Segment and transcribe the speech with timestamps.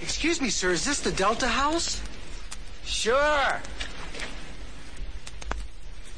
[0.00, 2.00] Excuse me, sir, is this the Delta House?
[2.84, 3.60] Sure.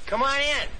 [0.06, 0.79] Come on in.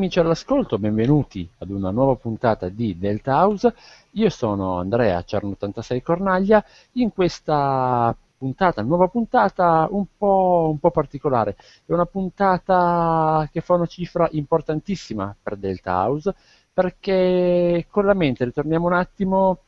[0.00, 3.74] Amici all'ascolto, benvenuti ad una nuova puntata di Delta House.
[4.12, 6.64] Io sono Andrea Cerno86 Cornaglia.
[6.92, 13.74] In questa puntata, nuova puntata un po', un po' particolare, è una puntata che fa
[13.74, 16.34] una cifra importantissima per Delta House
[16.72, 19.58] perché con la mente ritorniamo un attimo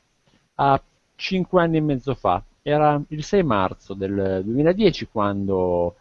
[0.54, 0.81] a
[1.14, 2.43] 5 anni e mezzo fa.
[2.62, 5.97] Era il 6 marzo del 2010 quando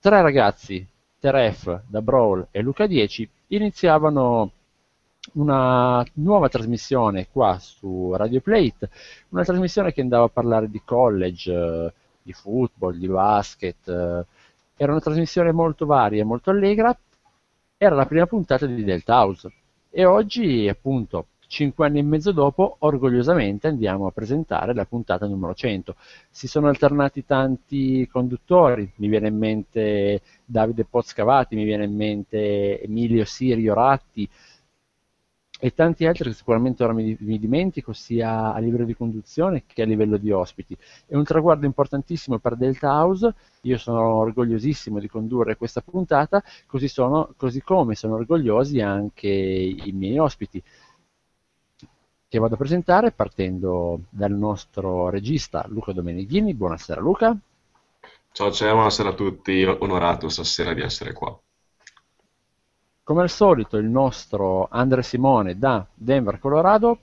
[0.00, 0.84] tre ragazzi
[1.24, 4.50] Teref, da Brawl e Luca 10 iniziavano
[5.32, 8.90] una nuova trasmissione qua su Radio Plate,
[9.30, 14.26] una trasmissione che andava a parlare di college, di football, di basket, eh,
[14.76, 16.94] era una trasmissione molto varia, molto allegra,
[17.78, 19.50] era la prima puntata di Delta House
[19.88, 25.54] e oggi appunto 5 anni e mezzo dopo, orgogliosamente andiamo a presentare la puntata numero
[25.54, 25.94] 100.
[26.30, 32.82] Si sono alternati tanti conduttori, mi viene in mente Davide Pozzcavati, mi viene in mente
[32.82, 34.28] Emilio Sirio Ratti
[35.64, 39.80] e tanti altri che sicuramente ora mi, mi dimentico sia a livello di conduzione che
[39.80, 40.76] a livello di ospiti.
[41.06, 46.88] È un traguardo importantissimo per Delta House, io sono orgogliosissimo di condurre questa puntata, così,
[46.88, 50.62] sono, così come sono orgogliosi anche i miei ospiti
[52.34, 56.52] che vado a presentare partendo dal nostro regista Luca Domenichini.
[56.52, 57.38] Buonasera Luca.
[58.32, 61.38] Ciao, ciao, buonasera a tutti, onorato stasera di essere qua.
[63.04, 66.98] Come al solito il nostro Andre Simone da Denver, Colorado.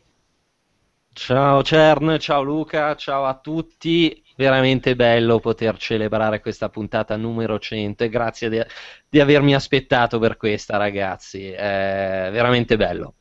[1.14, 4.22] Ciao Cern, ciao Luca, ciao a tutti.
[4.36, 8.62] Veramente bello poter celebrare questa puntata numero 100 e grazie di,
[9.08, 11.50] di avermi aspettato per questa, ragazzi.
[11.52, 13.14] È veramente bello.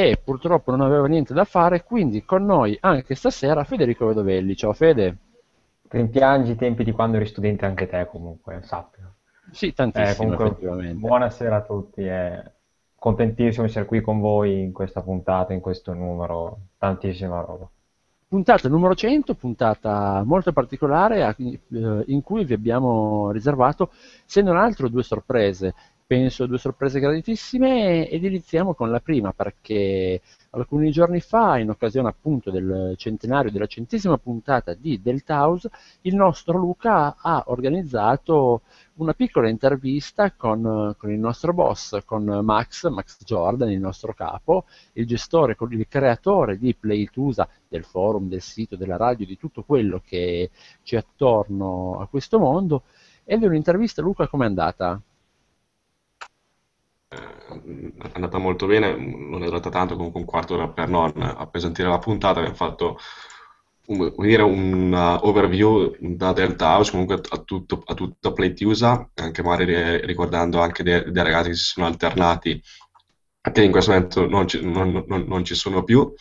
[0.00, 4.54] E purtroppo non aveva niente da fare, quindi con noi anche stasera Federico Vedovelli.
[4.54, 5.16] Ciao Fede.
[5.88, 9.14] Rimpiangi i tempi di quando eri studente anche te, comunque, sappilo.
[9.50, 10.94] Sì, tantissimo, Eh, comunque, effettivamente.
[11.00, 12.42] buonasera a tutti e
[12.94, 17.68] contentissimo di essere qui con voi in questa puntata, in questo numero, tantissima roba.
[18.28, 21.58] Puntata numero 100, puntata molto particolare eh,
[22.06, 23.90] in cui vi abbiamo riservato,
[24.24, 25.74] se non altro, due sorprese.
[26.08, 30.22] Penso due sorprese graditissime ed iniziamo con la prima perché
[30.52, 35.68] alcuni giorni fa, in occasione appunto del centenario della centesima puntata di Delta House,
[36.00, 38.62] il nostro Luca ha organizzato
[38.94, 44.64] una piccola intervista con, con il nostro boss, con Max, Max Jordan, il nostro capo,
[44.94, 50.00] il gestore, il creatore di Playtusa, del forum, del sito, della radio, di tutto quello
[50.02, 50.48] che
[50.82, 52.84] c'è attorno a questo mondo.
[53.24, 54.98] Ed è un'intervista, Luca, com'è andata?
[57.10, 61.12] Eh, è andata molto bene, non è durata tanto, comunque un quarto d'ora per non
[61.16, 62.98] appesantire la puntata, abbiamo fatto
[63.86, 70.06] un, uh, overview da Delta House comunque a tutto, a tutto Playtusa, anche magari ri-
[70.06, 72.60] ricordando anche dei, dei ragazzi che si sono alternati,
[73.52, 76.12] che in questo momento non ci, non- non- non ci sono più.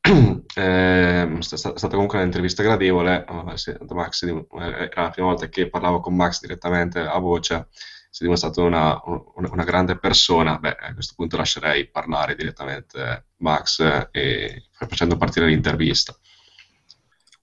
[0.52, 5.68] Eh, è sta- stata comunque un'intervista gradevole, eh, Max, eh, era la prima volta che
[5.68, 7.68] parlavo con Max direttamente a voce,
[8.10, 9.00] si è dimostrato una,
[9.36, 10.58] una- una grande persona.
[10.58, 16.14] Beh, a questo punto lascerei parlare direttamente Max eh, e facendo partire l'intervista.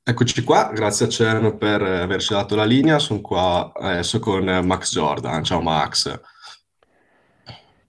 [0.03, 4.91] Eccoci qua, grazie a Cern per averci dato la linea, sono qua adesso con Max
[4.91, 5.43] Jordan.
[5.43, 6.19] Ciao Max.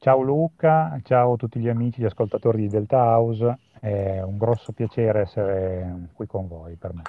[0.00, 4.72] Ciao Luca, ciao a tutti gli amici, gli ascoltatori di Delta House, è un grosso
[4.72, 7.02] piacere essere qui con voi per me,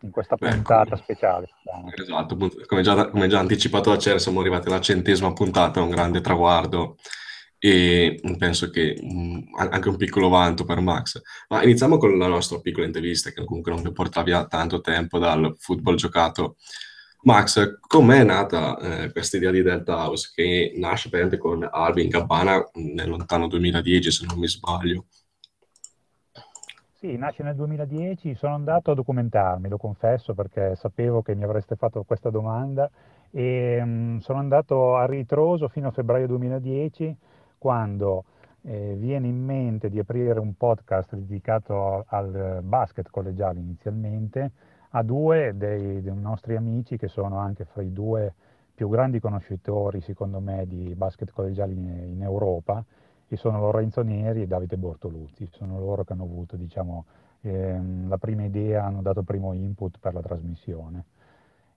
[0.00, 1.48] in questa puntata come- speciale.
[1.94, 2.36] Esatto,
[2.66, 6.20] come già, come già anticipato da Cer, siamo arrivati alla centesima puntata, è un grande
[6.20, 6.96] traguardo
[7.58, 11.20] e penso che mh, anche un piccolo vanto per Max.
[11.48, 15.18] Ma iniziamo con la nostra piccola intervista, che comunque non mi porta via tanto tempo
[15.18, 16.56] dal football giocato.
[17.22, 22.70] Max, com'è nata eh, questa idea di Delta House, che nasce praticamente con Alvin Gabbana
[22.74, 25.06] nel lontano 2010, se non mi sbaglio?
[27.06, 31.76] Sì, nasce nel 2010, sono andato a documentarmi, lo confesso, perché sapevo che mi avreste
[31.76, 32.90] fatto questa domanda
[33.30, 37.16] e mh, sono andato a ritroso fino a febbraio 2010
[37.58, 38.24] quando
[38.62, 44.50] eh, viene in mente di aprire un podcast dedicato al basket collegiale inizialmente
[44.90, 48.34] a due dei, dei nostri amici che sono anche fra i due
[48.74, 52.84] più grandi conoscitori, secondo me, di basket collegiale in, in Europa
[53.28, 55.48] e sono Lorenzo Neri e Davide Bortoluzzi.
[55.52, 57.04] Sono loro che hanno avuto, diciamo,
[57.40, 61.04] ehm, la prima idea, hanno dato il primo input per la trasmissione.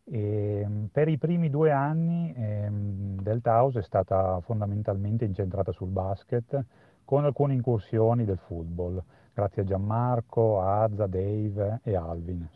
[0.04, 6.66] E, per i primi due anni ehm, Delta House è stata fondamentalmente incentrata sul basket
[7.06, 9.02] con alcune incursioni del football,
[9.34, 12.48] grazie a Gianmarco, Azza, Dave e Alvin.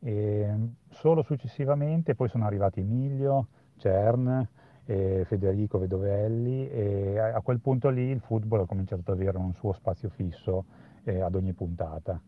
[0.00, 0.54] E
[0.90, 3.46] solo successivamente poi sono arrivati Emilio,
[3.78, 4.46] Cern,
[4.84, 9.72] Federico Vedovelli e a quel punto lì il football ha cominciato ad avere un suo
[9.72, 10.64] spazio fisso
[11.04, 12.20] eh, ad ogni puntata.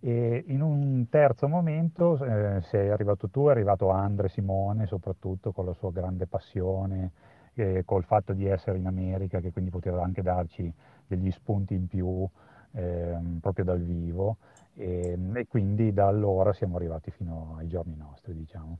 [0.00, 5.64] E in un terzo momento eh, sei arrivato tu, è arrivato Andre Simone, soprattutto con
[5.64, 7.10] la sua grande passione,
[7.54, 10.72] eh, col fatto di essere in America, che quindi poteva anche darci
[11.06, 12.28] degli spunti in più
[12.72, 14.36] ehm, proprio dal vivo.
[14.74, 18.78] E, e quindi da allora siamo arrivati fino ai giorni nostri, diciamo.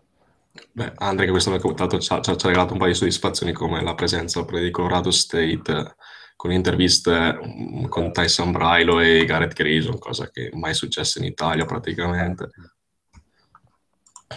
[0.73, 3.53] Beh, Andre, che questo ci ha, ci ha- ci ha regalato un paio di soddisfazioni
[3.53, 5.97] come la presenza di Colorado State
[6.37, 11.25] con interviste mm, con Tyson Brailo e Garrett Grayson, cosa che mai è successa in
[11.25, 12.49] Italia praticamente.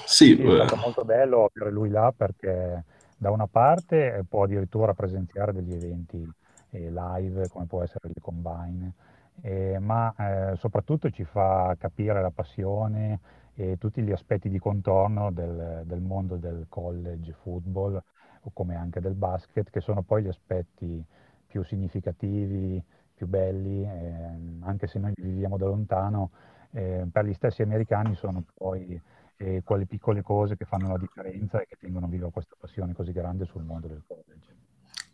[0.06, 2.84] Sì, Sì, è eh, stato molto bello avere lui là perché
[3.18, 6.28] da una parte può addirittura presenziare degli eventi
[6.72, 8.94] eh, live come può essere il Combine,
[9.42, 13.20] eh, ma eh, soprattutto ci fa capire la passione
[13.56, 18.02] e tutti gli aspetti di contorno del, del mondo del college football
[18.42, 21.04] o come anche del basket, che sono poi gli aspetti
[21.46, 22.82] più significativi,
[23.14, 26.32] più belli, ehm, anche se noi viviamo da lontano,
[26.72, 29.00] eh, per gli stessi americani sono poi
[29.42, 33.12] e quelle piccole cose che fanno la differenza e che tengono viva questa passione così
[33.12, 34.71] grande sul mondo del college.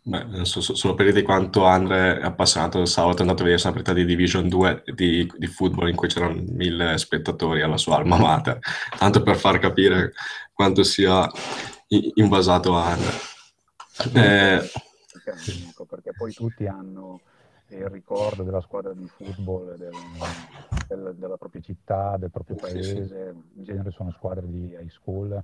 [0.08, 3.62] Beh, so- so- solo per dire quanto Andre è appassionato, sabato è andato a vedere
[3.62, 7.96] una partita di Division 2 di, di football in cui c'erano mille spettatori alla sua
[7.96, 8.58] alma mater,
[8.98, 10.12] tanto per far capire
[10.52, 11.30] quanto sia
[12.14, 13.10] invasato Andre.
[14.14, 14.70] Eh,
[15.12, 15.34] Perché,
[15.68, 17.20] ecco, perché poi tutti hanno
[17.70, 19.90] il ricordo della squadra di football del-
[20.86, 25.42] del- della propria città, del proprio paese, in genere sono squadre di high school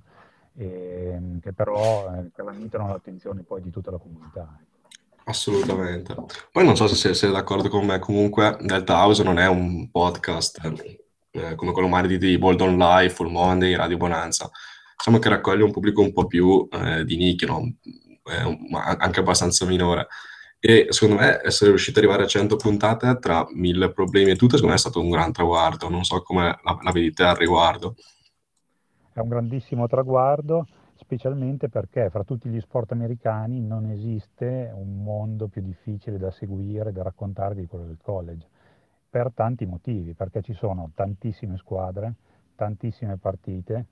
[0.57, 4.57] e, che però eh, calammitano l'attenzione poi di tutta la comunità.
[4.59, 4.73] ecco.
[5.25, 6.15] Assolutamente.
[6.51, 10.59] Poi non so se sei d'accordo con me, comunque Delta House non è un podcast
[11.35, 14.49] eh, come quello magari di, Bold on Life, Full Monday, Radio Bonanza.
[14.95, 17.73] Diciamo che raccoglie un pubblico un po' più eh, di nicchia, no?
[17.83, 20.07] eh, ma anche abbastanza minore.
[20.59, 24.55] E secondo me essere riusciti ad arrivare a 100 puntate tra mille problemi e tutto,
[24.55, 25.89] secondo me è stato un gran traguardo.
[25.89, 27.95] Non so come la, la vedi te al riguardo.
[29.15, 35.47] È un grandissimo traguardo, specialmente perché fra tutti gli sport americani non esiste un mondo
[35.47, 38.45] più difficile da seguire, da raccontare di quello del college,
[39.09, 42.15] per tanti motivi, perché ci sono tantissime squadre,
[42.55, 43.85] tantissime partite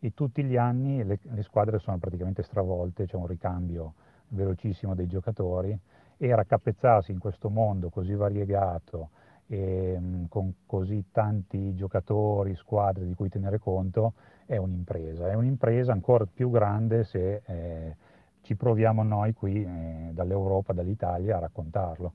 [0.00, 3.94] e tutti gli anni le, le squadre sono praticamente stravolte, c'è un ricambio
[4.30, 5.78] velocissimo dei giocatori
[6.16, 9.10] e raccapezzarsi in questo mondo così variegato
[9.46, 14.14] e mh, con così tanti giocatori, squadre di cui tenere conto
[14.46, 15.30] è un'impresa.
[15.30, 17.96] È un'impresa ancora più grande se eh,
[18.42, 22.12] ci proviamo noi qui eh, dall'Europa, dall'Italia a raccontarlo.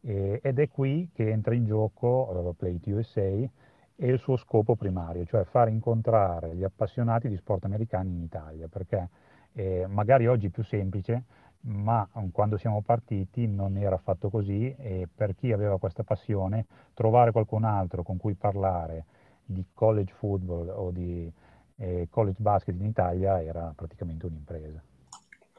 [0.00, 3.50] E, ed è qui che entra in gioco uh, Play USA e
[3.96, 9.08] il suo scopo primario, cioè far incontrare gli appassionati di sport americani in Italia, perché
[9.52, 11.24] eh, magari oggi è più semplice,
[11.64, 17.30] ma quando siamo partiti non era affatto così e per chi aveva questa passione trovare
[17.30, 19.04] qualcun altro con cui parlare
[19.44, 21.32] di college football o di
[21.76, 24.82] eh, college basket in Italia era praticamente un'impresa.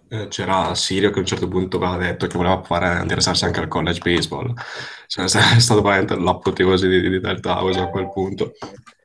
[0.09, 3.59] Eh, c'era Sirio che a un certo punto aveva detto che voleva fare, interessarsi anche
[3.59, 4.53] al college baseball.
[5.07, 8.53] Cioè, è stato veramente l'apoteosi di, di Delta House a quel punto.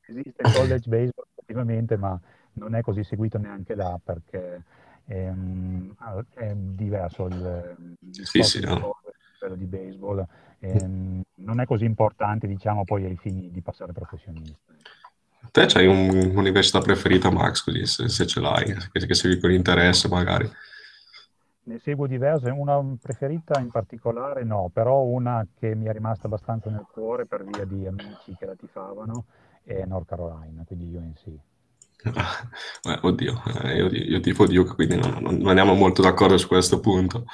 [0.07, 2.21] Esiste il college baseball effettivamente, ma
[2.55, 4.63] non è così seguito neanche là perché
[5.07, 5.95] ehm,
[6.35, 8.99] è diverso il, il sì, sì, no.
[9.39, 10.27] quello di baseball,
[10.59, 14.75] ehm, non è così importante diciamo poi ai fini di passare professionista.
[15.51, 20.09] Te c'hai un'università preferita Max così se, se ce l'hai, che, che segui con interesse
[20.09, 20.51] magari?
[21.65, 26.71] Ne seguo diverse, una preferita in particolare no, però una che mi è rimasta abbastanza
[26.71, 29.25] nel cuore per via di amici che la tifavano
[29.65, 31.23] è North Carolina, quindi UNC.
[32.81, 36.81] Eh, oddio, eh, io, io tifo Duke, quindi non, non, andiamo molto d'accordo su questo
[36.81, 37.27] punto.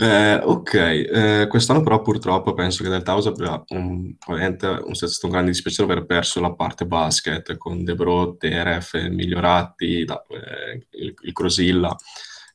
[0.00, 5.26] Eh, ok, eh, quest'anno però purtroppo penso che Delta House abbia un, probabilmente un, stato
[5.26, 10.86] un grande dispiacere aver perso la parte basket con De Bro, Teref, Miglioratti, da, eh,
[10.90, 11.96] il, il Crosilla,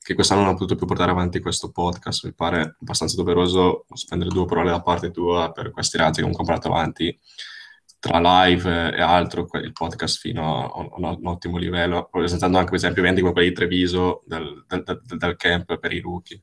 [0.01, 2.23] che quest'anno non ha potuto più portare avanti questo podcast.
[2.23, 6.45] Mi pare abbastanza doveroso spendere due parole da parte tua per questi ragazzi che comunque
[6.45, 7.19] hanno portato avanti
[7.99, 13.01] tra live e altro il podcast fino a un, ottimo livello, presentando anche per esempio
[13.01, 16.41] eventi come quelli di Treviso del, del, del, del camp per i rookie.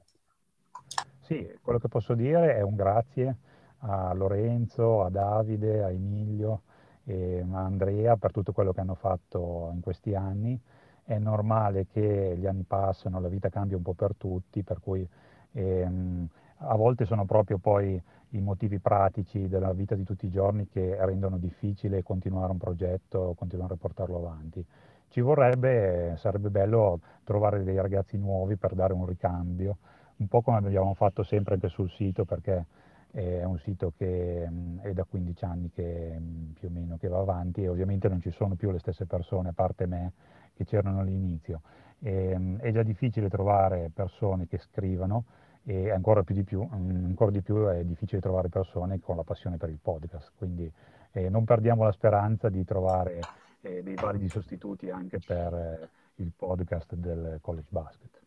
[1.30, 3.36] Sì, quello che posso dire è un grazie
[3.82, 6.62] a Lorenzo, a Davide, a Emilio
[7.04, 10.60] e a Andrea per tutto quello che hanno fatto in questi anni.
[11.04, 15.08] È normale che gli anni passano, la vita cambia un po' per tutti, per cui
[15.52, 16.28] ehm,
[16.62, 20.96] a volte sono proprio poi i motivi pratici della vita di tutti i giorni che
[21.04, 24.64] rendono difficile continuare un progetto, continuare a portarlo avanti.
[25.08, 29.78] Ci vorrebbe, sarebbe bello trovare dei ragazzi nuovi per dare un ricambio,
[30.20, 32.64] un po' come abbiamo fatto sempre anche sul sito, perché
[33.10, 34.48] è un sito che
[34.82, 36.20] è da 15 anni che
[36.54, 39.48] più o meno che va avanti e ovviamente non ci sono più le stesse persone,
[39.48, 40.12] a parte me,
[40.54, 41.62] che c'erano all'inizio.
[41.98, 45.24] E, è già difficile trovare persone che scrivano,
[45.64, 49.56] e ancora più di più, ancora di più è difficile trovare persone con la passione
[49.56, 50.70] per il podcast, quindi
[51.12, 53.20] eh, non perdiamo la speranza di trovare
[53.60, 58.19] eh, dei validi sostituti anche per eh, il podcast del college basket.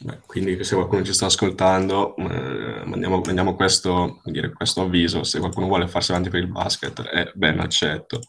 [0.00, 5.40] Beh, quindi se qualcuno ci sta ascoltando, eh, mandiamo, mandiamo questo, dire, questo, avviso, se
[5.40, 8.20] qualcuno vuole farsi avanti per il basket è ben accetto.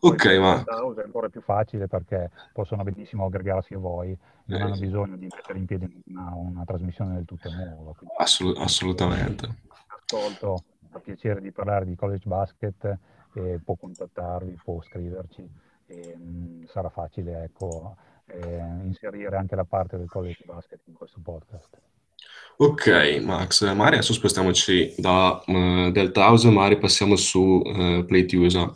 [0.00, 0.62] Ok, ma...
[0.62, 4.16] È ancora più facile perché possono benissimo aggregarsi a voi,
[4.46, 7.92] non eh, hanno bisogno di mettere in piedi una, una trasmissione del tutto nuova.
[8.16, 9.48] Assolut- assolutamente.
[9.86, 12.98] Ascolto, ha piacere di parlare di college basket,
[13.34, 15.46] eh, può contattarvi, può scriverci,
[15.88, 17.96] e, mh, mm, sarà facile, ecco
[18.28, 21.80] eh, inserire anche la parte del college basket in questo podcast.
[22.60, 28.74] Ok, Max, magari adesso spostiamoci da uh, Delta House, magari passiamo su uh, Plate USA.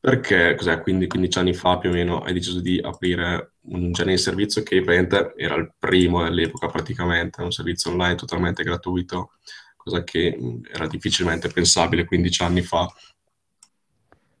[0.00, 4.16] Perché, cos'è, quindi 15 anni fa più o meno hai deciso di aprire un genere
[4.16, 9.32] di servizio che praticamente era il primo dell'epoca praticamente, un servizio online totalmente gratuito,
[9.76, 10.36] cosa che
[10.72, 12.86] era difficilmente pensabile 15 anni fa.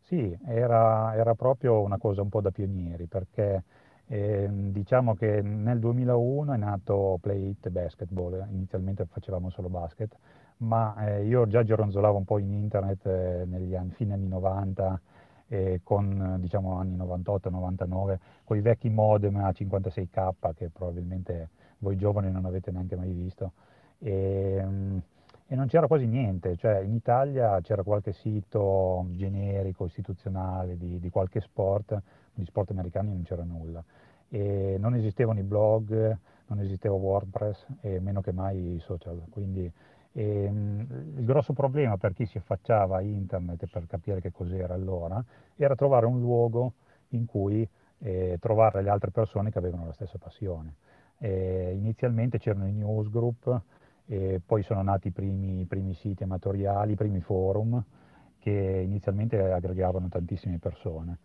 [0.06, 3.62] Sì, era, era proprio una cosa un po' da pionieri, perché
[4.08, 10.16] e, diciamo che nel 2001 è nato Play It Basketball, inizialmente facevamo solo basket,
[10.58, 15.00] ma eh, io già gironzolavo un po' in internet eh, negli anni, fine anni 90,
[15.48, 22.30] eh, con diciamo anni 98-99, con i vecchi modem a 56k che probabilmente voi giovani
[22.30, 23.52] non avete neanche mai visto.
[23.98, 24.64] E,
[25.48, 31.08] e non c'era quasi niente, cioè in Italia c'era qualche sito generico, istituzionale di, di
[31.08, 31.96] qualche sport,
[32.40, 33.82] di sport americani non c'era nulla.
[34.28, 36.16] E non esistevano i blog,
[36.46, 39.22] non esisteva WordPress e meno che mai i social.
[39.30, 39.70] Quindi
[40.12, 45.22] ehm, il grosso problema per chi si affacciava a internet per capire che cos'era allora
[45.56, 46.74] era trovare un luogo
[47.10, 50.76] in cui eh, trovare le altre persone che avevano la stessa passione.
[51.18, 53.62] Eh, inizialmente c'erano i newsgroup,
[54.06, 57.82] e poi sono nati i primi, i primi siti amatoriali, i primi forum
[58.38, 61.18] che inizialmente aggregavano tantissime persone.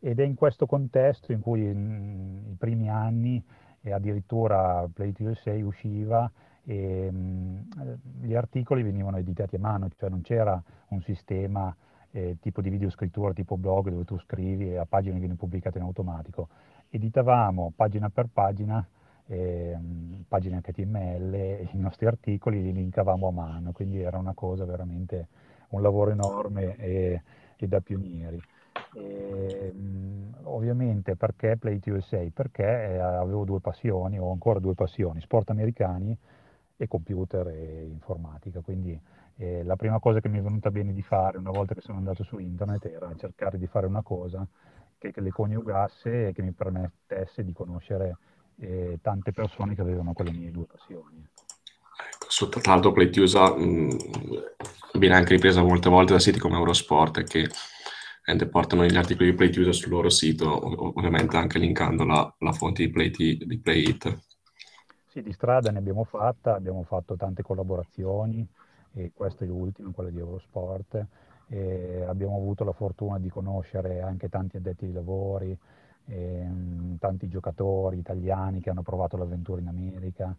[0.00, 3.42] Ed è in questo contesto in cui in, i primi anni
[3.80, 6.30] e addirittura Play USA usciva
[6.64, 7.68] e mh,
[8.22, 11.74] gli articoli venivano editati a mano, cioè non c'era un sistema
[12.10, 15.84] eh, tipo di videoscrittura, tipo blog dove tu scrivi e a pagine viene pubblicato in
[15.84, 16.48] automatico.
[16.90, 18.86] Editavamo pagina per pagina,
[19.26, 19.76] eh,
[20.26, 25.28] pagine HTML, i nostri articoli li linkavamo a mano, quindi era una cosa veramente
[25.70, 27.22] un lavoro enorme e,
[27.56, 28.40] e da pionieri.
[28.98, 29.72] E,
[30.44, 32.24] ovviamente perché Play USA?
[32.32, 36.16] Perché eh, avevo due passioni, ho ancora due passioni, sport americani
[36.76, 38.98] e computer e informatica, quindi
[39.36, 41.98] eh, la prima cosa che mi è venuta bene di fare una volta che sono
[41.98, 44.46] andato su internet era cercare di fare una cosa
[44.98, 48.16] che, che le coniugasse e che mi permettesse di conoscere
[48.60, 51.26] eh, tante persone che avevano quelle mie due passioni.
[52.10, 53.96] Ecco, tra l'altro Play USA mh,
[54.94, 57.48] viene anche ripresa molte volte da siti come Eurosport che
[58.50, 60.48] portano gli articoli di Play User sul loro sito,
[60.98, 64.18] ovviamente anche linkando la, la fonte di Play, di Play It.
[65.06, 68.46] Sì, di strada ne abbiamo fatta, abbiamo fatto tante collaborazioni
[68.94, 71.06] e questa è l'ultima, quella di Eurosport.
[71.50, 75.56] E abbiamo avuto la fortuna di conoscere anche tanti addetti ai lavori,
[76.06, 80.36] ehm, tanti giocatori italiani che hanno provato l'avventura in America,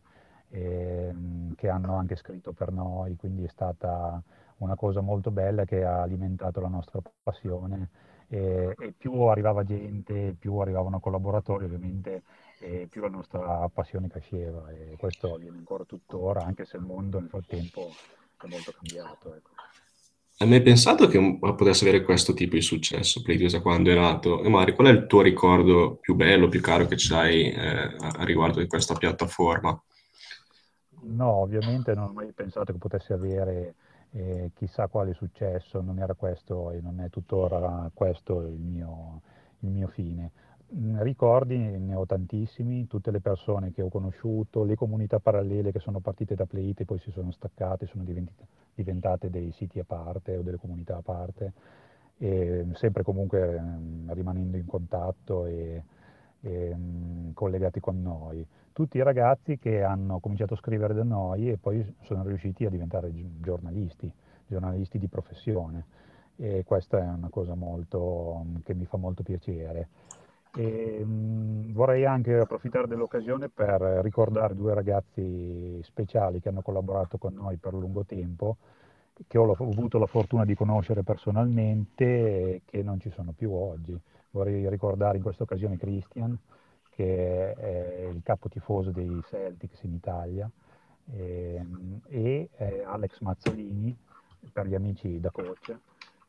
[0.49, 4.21] ehm, che hanno anche scritto per noi, quindi è stata
[4.59, 7.89] una cosa molto bella che ha alimentato la nostra passione
[8.27, 12.23] e, e più arrivava gente, più arrivavano collaboratori ovviamente
[12.59, 17.19] e più la nostra passione cresceva e questo avviene ancora tuttora anche se il mondo
[17.19, 17.89] nel frattempo
[18.41, 19.33] è molto cambiato.
[19.33, 19.49] Ecco.
[20.41, 24.41] Hai mai pensato che potesse avere questo tipo di successo, Playtesa, quando è nato?
[24.41, 28.23] E magari qual è il tuo ricordo più bello, più caro che c'hai eh, a
[28.23, 29.77] riguardo di questa piattaforma?
[31.01, 33.75] No, ovviamente non ho mai pensato che potesse avere
[34.11, 39.21] eh, chissà quale successo, non era questo e non è tuttora questo il mio,
[39.59, 40.31] il mio fine.
[40.75, 45.79] Mm, ricordi ne ho tantissimi, tutte le persone che ho conosciuto, le comunità parallele che
[45.79, 48.03] sono partite da Playit e poi si sono staccate, sono
[48.75, 51.53] diventate dei siti a parte o delle comunità a parte,
[52.17, 55.83] e sempre comunque ehm, rimanendo in contatto e,
[56.41, 58.45] e mh, collegati con noi
[58.79, 62.69] tutti i ragazzi che hanno cominciato a scrivere da noi e poi sono riusciti a
[62.69, 63.11] diventare
[63.41, 64.09] giornalisti,
[64.47, 65.85] giornalisti di professione
[66.37, 69.89] e questa è una cosa molto, che mi fa molto piacere.
[70.55, 77.33] E, mh, vorrei anche approfittare dell'occasione per ricordare due ragazzi speciali che hanno collaborato con
[77.33, 78.55] noi per lungo tempo,
[79.27, 83.51] che ho, ho avuto la fortuna di conoscere personalmente e che non ci sono più
[83.51, 83.99] oggi.
[84.31, 86.39] Vorrei ricordare in questa occasione Christian,
[86.99, 90.51] che è il capo tifoso dei Celtics in Italia,
[91.13, 93.97] ehm, e, e Alex Mazzolini,
[94.51, 95.77] per gli amici da coach,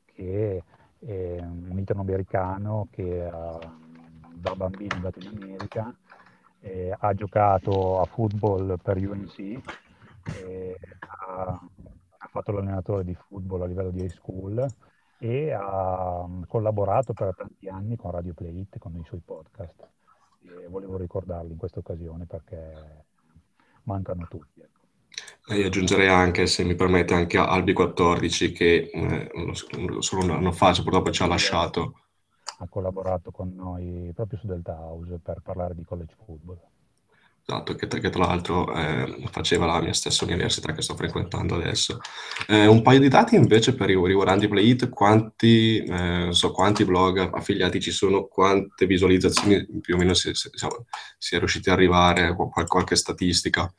[0.05, 0.63] che
[1.01, 3.29] è un italo-americano che
[4.33, 5.93] da bambino è andato in America,
[6.61, 9.61] eh, ha giocato a football per UNC,
[11.01, 11.61] ha,
[12.19, 14.65] ha, fatto l'allenatore di football a livello di high school
[15.19, 19.99] e ha collaborato per tanti anni con Radio Play It, con i suoi podcast
[20.43, 23.05] e volevo ricordarli in questa occasione perché
[23.85, 24.61] mancano tutti.
[24.61, 25.55] Ecco.
[25.55, 29.31] Io aggiungerei anche, se mi permette, anche Albi 14 che eh,
[29.99, 32.01] solo un anno fa purtroppo ci ha lasciato.
[32.59, 36.59] Ha collaborato con noi proprio su Delta House per parlare di college football.
[37.43, 41.99] Esatto, che, che tra l'altro eh, faceva la mia stessa università che sto frequentando adesso.
[42.47, 47.81] Eh, un paio di dati invece per riguardanti Playit, quanti, eh, so, quanti blog affiliati
[47.81, 50.49] ci sono, quante visualizzazioni più o meno si, si,
[51.19, 53.73] si è riusciti ad arrivare, qual, qualche statistica?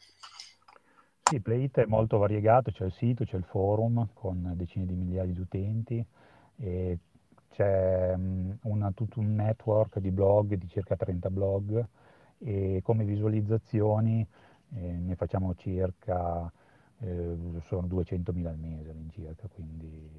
[1.24, 5.32] Sì, Playit è molto variegato, c'è il sito, c'è il forum con decine di migliaia
[5.32, 6.06] di utenti
[6.58, 6.98] e
[7.54, 11.86] c'è um, una, tutto un network di blog, di circa 30 blog,
[12.44, 14.26] e come visualizzazioni
[14.74, 16.52] eh, ne facciamo circa,
[17.00, 20.10] eh, sono 200.000 al mese all'incirca, quindi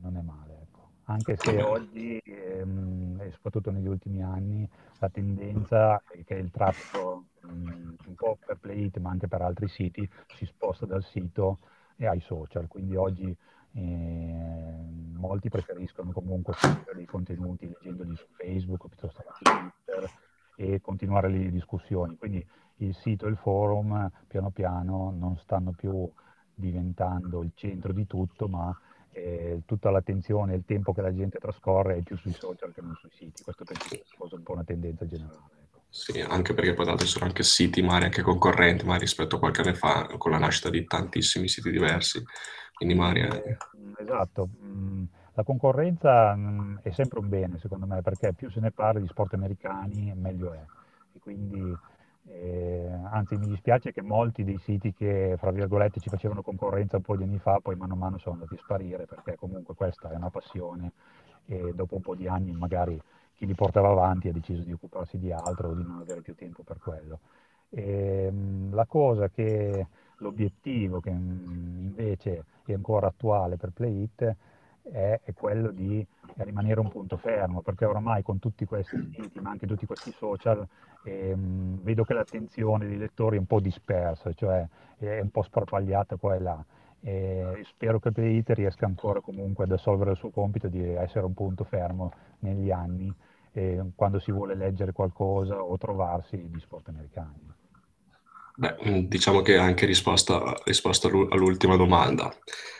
[0.00, 0.60] non è male.
[0.62, 0.88] Ecco.
[1.04, 7.24] Anche se oggi, ehm, e soprattutto negli ultimi anni, la tendenza è che il traffico,
[7.42, 11.58] um, un po' per Playit ma anche per altri siti, si sposta dal sito
[11.96, 13.36] e ai social, quindi oggi
[13.72, 14.74] eh,
[15.14, 20.10] molti preferiscono comunque scrivere dei contenuti leggendoli su Facebook piuttosto che su Twitter
[20.60, 22.18] e continuare le discussioni.
[22.18, 22.46] Quindi
[22.76, 26.08] il sito e il forum piano piano non stanno più
[26.54, 28.78] diventando il centro di tutto, ma
[29.12, 32.82] eh, tutta l'attenzione e il tempo che la gente trascorre è più sui social che
[32.82, 33.42] non sui siti.
[33.42, 35.38] Questo penso sia un po' una tendenza generale.
[35.62, 35.80] Ecco.
[35.88, 39.62] Sì, anche perché poi ci sono anche siti, magari anche concorrenti, ma rispetto a qualche
[39.62, 42.22] anno fa, con la nascita di tantissimi siti diversi.
[42.74, 43.20] Quindi magari...
[43.22, 43.56] Eh,
[43.98, 44.48] esatto.
[45.34, 49.06] La concorrenza mm, è sempre un bene, secondo me, perché più se ne parla di
[49.06, 50.64] sport americani, meglio è.
[51.12, 51.76] E quindi
[52.26, 57.02] eh, anzi, mi dispiace che molti dei siti che, fra virgolette, ci facevano concorrenza un
[57.02, 60.10] po' di anni fa, poi mano a mano sono andati a sparire, perché comunque questa
[60.10, 60.92] è una passione
[61.46, 63.00] e dopo un po' di anni magari
[63.34, 66.34] chi li portava avanti ha deciso di occuparsi di altro o di non avere più
[66.34, 67.20] tempo per quello.
[67.70, 69.86] E, ehm, la cosa che
[70.18, 74.36] l'obiettivo che mm, invece è ancora attuale per PlayIt
[74.82, 79.50] è, è quello di rimanere un punto fermo, perché oramai con tutti questi siti, ma
[79.50, 80.66] anche tutti questi social,
[81.02, 84.66] ehm, vedo che l'attenzione dei lettori è un po' dispersa, cioè
[84.98, 86.64] è un po' sparpagliata qua e là.
[87.02, 91.32] E spero che Playit riesca ancora comunque ad assolvere il suo compito di essere un
[91.32, 93.14] punto fermo negli anni
[93.52, 97.59] eh, quando si vuole leggere qualcosa o trovarsi di sport americani.
[98.60, 102.30] Beh, mm, diciamo che anche risposta, risposta all'ultima domanda.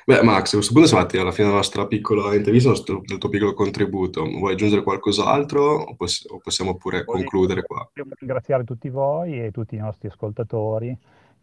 [0.05, 3.31] Beh, Max, a questo punto siamo arrivati alla fine della nostra piccola intervista, del tuo
[3.31, 4.23] piccolo contributo.
[4.25, 7.91] Vuoi aggiungere qualcos'altro o, poss- o possiamo pure Voglio concludere qua?
[7.95, 10.95] ringraziare tutti voi e tutti i nostri ascoltatori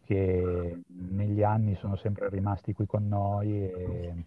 [0.05, 4.25] che negli anni sono sempre rimasti qui con noi e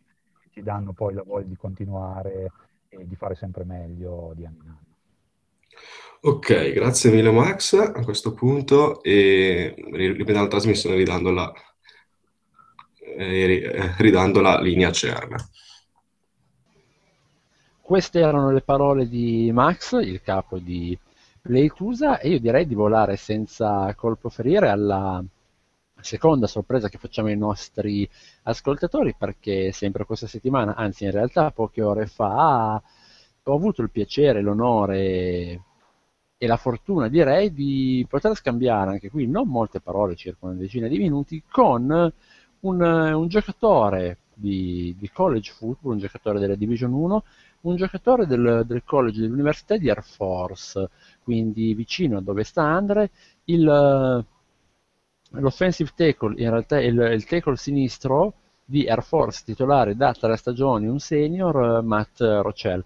[0.50, 2.50] ci danno poi la voglia di continuare
[2.88, 4.89] e di fare sempre meglio di anno in anno.
[6.22, 11.50] Ok, grazie mille Max a questo punto e riprendiamo la trasmissione ridando la,
[13.16, 15.36] eh, ridando la linea CERN.
[17.80, 20.96] Queste erano le parole di Max, il capo di
[21.40, 25.24] Playtusa, e io direi di volare senza colpo ferire alla
[26.00, 28.08] seconda sorpresa che facciamo ai nostri
[28.42, 32.80] ascoltatori, perché sempre questa settimana, anzi in realtà poche ore fa,
[33.42, 35.62] ho avuto il piacere, l'onore
[36.42, 40.88] e la fortuna direi di poter scambiare anche qui non molte parole, circa una decina
[40.88, 41.90] di minuti, con
[42.60, 47.24] un, un giocatore di, di, college football, un giocatore della Division 1,
[47.60, 50.88] un giocatore del, del college dell'Università di Air Force,
[51.22, 53.10] quindi vicino a dove sta Andre,
[53.44, 54.24] il,
[55.32, 58.32] l'offensive tackle, in realtà il, il tackle sinistro
[58.64, 62.84] di Air Force titolare da tre stagioni, un senior, Matt Rochelle.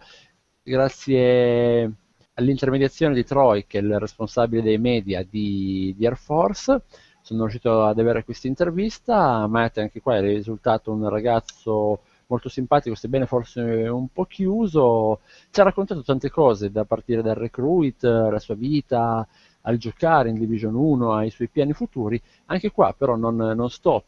[0.60, 1.98] Grazie
[2.34, 6.82] all'intermediazione di Troy, che è il responsabile dei media di, di Air Force,
[7.20, 9.46] sono riuscito ad avere questa intervista.
[9.46, 15.20] Matt, anche qua, è risultato un ragazzo molto simpatico, sebbene forse un po' chiuso.
[15.50, 19.26] Ci ha raccontato tante cose, da partire dal recruit, la sua vita,
[19.62, 22.20] al giocare in Division 1, ai suoi piani futuri.
[22.46, 24.04] Anche qua, però, non, non sto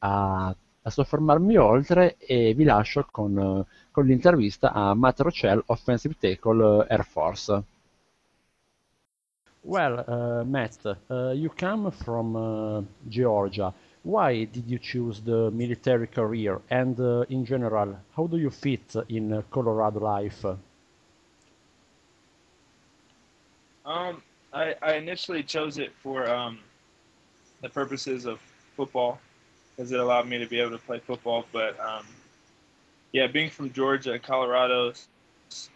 [0.00, 6.86] a, a soffermarmi oltre e vi lascio con con l'intervista a Matt Rochelle, offensive tackle
[6.88, 7.62] Air Force.
[9.62, 10.78] Well, uh, Matt,
[11.10, 13.74] uh, you come from uh, Georgia.
[14.02, 16.60] Why did you choose the military career?
[16.70, 20.44] And uh, in general, how do you fit in Colorado life?
[23.84, 24.22] Um,
[24.52, 26.58] I, I, initially chose it for um,
[27.60, 28.40] the purposes of
[28.76, 29.20] football
[29.76, 31.44] because it allowed me to be able to play football.
[31.52, 32.06] But um,
[33.12, 35.68] yeah, being from Georgia, Colorado, is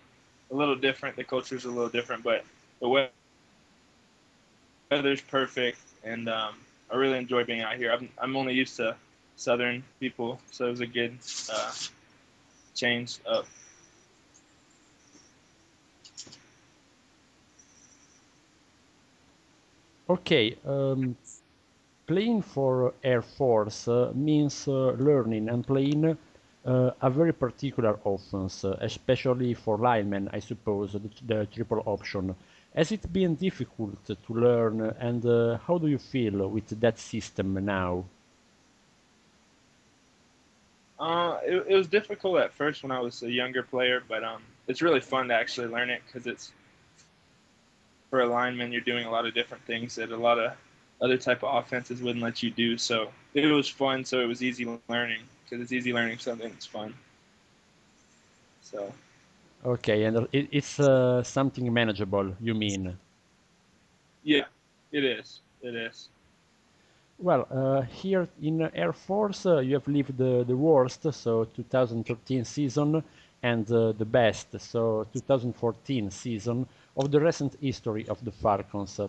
[0.50, 1.16] a little different.
[1.16, 2.44] The culture is a little different, but
[2.80, 2.88] the
[4.90, 6.54] weather's perfect, and um,
[6.90, 7.92] I really enjoy being out here.
[7.92, 8.96] I'm I'm only used to
[9.36, 11.18] southern people, so it was a good
[11.52, 11.72] uh,
[12.74, 13.46] change up.
[20.08, 21.16] Okay, um,
[22.06, 26.16] playing for Air Force uh, means uh, learning and playing
[26.64, 32.34] uh, a very particular offense, uh, especially for linemen, I suppose, the, the, triple option.
[32.74, 37.64] Has it been difficult to learn, and uh, how do you feel with that system
[37.64, 38.04] now?
[40.98, 44.42] Uh, it, it, was difficult at first when I was a younger player, but um,
[44.66, 46.52] it's really fun to actually learn it because it's
[48.10, 50.52] for a lineman, you're doing a lot of different things that a lot of
[51.00, 52.78] other type of offenses wouldn't let you do.
[52.78, 56.66] So it was fun, so it was easy learning because it's easy learning something It's
[56.66, 56.94] fun.
[58.62, 58.92] So.
[59.64, 62.34] Okay, and it, it's uh, something manageable.
[62.40, 62.98] You mean?
[64.22, 64.44] Yeah,
[64.92, 65.40] it is.
[65.62, 66.08] It is.
[67.18, 72.44] Well, uh, here in Air Force, uh, you have lived the, the worst, so 2013
[72.44, 73.02] season,
[73.42, 76.66] and uh, the best, so 2014 season.
[76.96, 79.00] of the recent history of the Falcons.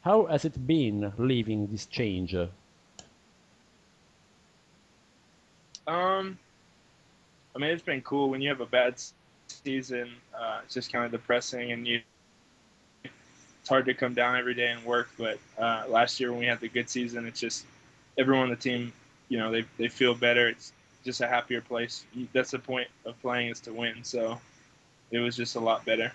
[0.00, 2.34] How has it been living this change?
[5.86, 6.38] Um,
[7.54, 8.94] I mean, it's been cool when you have a bad
[9.48, 10.10] season.
[10.34, 12.00] Uh, it's just kind of depressing, and you
[13.64, 15.08] it's hard to come down every day and work.
[15.16, 17.64] But uh, last year when we had the good season, it's just
[18.18, 18.92] everyone on the team,
[19.30, 20.48] you know, they they feel better.
[20.48, 20.72] It's
[21.04, 22.04] just a happier place.
[22.34, 24.04] That's the point of playing is to win.
[24.04, 24.38] So
[25.10, 26.12] it was just a lot better.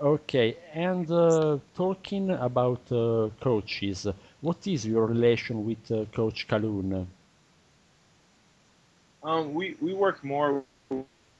[0.00, 4.06] Okay, and uh, talking about uh, coaches,
[4.40, 7.06] what is your relation with uh, Coach Kaloun?
[9.24, 10.64] Um, we we work more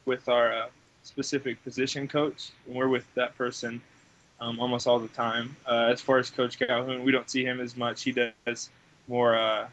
[0.05, 0.66] with our uh,
[1.03, 3.81] specific position coach, and we're with that person
[4.40, 5.57] um, almost all the time.
[5.66, 8.03] Uh, as far as Coach Calhoun, we don't see him as much.
[8.03, 8.71] He does
[9.09, 9.68] more uh,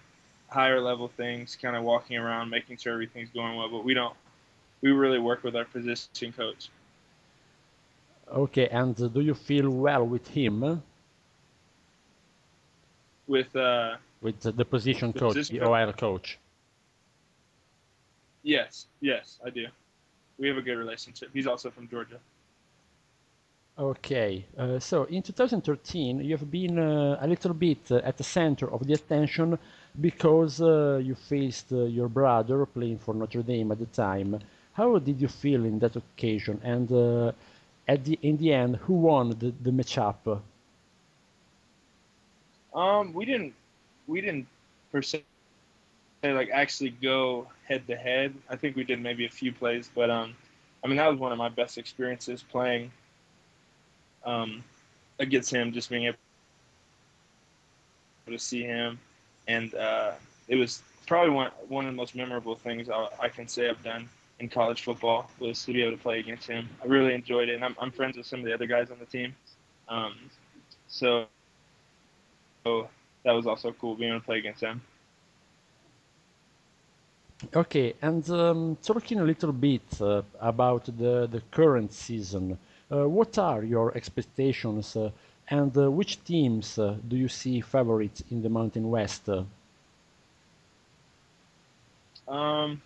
[0.47, 3.69] higher level things, kind of walking around, making sure everything's going well.
[3.69, 4.15] But we don't.
[4.81, 6.69] We really work with our position coach.
[8.31, 10.81] Okay, and do you feel well with him?
[13.27, 15.87] With uh, with the position the coach, position the coach?
[15.87, 16.37] OL coach.
[18.49, 19.65] Yes, yes, I do.
[20.39, 21.29] We have a good relationship.
[21.33, 22.19] He's also from Georgia.
[23.77, 28.69] Okay, uh, so in 2013 you have been uh, a little bit at the center
[28.73, 29.57] of the attention
[30.01, 34.37] because uh, you faced uh, your brother playing for Notre Dame at the time.
[34.73, 36.59] How did you feel in that occasion?
[36.61, 37.31] And uh,
[37.87, 40.41] at the in the end, who won the, the matchup?
[42.73, 43.53] Um, we didn't
[44.07, 44.47] we didn't
[44.91, 45.23] per se
[46.23, 48.33] like actually go head to head.
[48.49, 50.35] I think we did maybe a few plays, but um,
[50.83, 52.91] I mean that was one of my best experiences playing
[54.25, 54.63] um,
[55.19, 55.71] against him.
[55.71, 56.75] Just being able to see him,
[59.47, 60.11] and uh,
[60.47, 63.83] it was probably one one of the most memorable things I, I can say I've
[63.83, 66.67] done in college football was to be able to play against him.
[66.81, 68.99] I really enjoyed it, and I'm, I'm friends with some of the other guys on
[68.99, 69.35] the team.
[69.87, 70.15] Um,
[70.87, 71.25] so
[72.65, 72.89] so
[73.23, 74.81] that was also cool being able to play against them.
[77.55, 82.57] Okay, and um, talking a little bit uh, about the, the current season,
[82.91, 85.09] uh, what are your expectations uh,
[85.49, 89.29] and uh, which teams uh, do you see favorites in the Mountain West?
[92.27, 92.81] Um,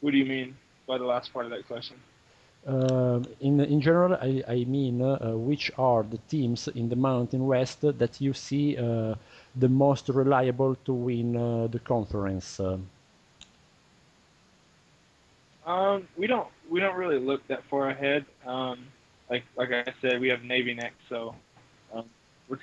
[0.00, 1.96] what do you mean by the last part of that question?
[2.66, 7.46] Um, in, in general, I, I mean, uh, which are the teams in the Mountain
[7.46, 9.14] West that you see uh,
[9.54, 12.60] the most reliable to win uh, the conference?
[12.60, 12.78] Uh,
[15.66, 18.24] Um, we don't we don't really look that far ahead.
[18.46, 18.86] Um,
[19.30, 21.34] like like I said, we have Navy next, so
[21.92, 22.04] um,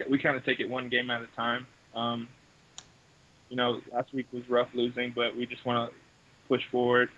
[0.10, 1.66] we kind of take it one game at a time.
[1.96, 2.28] Um,
[3.50, 5.96] you know, last week was rough losing, but we just want to
[6.48, 7.10] push forward.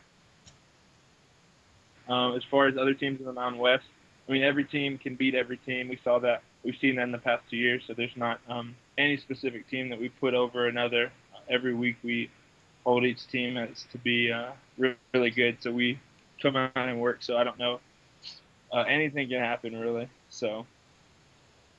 [2.11, 3.85] Um, as far as other teams in the Mountain West,
[4.27, 5.87] I mean, every team can beat every team.
[5.87, 6.43] We saw that.
[6.63, 7.83] We've seen that in the past two years.
[7.87, 11.11] So there's not um, any specific team that we put over another.
[11.49, 12.29] Every week we
[12.83, 15.57] hold each team as to be uh, re- really good.
[15.61, 15.99] So we
[16.41, 17.23] come out and work.
[17.23, 17.79] So I don't know.
[18.73, 20.07] Uh, anything can happen, really.
[20.29, 20.65] So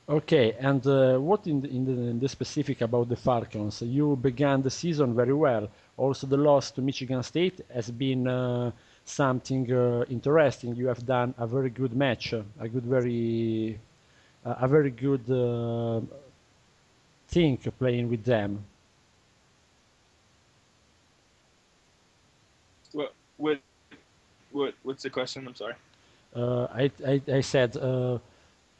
[0.09, 3.83] Okay, and uh, what in the, in, the, in the specific about the Falcons?
[3.83, 5.69] You began the season very well.
[5.97, 8.73] Also, the loss to Michigan State has been uh,
[9.05, 10.75] something uh, interesting.
[10.77, 13.79] You have done a very good match, a good, very,
[14.45, 16.01] a very good uh,
[17.29, 18.65] thing playing with them.
[22.93, 23.61] what what
[24.53, 25.47] what what's the question?
[25.47, 25.75] I'm sorry.
[26.35, 28.19] Uh, I, I, I said, uh,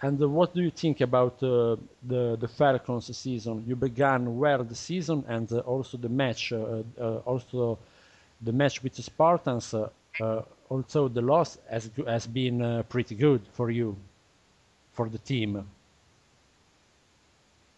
[0.01, 3.65] and what do you think about uh, the the Falcons season?
[3.67, 7.79] You began well the season, and uh, also the match, uh, uh, also
[8.41, 9.75] the match with the Spartans.
[10.21, 13.97] Uh, also, the loss has has been uh, pretty good for you,
[14.93, 15.67] for the team.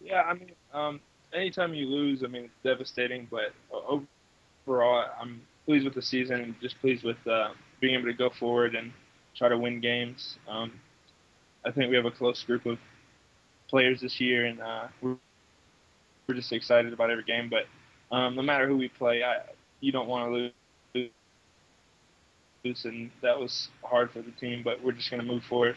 [0.01, 0.99] Yeah, I mean, um,
[1.33, 3.27] anytime you lose, I mean, it's devastating.
[3.29, 3.53] But
[4.67, 8.29] overall, I'm pleased with the season and just pleased with uh, being able to go
[8.29, 8.91] forward and
[9.35, 10.37] try to win games.
[10.47, 10.73] Um,
[11.65, 12.77] I think we have a close group of
[13.67, 15.17] players this year, and uh, we're,
[16.27, 17.49] we're just excited about every game.
[17.49, 17.65] But
[18.15, 19.37] um, no matter who we play, I,
[19.79, 20.51] you don't want to lose.
[22.65, 25.75] And that was hard for the team, but we're just going to move forward.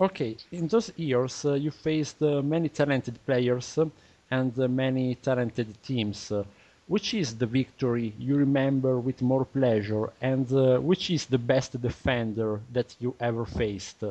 [0.00, 3.86] Okay, in those years, uh, you faced uh, many talented players uh,
[4.30, 6.30] and uh, many talented teams.
[6.30, 6.44] Uh,
[6.88, 11.80] which is the victory you remember with more pleasure, and uh, which is the best
[11.82, 14.02] defender that you ever faced?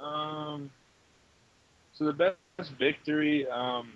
[0.00, 0.70] Um,
[1.94, 3.92] so the best victory, um,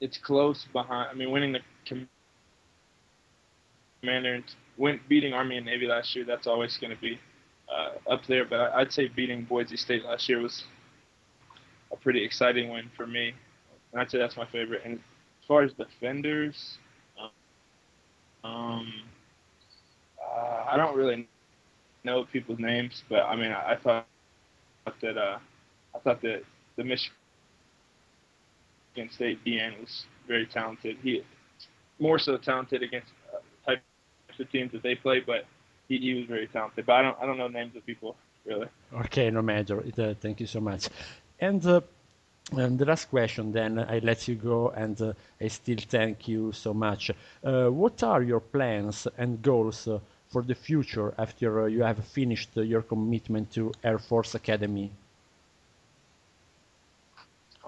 [0.00, 1.10] it's close behind.
[1.10, 1.60] I mean, winning the
[4.00, 4.44] Commander and
[4.78, 6.24] went beating Army and Navy last year.
[6.24, 7.18] That's always going to be
[7.68, 8.44] uh, up there.
[8.44, 10.64] But I'd say beating Boise State last year was
[11.92, 13.34] a pretty exciting win for me.
[13.92, 14.82] And I'd say that's my favorite.
[14.84, 16.78] And as far as defenders,
[18.44, 18.92] um,
[20.20, 21.28] uh, I don't really
[22.04, 24.06] know people's names, but I mean, I, I thought
[25.02, 25.38] that uh,
[25.94, 26.42] I thought that
[26.76, 27.16] the Michigan
[29.10, 30.96] State DN was very talented.
[31.02, 31.22] He
[31.98, 33.82] more so talented against uh, types
[34.38, 35.46] of teams that they play, but
[35.88, 36.86] he, he was very talented.
[36.86, 38.68] But I don't I don't know names of people really.
[39.04, 39.82] Okay, no matter.
[39.98, 40.88] Uh, thank you so much.
[41.40, 41.80] And, uh,
[42.52, 46.52] and the last question, then I let you go, and uh, I still thank you
[46.52, 47.10] so much.
[47.44, 52.56] Uh, what are your plans and goals uh, for the future after you have finished
[52.56, 54.90] your commitment to Air Force Academy?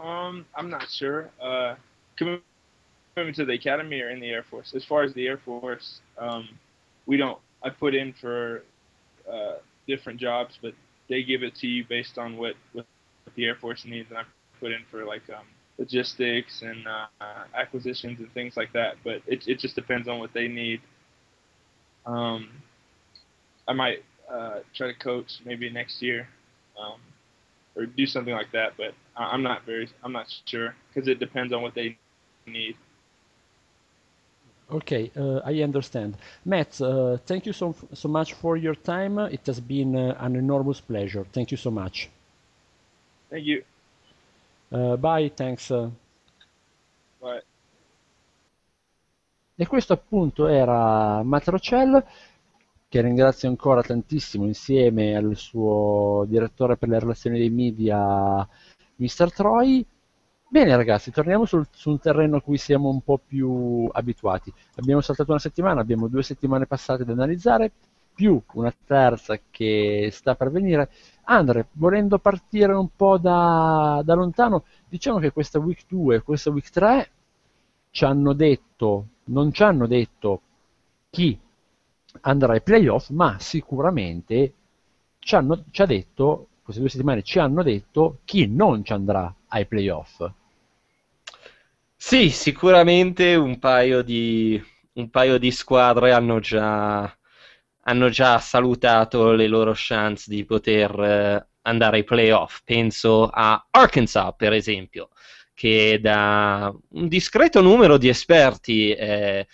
[0.02, 1.30] Um, I'm not sure.
[1.40, 1.76] Uh,
[2.16, 4.74] commitment to the academy or in the Air Force.
[4.74, 6.48] As far as the Air Force, um,
[7.06, 7.38] we don't.
[7.62, 8.64] I put in for
[9.30, 9.54] uh,
[9.86, 10.74] different jobs, but
[11.08, 12.86] they give it to you based on what, what
[13.36, 14.24] the Air Force needs, and I
[14.58, 15.44] put in for like um,
[15.78, 18.96] logistics and uh, acquisitions and things like that.
[19.04, 20.80] But it it just depends on what they need.
[22.06, 22.48] Um,
[23.68, 26.28] I might uh, try to coach maybe next year,
[26.80, 26.98] um,
[27.76, 28.72] or do something like that.
[28.76, 31.96] But I'm not very, I'm not sure because it depends on what they
[32.46, 32.76] need.
[34.70, 36.16] Okay, uh, I understand.
[36.46, 39.18] Matt, uh, thank you so, so much for your time.
[39.18, 41.26] It has been uh, an enormous pleasure.
[41.32, 42.08] Thank you so much.
[43.28, 43.62] Thank you.
[44.72, 45.70] Uh, bye, thanks.
[45.70, 45.90] uh.
[47.20, 47.42] Bye.
[49.56, 52.04] E questo appunto era Matt Rochelle,
[52.88, 58.48] che ringrazio ancora tantissimo insieme al suo direttore per le relazioni dei media,
[59.02, 59.32] Mr.
[59.32, 59.84] Troy.
[60.48, 64.52] Bene ragazzi, torniamo sul- su un terreno a cui siamo un po' più abituati.
[64.76, 67.72] Abbiamo saltato una settimana, abbiamo due settimane passate da analizzare,
[68.14, 70.90] più una terza che sta per venire.
[71.24, 76.50] Andre, volendo partire un po' da, da lontano, diciamo che questa week 2 e questa
[76.50, 77.10] week 3
[77.90, 80.42] ci hanno detto, non ci hanno detto
[81.10, 81.38] chi
[82.22, 84.54] andrà ai playoff, ma sicuramente
[85.18, 89.32] ci, hanno, ci ha detto, queste due settimane ci hanno detto chi non ci andrà
[89.48, 90.24] ai playoff.
[91.96, 94.60] Sì, sicuramente un paio di,
[94.94, 97.16] un paio di squadre hanno già,
[97.82, 102.60] hanno già salutato le loro chance di poter eh, andare ai playoff.
[102.64, 105.10] Penso a Arkansas, per esempio,
[105.54, 109.46] che da un discreto numero di esperti eh,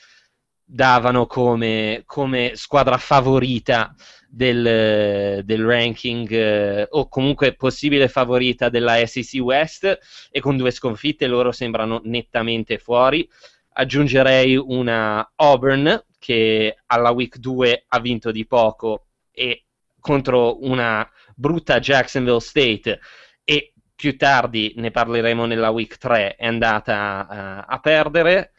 [0.64, 3.94] davano come, come squadra favorita
[4.28, 9.98] del, del ranking eh, o comunque possibile favorita della SEC West
[10.30, 13.28] e con due sconfitte loro sembrano nettamente fuori.
[13.72, 19.64] Aggiungerei una Auburn che alla week 2 ha vinto di poco e
[20.00, 23.00] contro una brutta Jacksonville State
[23.44, 28.52] e più tardi ne parleremo nella week 3 è andata eh, a perdere.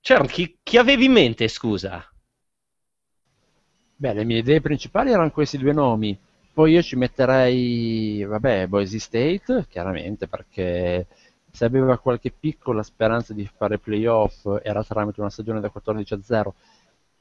[0.00, 2.11] Cern, chi, chi avevi in mente, scusa?
[3.96, 6.18] Beh, le mie idee principali erano questi due nomi.
[6.52, 11.06] Poi io ci metterei, vabbè, Boise State, chiaramente, perché
[11.50, 16.20] se aveva qualche piccola speranza di fare playoff era tramite una stagione da 14 a
[16.22, 16.54] 0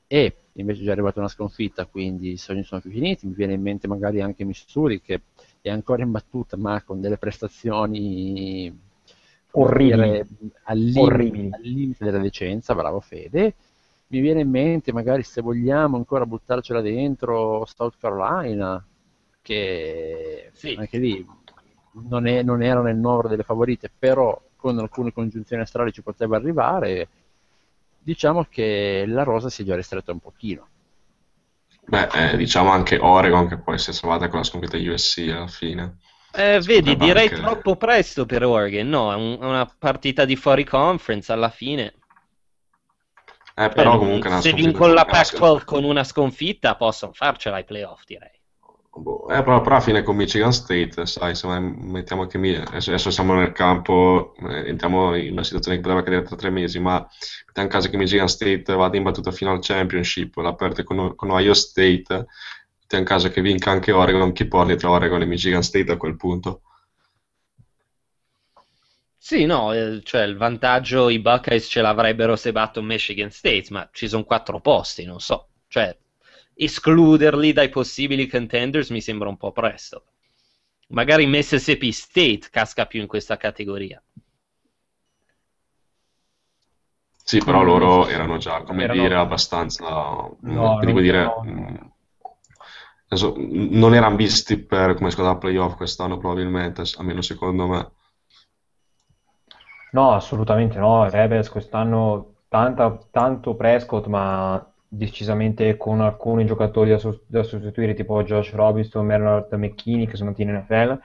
[0.08, 3.28] e invece è già arrivata una sconfitta, quindi i sogni sono più finiti.
[3.28, 5.22] Mi viene in mente magari anche Missouri che
[5.62, 8.78] è ancora in battuta, ma con delle prestazioni
[9.52, 9.96] Orribili.
[9.96, 10.28] dire,
[10.64, 13.54] al, limite, al limite della decenza, bravo Fede.
[14.12, 18.84] Mi viene in mente, magari se vogliamo ancora buttarcela dentro, South Carolina,
[19.41, 20.74] che Sì.
[20.78, 21.26] anche lì
[22.10, 26.36] non, è- non era nel novero delle favorite, però con alcune congiunzioni astrali ci poteva
[26.36, 27.08] arrivare.
[28.00, 30.67] Diciamo che la rosa si è già ristretta un pochino.
[31.88, 35.47] Beh, eh, diciamo anche Oregon che poi si è salvata con la sconfitta USC alla
[35.47, 35.97] fine.
[36.34, 40.36] Eh, vedi, direi anche- troppo presto per Oregon, no, è un- è una partita di
[40.36, 41.93] fuori conference alla fine.
[43.66, 45.38] Eh, però Cioè, comunque una se vincono la pazzesca.
[45.39, 48.39] Pac-12 con una sconfitta possono farcela ai playoff, direi.
[48.93, 53.09] Boh, eh, però, però alla fine con Michigan State, sai, se mettiamo che mi- adesso,
[53.09, 57.07] siamo nel campo, eh, entriamo in una situazione che poteva accadere tra tre mesi, ma
[57.45, 61.30] mettiamo caso che Michigan State vada in battuta fino al championship, la perde con, con
[61.32, 62.26] Ohio State,
[62.82, 66.18] mettiamo caso che vinca anche Oregon, chi porti tra Oregon e Michigan State a quel
[66.18, 66.62] punto?
[69.24, 73.88] Sì, no, eh, cioè il vantaggio i Buckeyes ce l'avrebbero se battono Michigan State, ma
[73.93, 75.49] ci sono quattro posti, non so.
[75.67, 75.95] Cioè,
[76.55, 80.05] escluderli dai possibili contenders mi sembra un po' presto.
[80.89, 84.01] Magari Mississippi State casca più in questa categoria.
[87.24, 89.86] Sì, però Mm, loro erano già, come Erano- dire, abbastanza,
[90.45, 91.93] mm, No, devo non dire, erano-
[93.07, 97.91] adesso, mm, non erano visti per come squadra playoff quest'anno probabilmente, almeno secondo me.
[99.94, 101.10] No, assolutamente no.
[101.10, 108.24] Rebels quest'anno tanta- tanto Prescott, ma decisamente con alcuni giocatori da, sos- da sostituire, tipo
[108.24, 111.00] Josh Robinson, Bernard McKinney, che sono andati in NFL,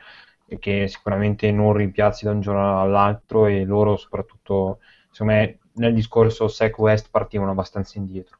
[0.48, 4.78] e che sicuramente non rimpiazzi da un giorno all'altro, e loro soprattutto,
[5.10, 8.38] secondo me, nel discorso Sec West partivano abbastanza indietro.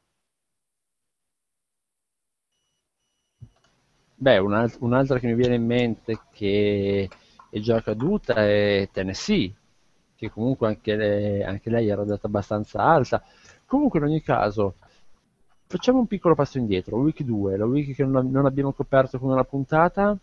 [4.19, 7.09] Beh, un'alt- un'altra che mi viene in mente che
[7.51, 9.53] è già caduta è Tennessee,
[10.17, 13.23] che comunque anche, le- anche lei era andata abbastanza alta.
[13.67, 14.75] Comunque, in ogni caso,
[15.67, 16.97] facciamo un piccolo passo indietro.
[16.97, 20.17] Week 2, la week che non, non abbiamo coperto con una puntata,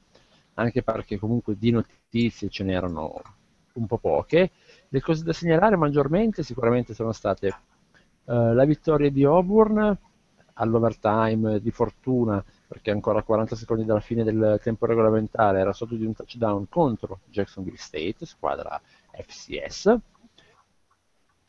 [0.55, 3.21] anche perché comunque di notizie ce n'erano
[3.73, 4.51] un po' poche.
[4.89, 9.97] Le cose da segnalare maggiormente sicuramente sono state eh, la vittoria di Auburn
[10.55, 15.95] all'overtime di fortuna perché ancora a 40 secondi dalla fine del tempo regolamentare era sotto
[15.95, 18.79] di un touchdown contro Jacksonville State, squadra
[19.15, 19.97] FCS.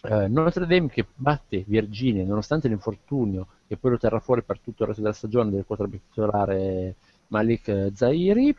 [0.03, 4.83] Eh, Notre Dame che batte Virginia nonostante l'infortunio che poi lo terrà fuori per tutto
[4.83, 6.95] il resto della stagione del quarterback titolare
[7.29, 8.55] Malik Zairi.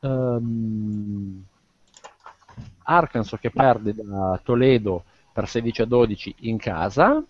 [0.00, 1.44] Ehm,
[2.82, 7.22] Arkansas che perde da Toledo per 16 a 12 in casa.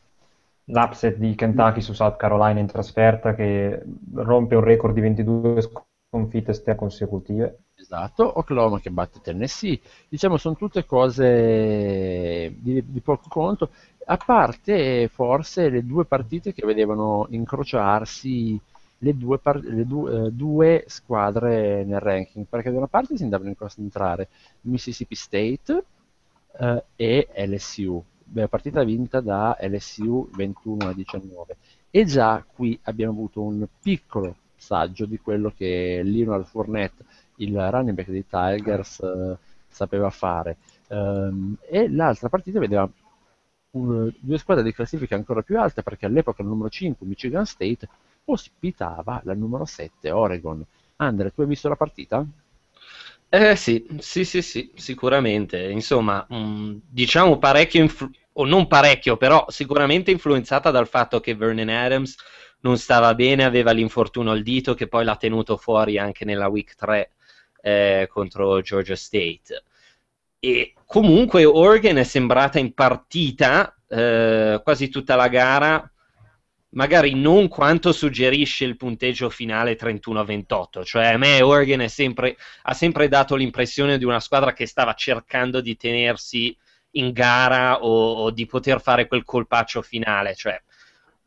[0.64, 3.82] L'upset di Kentucky su South Carolina in trasferta che
[4.14, 7.58] rompe un record di 22 sconfitte consecutive.
[7.80, 13.70] Esatto, Oklahoma che batte Tennessee, diciamo sono tutte cose di, di poco conto,
[14.06, 18.58] a parte forse le due partite che vedevano incrociarsi
[18.98, 23.22] le due, par- le du- eh, due squadre nel ranking, perché da una parte si
[23.22, 24.28] andavano a incontrare
[24.62, 25.84] Mississippi State
[26.60, 31.56] eh, e LSU, Beh, partita vinta da LSU 21 a 19
[31.90, 37.04] e già qui abbiamo avuto un piccolo saggio di quello che Leonard Fournette
[37.38, 39.36] il running back dei Tigers eh,
[39.68, 40.56] sapeva fare.
[40.88, 42.88] Ehm, e l'altra partita vedeva
[43.72, 47.88] un- due squadre di classifica ancora più alte perché all'epoca il numero 5 Michigan State
[48.24, 50.64] ospitava la numero 7 Oregon.
[50.96, 52.24] Andre, tu hai visto la partita?
[53.30, 55.68] Eh sì, sì, sì, sì, sicuramente.
[55.70, 61.68] Insomma, mh, diciamo parecchio, influ- o non parecchio, però sicuramente influenzata dal fatto che Vernon
[61.68, 62.16] Adams
[62.60, 66.74] non stava bene, aveva l'infortunio al dito che poi l'ha tenuto fuori anche nella week
[66.74, 67.10] 3
[67.60, 69.62] eh, contro Georgia State.
[70.40, 75.90] E comunque Oregon è sembrata in partita eh, quasi tutta la gara,
[76.70, 80.84] magari non quanto suggerisce il punteggio finale 31-28.
[80.84, 85.60] Cioè, a me Oregon sempre, ha sempre dato l'impressione di una squadra che stava cercando
[85.60, 86.56] di tenersi
[86.92, 90.34] in gara o, o di poter fare quel colpaccio finale.
[90.34, 90.60] Cioè,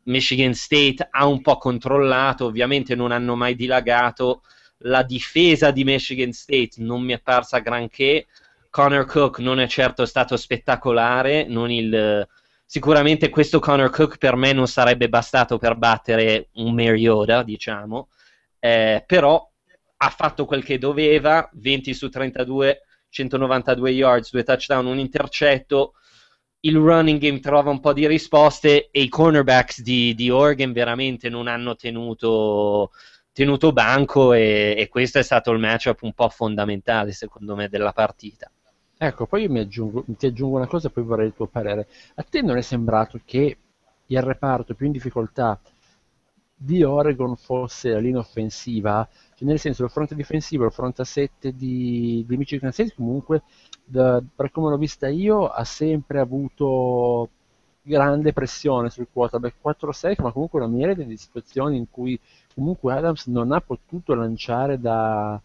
[0.04, 4.42] Michigan State ha un po' controllato, ovviamente non hanno mai dilagato.
[4.82, 8.26] La difesa di Michigan State non mi è parsa granché.
[8.70, 12.26] Connor Cook non è certo stato spettacolare, il,
[12.64, 18.08] sicuramente questo Connor Cook per me non sarebbe bastato per battere un Mariota, diciamo,
[18.58, 19.46] eh, però
[19.98, 22.80] ha fatto quel che doveva, 20 su 32,
[23.10, 25.92] 192 yards, due touchdown, un intercetto,
[26.60, 31.28] il running game trova un po' di risposte e i cornerbacks di, di Oregon veramente
[31.28, 32.92] non hanno tenuto,
[33.32, 37.92] tenuto banco e, e questo è stato il matchup un po' fondamentale secondo me della
[37.92, 38.50] partita.
[38.96, 41.88] Ecco, poi io aggiungo, ti aggiungo una cosa e poi vorrei il tuo parere.
[42.14, 43.56] A te non è sembrato che
[44.06, 45.58] il reparto più in difficoltà
[46.54, 49.08] di Oregon fosse la linea offensiva?
[49.34, 53.42] Cioè, nel senso, il fronte difensivo, il fronte a 7 di, di Michigan State comunque,
[53.84, 57.30] da- per come l'ho vista io, ha sempre avuto
[57.82, 62.18] grande pressione sul quarterback 4-6, ma comunque una miriade di situazioni in cui
[62.54, 65.40] comunque Adams non ha potuto lanciare da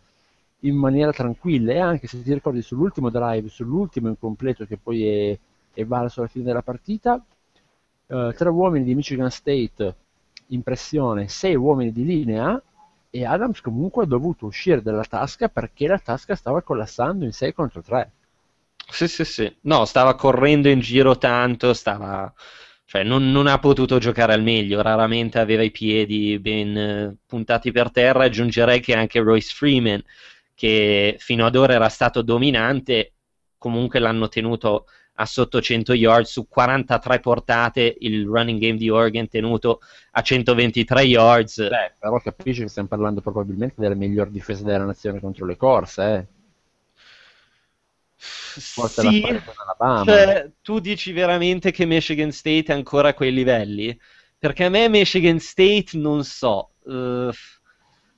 [0.61, 5.39] in maniera tranquilla e anche se ti ricordi sull'ultimo drive, sull'ultimo incompleto che poi è,
[5.73, 7.23] è valso alla fine della partita,
[8.07, 9.95] eh, tre uomini di Michigan State
[10.47, 12.61] in pressione, sei uomini di linea
[13.09, 17.53] e Adams comunque ha dovuto uscire dalla tasca perché la tasca stava collassando in 6
[17.53, 18.11] contro 3.
[18.89, 19.57] Sì, sì, sì.
[19.61, 22.31] No, stava correndo in giro tanto, stava...
[22.85, 27.71] Cioè, non, non ha potuto giocare al meglio, raramente aveva i piedi ben eh, puntati
[27.71, 28.23] per terra.
[28.23, 30.01] Aggiungerei che anche Royce Freeman,
[30.53, 33.13] che fino ad ora era stato dominante,
[33.57, 34.85] comunque l'hanno tenuto
[35.19, 39.81] a sotto 100 yards su 43 portate, il running game di Oregon tenuto
[40.11, 41.67] a 123 yards.
[41.67, 46.15] Beh, però capisci che stiamo parlando probabilmente della miglior difesa della nazione contro le corse,
[46.15, 46.27] eh.
[48.73, 49.31] Forse la sì,
[49.93, 53.97] cioè, tu dici veramente che Michigan State è ancora a quei livelli?
[54.37, 57.31] Perché a me Michigan State non so, eh,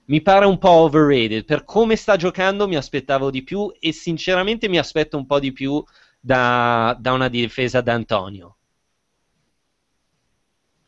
[0.05, 1.45] mi pare un po' overrated.
[1.45, 5.51] Per come sta giocando mi aspettavo di più e sinceramente mi aspetto un po' di
[5.53, 5.83] più
[6.19, 8.57] da, da una difesa d'Antonio.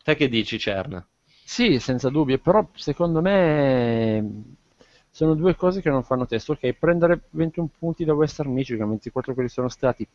[0.04, 1.08] Te che dici, Cerna?
[1.44, 4.56] Sì, senza dubbio, però secondo me
[5.12, 6.54] sono due cose che non fanno testo.
[6.54, 10.08] Ok, prendere 21 punti da Western Michigan, 24 quelli sono stati.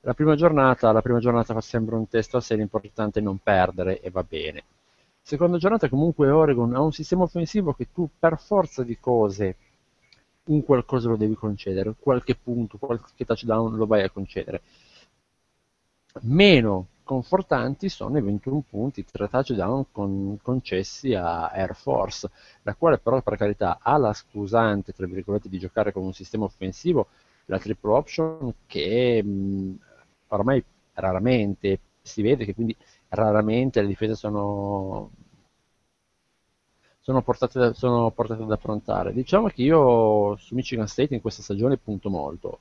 [0.00, 3.38] La prima giornata, la prima giornata fa sempre un testo a sé, l'importante è non
[3.38, 4.64] perdere e va bene.
[5.22, 9.56] Seconda giornata comunque Oregon ha un sistema offensivo che tu per forza di cose
[10.46, 14.60] un qualcosa lo devi concedere, qualche punto, qualche touchdown lo vai a concedere.
[16.22, 22.30] Meno confortanti sono i 21 punti, 3 touchdown con, concessi a Air Force,
[22.62, 26.44] la quale però per carità ha la scusante, tra virgolette, di giocare con un sistema
[26.44, 27.08] offensivo,
[27.46, 29.78] la triple option, che mh,
[30.28, 32.76] ormai raramente si vede che quindi
[33.08, 35.10] raramente le difese sono,
[37.00, 39.12] sono, portate, sono portate ad affrontare.
[39.12, 42.58] Diciamo che io su Michigan State in questa stagione punto molto.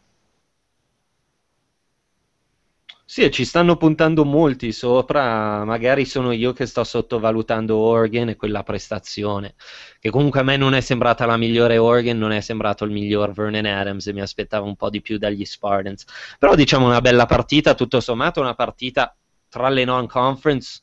[3.13, 8.63] Sì, ci stanno puntando molti sopra, magari sono io che sto sottovalutando Oregon e quella
[8.63, 9.53] prestazione,
[9.99, 13.31] che comunque a me non è sembrata la migliore Oregon, non è sembrato il miglior
[13.31, 16.05] Vernon Adams e mi aspettavo un po' di più dagli Spartans.
[16.39, 19.15] Però diciamo una bella partita, tutto sommato una partita
[19.47, 20.81] tra le non-conference,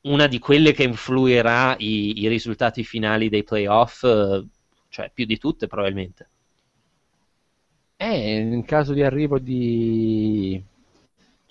[0.00, 4.00] una di quelle che influirà i, i risultati finali dei playoff,
[4.88, 6.28] cioè più di tutte probabilmente.
[7.98, 10.60] Eh, in caso di arrivo di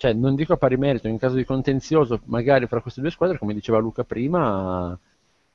[0.02, 3.38] cioè non dico a pari merito, in caso di contenzioso magari fra queste due squadre,
[3.38, 4.98] come diceva Luca prima,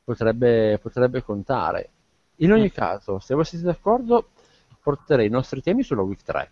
[0.05, 1.89] potrebbe, potrebbe contare.
[2.37, 4.29] In ogni caso, se voi siete d'accordo,
[4.81, 6.51] porterei i nostri temi sulla week 3.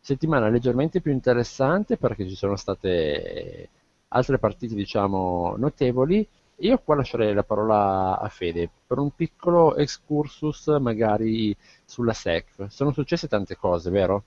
[0.00, 3.68] Settimana leggermente più interessante perché ci sono state
[4.08, 6.26] altre partite, diciamo, notevoli.
[6.56, 12.66] Io qua lascerei la parola a Fede per un piccolo excursus magari sulla SEC.
[12.70, 14.24] Sono successe tante cose, vero?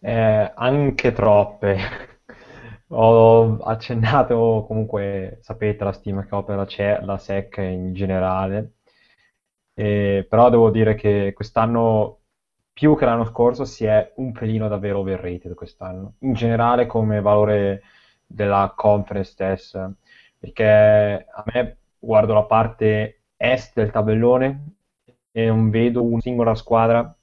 [0.00, 1.76] Eh, anche troppe.
[2.90, 8.74] Ho accennato, comunque sapete la stima che ho per la, CE la SEC in generale,
[9.74, 12.20] eh, però devo dire che quest'anno,
[12.72, 17.82] più che l'anno scorso, si è un pelino davvero overrated quest'anno, in generale come valore
[18.26, 19.92] della conference stessa,
[20.38, 24.74] perché a me guardo la parte est del tabellone
[25.32, 27.15] e non vedo una singola squadra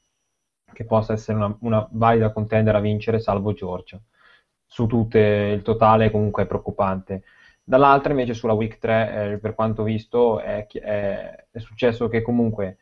[0.73, 3.99] che possa essere una, una valida contender a vincere, salvo Georgia.
[4.65, 7.23] Su tutte il totale comunque è preoccupante.
[7.63, 12.77] Dall'altra invece sulla week 3, eh, per quanto visto, è, è, è, successo che comunque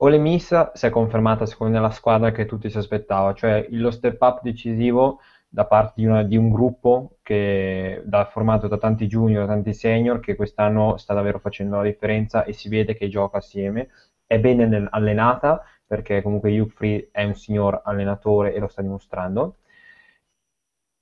[0.00, 3.90] Ole Miss si è confermata secondo me la squadra che tutti si aspettava, cioè lo
[3.90, 9.06] step up decisivo da parte di, una, di un gruppo che, da, formato da tanti
[9.06, 13.08] junior, da tanti senior, che quest'anno sta davvero facendo la differenza e si vede che
[13.08, 13.88] gioca assieme,
[14.26, 19.56] è bene allenata, perché comunque Hugh è un signor allenatore e lo sta dimostrando,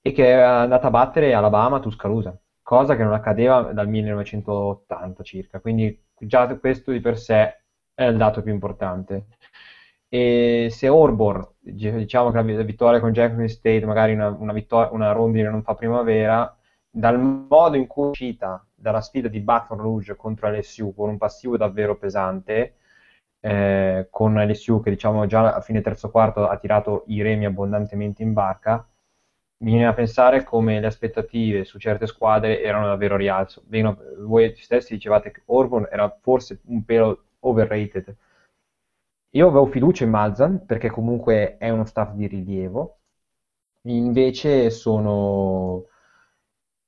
[0.01, 5.61] e che è andata a battere Alabama Tuscaloosa, cosa che non accadeva dal 1980 circa,
[5.61, 7.63] quindi già questo di per sé
[7.93, 9.27] è il dato più importante.
[10.09, 15.11] E se Orbor, diciamo che la vittoria con Jackson State, magari una, una, vittoria, una
[15.13, 16.57] rondine non fa primavera,
[16.89, 21.19] dal modo in cui è uscita dalla sfida di Baton Rouge contro LSU con un
[21.19, 22.77] passivo davvero pesante,
[23.47, 28.25] eh, con LSU che diciamo già a fine terzo quarto ha tirato i remi abbondantemente
[28.25, 28.85] in barca,
[29.57, 33.63] bisogna pensare come le aspettative su certe squadre erano davvero a rialzo.
[33.65, 38.17] Bene, voi stessi dicevate che Orban era forse un pelo overrated.
[39.31, 42.99] Io avevo fiducia in Malzan perché comunque è uno staff di rilievo,
[43.83, 45.85] invece sono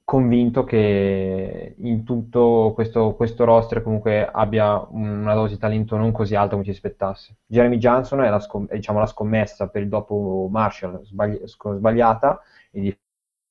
[0.09, 6.35] convinto che in tutto questo, questo roster comunque abbia una dose di talento non così
[6.35, 7.37] alta come ci aspettasse.
[7.45, 12.41] Jeremy Johnson è la, scom- è, diciamo, la scommessa per il dopo Marshall sbagli- sbagliata
[12.71, 12.97] e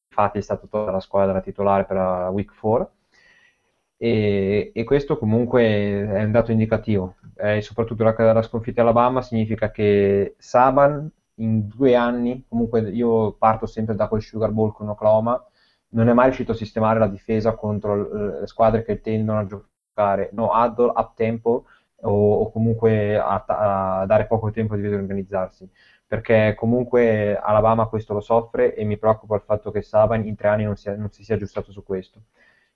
[0.09, 2.91] infatti è stato tolta la squadra titolare per la Week 4
[3.97, 9.69] e, e, questo comunque è un dato indicativo e soprattutto la, la sconfitta Alabama significa
[9.69, 15.39] che Saban in due anni comunque io parto sempre da quel Sugar Bowl con Oklahoma
[15.89, 20.29] non è mai riuscito a sistemare la difesa contro le squadre che tendono a giocare.
[20.33, 21.65] No huddle, up tempo
[22.01, 25.69] o, o comunque a, a, dare poco tempo di organizzarsi.
[26.05, 30.47] Perché comunque Alabama questo lo soffre e mi preoccupa il fatto che Saban in tre
[30.49, 32.21] anni non, sia, non si sia aggiustato su questo.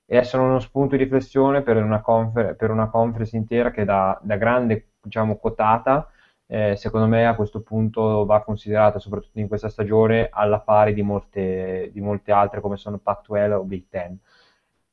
[0.05, 4.19] E essere uno spunto di riflessione per una, confer- per una conference intera che da,
[4.21, 6.09] da grande diciamo, quotata
[6.53, 11.01] eh, secondo me a questo punto va considerata, soprattutto in questa stagione, alla pari di
[11.01, 14.19] molte, di molte altre come sono Pac-12 o Big Ten.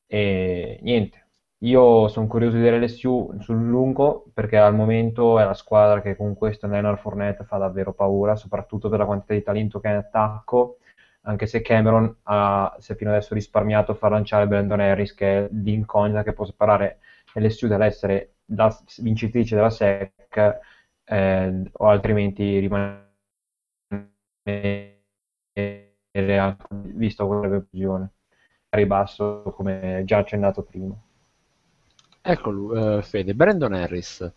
[0.07, 1.27] E niente,
[1.59, 6.15] io sono curioso di vedere LSU sul lungo perché al momento è la squadra che
[6.15, 9.91] con questo Leonard Fournette fa davvero paura, soprattutto per la quantità di talento che ha
[9.91, 10.79] in attacco,
[11.23, 15.47] anche se Cameron ha, si è fino adesso risparmiato a far lanciare Brandon Harris, che
[15.47, 17.01] è l'incognita che può separare
[17.35, 20.61] LSU dall'essere la vincitrice della SEC
[21.09, 23.07] eh, o altrimenti rimanere
[26.95, 28.13] visto quella previsione
[28.71, 30.95] ribasso come già accennato prima.
[32.21, 34.33] Eccolo, uh, Fede, Brandon Harris.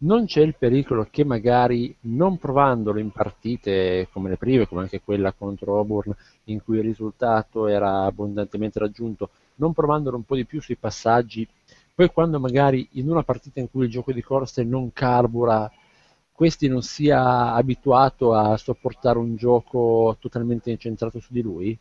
[0.00, 5.00] Non c'è il pericolo che magari non provandolo in partite come le prime, come anche
[5.00, 6.14] quella contro Auburn,
[6.44, 11.48] in cui il risultato era abbondantemente raggiunto, non provandolo un po' di più sui passaggi,
[11.94, 15.68] poi quando magari in una partita in cui il gioco di corse non carbura,
[16.38, 21.76] questi non sia abituato a sopportare un gioco totalmente incentrato su di lui?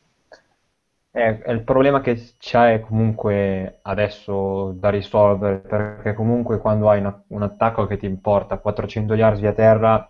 [1.12, 7.43] Eh, il problema che c'è comunque adesso da risolvere, perché comunque quando hai una, un
[7.43, 10.10] attacco che ti importa 400 yards via terra,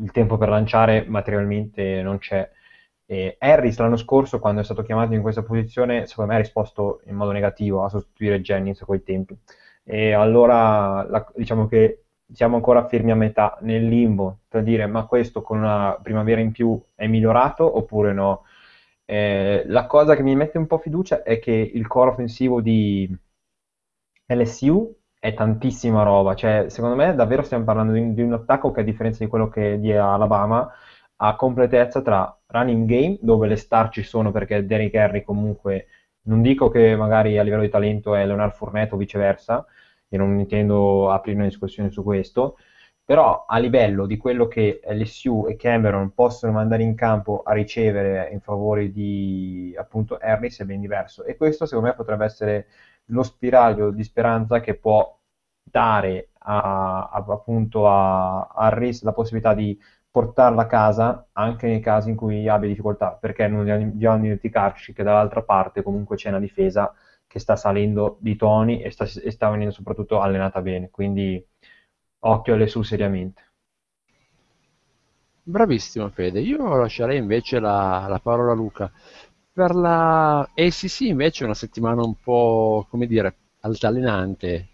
[0.00, 2.46] il tempo per lanciare materialmente non c'è.
[3.06, 7.00] E Harris l'anno scorso, quando è stato chiamato in questa posizione, secondo me ha risposto
[7.06, 9.34] in modo negativo a sostituire Jennings a quei tempi.
[9.82, 12.02] E allora la, diciamo che
[12.32, 16.52] siamo ancora fermi a metà nel limbo per dire ma questo con una primavera in
[16.52, 18.44] più è migliorato oppure no.
[19.04, 23.10] Eh, la cosa che mi mette un po' fiducia è che il core offensivo di
[24.26, 28.80] LSU è tantissima roba, cioè secondo me davvero stiamo parlando di, di un attacco che
[28.80, 30.70] a differenza di quello che di Alabama
[31.16, 35.86] ha completezza tra running game dove le star ci sono perché Derrick Henry comunque
[36.22, 39.66] non dico che magari a livello di talento è Leonard Fournette o viceversa,
[40.08, 42.56] e non intendo aprire una discussione su questo,
[43.04, 48.28] però a livello di quello che LSU e Cameron possono mandare in campo a ricevere
[48.32, 51.24] in favore di appunto Harris è ben diverso.
[51.24, 52.66] E questo secondo me potrebbe essere
[53.06, 55.18] lo spiraglio di speranza che può
[55.62, 59.78] dare a, a, appunto a, Harris la possibilità di
[60.10, 65.02] portarla a casa anche nei casi in cui abbia difficoltà perché non dobbiamo dimenticarci che
[65.02, 66.92] dall'altra parte comunque c'è una difesa
[67.28, 71.44] che sta salendo di toni e sta, e sta venendo soprattutto allenata bene, quindi
[72.20, 73.42] occhio alle su seriamente.
[75.42, 78.90] Bravissimo Fede, io lascerei invece la, la parola a Luca.
[79.52, 84.68] Per la ACC invece è una settimana un po', come dire, altalenante.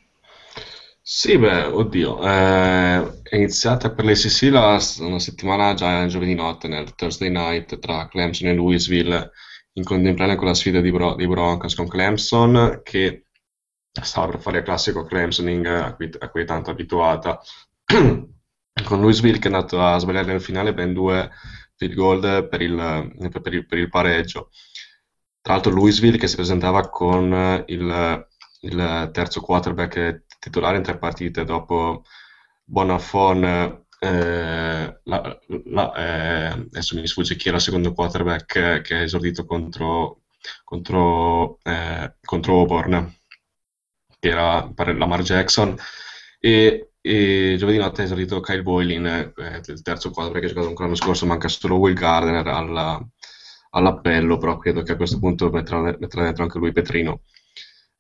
[1.07, 6.95] Sì, beh, oddio, eh, è iniziata per l'ACC la, una settimana già giovedì notte nel
[6.95, 9.31] Thursday night tra Clemson e Louisville
[9.75, 13.27] in contemporanea con la sfida di, Bro- di Broncos con Clemson, che
[13.91, 17.41] stava per fare il classico Clemsoning a cui, a cui è tanto abituata,
[17.85, 21.31] con Louisville che è andato a sbagliare nel finale ben due
[21.77, 24.51] field goal per il, per il, per il pareggio.
[25.41, 28.27] Tra l'altro Louisville che si presentava con il,
[28.61, 32.05] il terzo quarterback titolare in tre partite dopo
[32.65, 39.01] Bonafon eh, la, la, eh, adesso mi sfugge chi era il secondo quarterback che ha
[39.01, 40.23] esordito contro,
[40.65, 43.15] contro, eh, contro Auburn,
[44.19, 45.77] che era Lamar Jackson,
[46.41, 50.69] e, e giovedì notte ha esordito Kyle Boylin, eh, il terzo quarterback che ha giocato
[50.69, 53.01] ancora l'anno scorso, manca solo Will Gardner alla,
[53.71, 57.23] all'appello, però credo che a questo punto metterà, metterà dentro anche lui Petrino.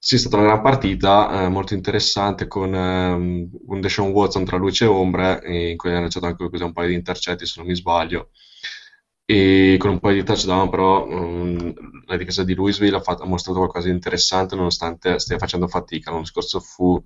[0.07, 4.59] Sì, è stata una gran partita, eh, molto interessante, con ehm, un Deshaun Watson tra
[4.59, 7.75] luce e ombre, in cui ha lanciato anche un paio di intercetti, se non mi
[7.75, 8.29] sbaglio.
[9.25, 11.73] E con un paio di touchdown, però, um,
[12.07, 16.11] la difesa di Louisville ha, fatto, ha, mostrato qualcosa di interessante, nonostante stia facendo fatica.
[16.11, 17.03] L'anno scorso fu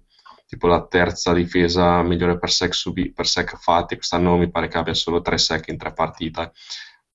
[0.49, 4.76] tipo la terza difesa migliore per sec, subi, per sec fatti, quest'anno mi pare che
[4.78, 6.51] abbia solo tre sec in tre partite.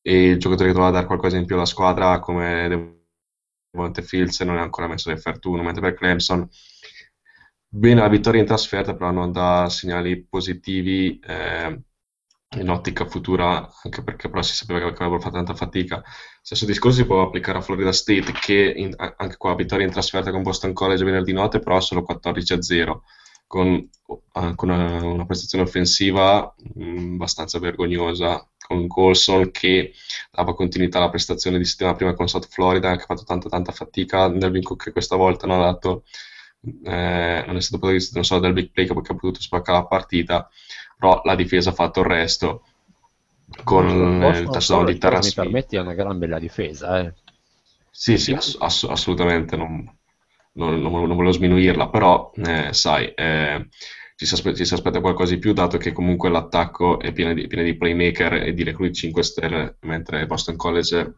[0.02, 3.03] E il giocatore che doveva dare qualcosa in più alla squadra, come
[3.74, 6.48] Monte Fields non è ancora messo nel fair turno, mentre per Clemson
[7.68, 11.82] bene la vittoria in trasferta, però non dà segnali positivi eh,
[12.58, 16.04] in ottica futura, anche perché però si sapeva che avrebbero fatto tanta fatica.
[16.42, 20.32] Stesso discorso si può applicare a Florida State, che in, anche qua vittoria in trasferta
[20.32, 23.04] con Boston College venerdì notte, però solo 14 a 0,
[23.48, 23.90] con,
[24.32, 29.94] con una, una, prestazione offensiva mh, mm, abbastanza vergognosa con Colson che
[30.32, 33.72] dava continuità alla prestazione di settimana prima con South Florida, che ha fatto tanta tanta
[33.72, 36.04] fatica, Delvin Cook che questa volta non ha dato,
[36.62, 39.86] eh, non è stato previsto non solo del big play che ha potuto spaccare la
[39.86, 40.50] partita,
[40.98, 42.64] però la difesa ha fatto il resto
[43.64, 47.14] con no, il touchdown di Terra Mi permetti, è una gran bella difesa, eh.
[47.92, 49.84] Sì, sì, ass- ass- assolutamente, non,
[50.54, 53.68] non, non, non, volevo sminuirla, però, eh, sai, eh,
[54.16, 57.34] ci si, aspe- ci si aspetta qualcosa di più, dato che comunque l'attacco è pieno
[57.34, 61.14] di, pieno di playmaker e di recruit 5 stelle, mentre Boston College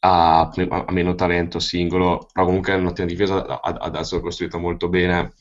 [0.00, 5.32] ha, ha meno talento singolo, però comunque è un'ottima difesa, adesso è costruita molto bene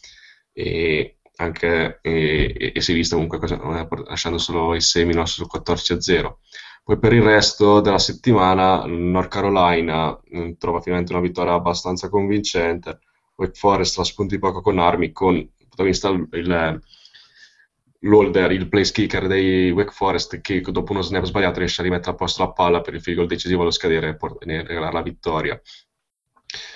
[0.53, 3.59] e anche e, e si è vista comunque cosa,
[4.07, 6.39] lasciando solo i Seminoles su 14 a 0.
[6.83, 12.99] Poi per il resto della settimana North Carolina mh, trova finalmente una vittoria abbastanza convincente,
[13.35, 15.35] Wake Forest la spunti poco con armi, con
[15.75, 16.81] protagonista il,
[17.99, 22.11] l'holder, il place kicker dei Wake Forest che dopo uno snap sbagliato riesce a rimettere
[22.11, 25.01] a posto la palla per il field goal decisivo allo scadere e port- regalare la
[25.01, 25.61] vittoria.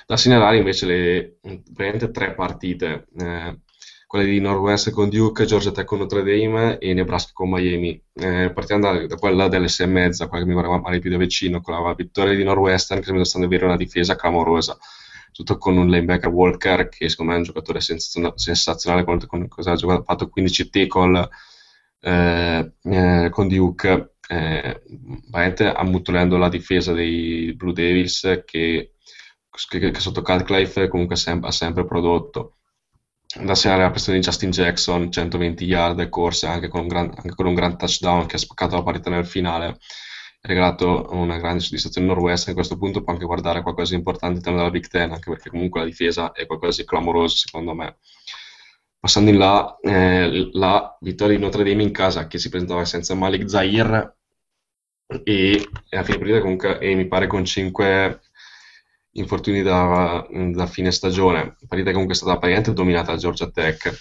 [0.05, 3.59] Da segnalare invece le praticamente tre partite, eh,
[4.07, 8.01] quelle di Northwest con Duke, Georgia Tech con Notre Dame e Nebraska con Miami.
[8.13, 11.17] Eh, partiamo da, da, quella delle 6 e mezza, quella che mi guarda più da
[11.17, 14.77] vicino, con la vittoria di Northwestern che mi sta avere una difesa clamorosa
[15.39, 19.71] tutto con un linebacker Walker che secondo me è un giocatore sensazionale con, con cosa
[19.71, 21.29] ha giocato, ha fatto 15 tackle
[22.01, 24.81] eh, eh, con Duke eh,
[25.75, 28.95] ammutolendo la difesa dei Blue Devils che,
[29.49, 32.57] che, che sotto Cutcliffe comunque sem- ha sempre prodotto.
[33.41, 37.45] Da segnalare la prestazione di Justin Jackson 120 yard corse anche con un gran, con
[37.45, 39.77] un gran touchdown che ha spaccato la partita nel finale
[40.41, 44.59] regalato una grande soddisfazione Norwest a questo punto può anche guardare qualcosa di importante all'interno
[44.59, 47.97] della Big Ten anche perché comunque la difesa è qualcosa di clamoroso secondo me.
[48.99, 53.15] Passando in là eh, la vittoria di Notre Dame in casa che si presentava senza
[53.15, 54.15] Malik Zahir
[55.23, 58.21] e, a fine partita comunque e mi pare con 5
[59.13, 61.55] infortuni da, da fine stagione.
[61.67, 63.91] Partita che comunque è stata praticamente dominata da Georgia Tech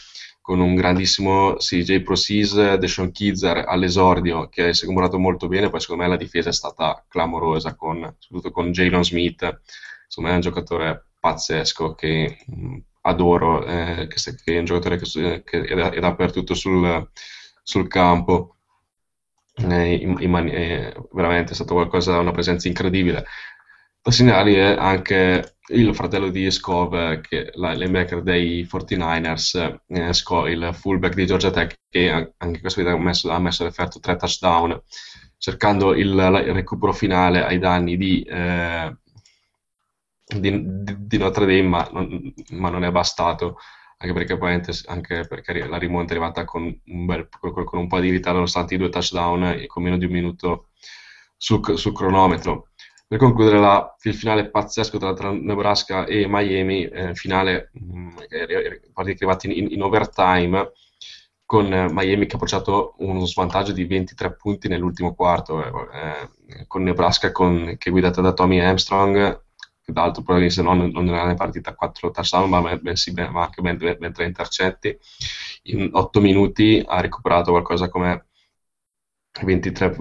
[0.49, 6.05] con un grandissimo CJ Prosis, Deshaun Kizzer all'esordio che è comportato molto bene, poi secondo
[6.05, 9.61] me la difesa è stata clamorosa, con, soprattutto con Jalen Smith,
[10.07, 14.97] secondo me è un giocatore pazzesco che mh, adoro, eh, che, che, è un giocatore
[14.97, 17.11] che, che è, è, dappertutto sul,
[17.63, 18.57] sul campo.
[19.55, 23.27] Eh, in, in mani- eh, veramente è stato qualcosa, una presenza incredibile.
[24.01, 30.49] Da segnali è anche il fratello di Skov, che la, l'linebacker dei 49ers, eh, Skov,
[30.49, 34.17] il fullback di Georgia Tech, che anche questa vita ha messo, ha messo all'efferto tre
[34.17, 34.81] touchdown,
[35.37, 38.97] cercando il, il, recupero finale ai danni di, eh,
[40.25, 40.65] di,
[40.97, 43.59] di, Notre Dame, ma non, ma non, è bastato,
[43.99, 44.39] anche perché,
[44.87, 48.75] anche perché la rimonta è arrivata con un, bel, con un po' di ritardo, nonostante
[48.75, 50.69] i due touchdown e con meno di un minuto
[51.37, 52.68] sul, sul cronometro
[53.09, 58.17] per concludere la, il finale pazzesco tra, tra Nebraska e Miami, eh, finale mh, mm,
[58.93, 60.73] arrivati in, in, overtime
[61.47, 66.67] con eh, Miami che ha portato uno svantaggio di 23 punti nell'ultimo quarto, eh, eh,
[66.67, 69.43] con Nebraska con, che è guidata da Tommy Armstrong,
[69.83, 74.13] che d'altro probabilmente non, non era partita 4 touchdown, ma, bensì, ma anche ben, ben
[74.13, 74.99] 3 intercetti.
[75.63, 78.28] In 8 minuti ha recuperato qualcosa come
[79.43, 79.97] 23,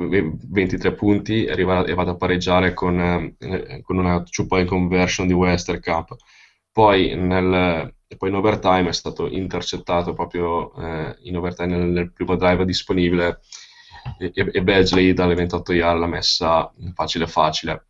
[0.50, 3.00] 23 punti e vado a pareggiare con,
[3.38, 6.16] eh, con una two point conversion di Western Cup.
[6.72, 12.36] Poi, nel, poi in overtime è stato intercettato proprio eh, in overtime nel, nel, primo
[12.36, 13.40] drive disponibile
[14.20, 17.88] e, e Badgley dalle 28 yard l'ha messa facile facile.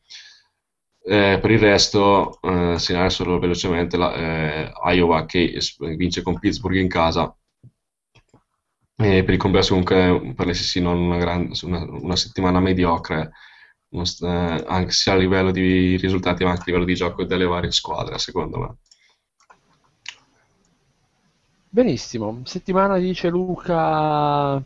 [1.04, 5.58] Eh, per il resto, eh, segnalare solo velocemente la, eh, Iowa che
[5.96, 7.34] vince con Pittsburgh in casa
[9.00, 13.32] e per il complesso comunque per non una, gran, una, una settimana mediocre,
[13.92, 18.18] anche sia a livello di risultati ma anche a livello di gioco delle varie squadre,
[18.18, 18.76] secondo me.
[21.70, 24.64] Benissimo, settimana dice Luca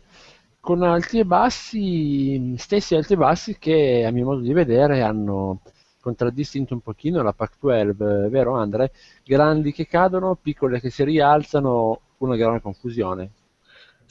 [0.60, 5.60] con alti e bassi, stessi alti e bassi che a mio modo di vedere hanno
[6.00, 8.92] contraddistinto un pochino la Pac-12, vero Andre?
[9.24, 13.30] Grandi che cadono, piccole che si rialzano, una grande confusione.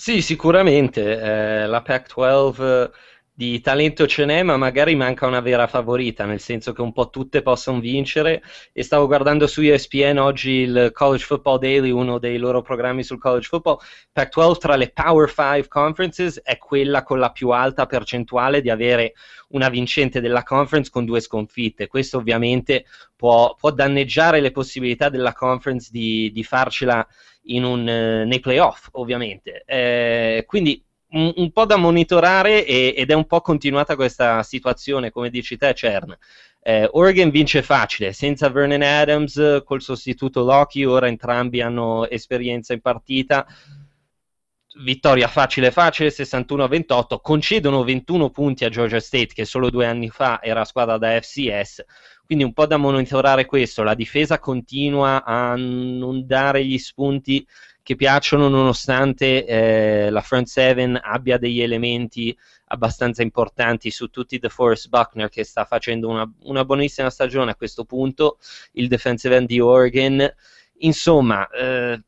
[0.03, 1.19] Sì, sicuramente.
[1.21, 2.89] Eh, la Pac-12
[3.31, 7.11] di talento ce n'è, ma magari manca una vera favorita, nel senso che un po'
[7.11, 8.41] tutte possono vincere.
[8.73, 13.19] E stavo guardando su ESPN oggi il College Football Daily, uno dei loro programmi sul
[13.19, 13.77] college football.
[14.11, 19.13] Pac-12 tra le Power 5 Conferences è quella con la più alta percentuale di avere
[19.49, 21.85] una vincente della conference con due sconfitte.
[21.85, 22.85] Questo ovviamente
[23.15, 27.07] può, può danneggiare le possibilità della conference di, di farcela
[27.43, 29.63] un, eh, nei playoff, ovviamente.
[29.65, 35.11] Eh, quindi un, un, po' da monitorare e, ed è un po' continuata questa situazione,
[35.11, 36.17] come dici te, Cern.
[36.63, 42.81] Eh, Oregon vince facile, senza Vernon Adams, col sostituto Loki, ora entrambi hanno esperienza in
[42.81, 43.47] partita.
[44.75, 50.41] Vittoria facile facile, 61-28, concedono 21 punti a Georgia State che solo due anni fa
[50.41, 51.83] era squadra da FCS,
[52.25, 57.45] quindi un po' da monitorare questo, la difesa continua a non dare gli spunti
[57.83, 62.35] che piacciono nonostante eh, la front seven abbia degli elementi
[62.67, 67.83] abbastanza importanti su tutti DeForest Buckner che sta facendo una, una buonissima stagione a questo
[67.83, 68.37] punto,
[68.73, 70.33] il defensive end di Oregon,
[70.77, 72.01] insomma eh,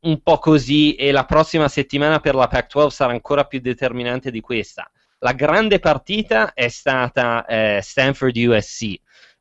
[0.00, 4.40] un po' così e la prossima settimana per la Pac-12 sarà ancora più determinante di
[4.40, 4.90] questa.
[5.18, 8.94] La grande partita è stata eh, Stanford-USC.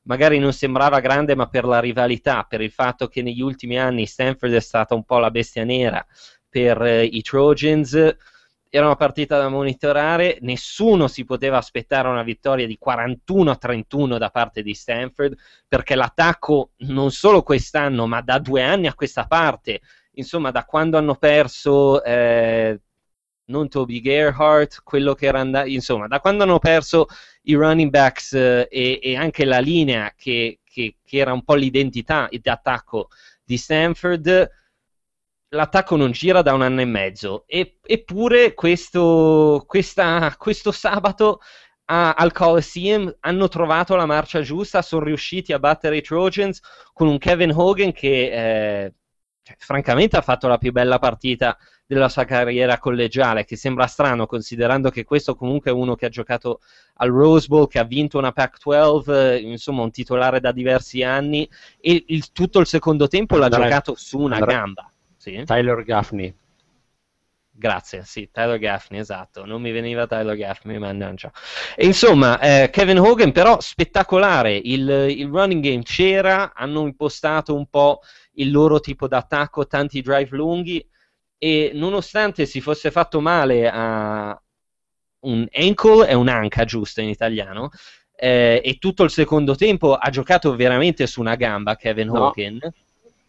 [0.03, 4.05] Magari non sembrava grande, ma per la rivalità, per il fatto che negli ultimi anni
[4.05, 6.03] Stanford è stata un po' la bestia nera
[6.49, 8.15] per eh, i Trojans,
[8.69, 14.17] era una partita da monitorare, nessuno si poteva aspettare una vittoria di 41 a 31
[14.17, 15.35] da parte di Stanford,
[15.67, 19.81] perché l'attacco non solo quest'anno, ma da due anni a questa parte,
[20.17, 22.79] insomma da quando hanno perso eh,
[23.45, 27.07] non Toby Gerhardt, quello che era andato, insomma da quando hanno perso
[27.43, 31.55] i running backs eh, e, e, anche la linea che, che, che era un po'
[31.55, 33.09] l'identità d'attacco
[33.43, 34.51] di Stanford,
[35.49, 41.39] l'attacco non gira da un anno e mezzo, e, eppure questo, questa, questo sabato
[41.89, 46.59] al Coliseum hanno trovato la marcia giusta, sono riusciti a battere i Trojans
[46.91, 48.93] con un Kevin Hogan che eh,
[49.47, 54.25] cioè, francamente ha fatto la più bella partita della sua carriera collegiale, che sembra strano
[54.25, 56.59] considerando che questo comunque è uno che ha giocato
[56.95, 61.49] al Rose Bowl, che ha vinto una Pac-12, eh, insomma un titolare da diversi anni,
[61.79, 64.91] e il, tutto il secondo tempo l'ha Andrea, giocato su una Andrea, gamba.
[65.15, 65.41] Sì?
[65.45, 66.35] Tyler Gaffney.
[67.59, 71.31] Grazie, sì, Tyler Gaffney, esatto, non mi veniva Tyler Gaffney, mannaggia.
[71.75, 77.65] E insomma, eh, Kevin Hogan però spettacolare, il, il, running game c'era, hanno impostato un
[77.65, 78.01] po'
[78.33, 80.87] il loro tipo d'attacco, tanti drive lunghi
[81.39, 84.39] e nonostante si fosse fatto male a
[85.21, 87.71] un ankle e un'anca, giusto in italiano,
[88.15, 92.27] eh, e tutto il secondo tempo ha giocato veramente su una gamba Kevin No.
[92.27, 92.59] Hogan.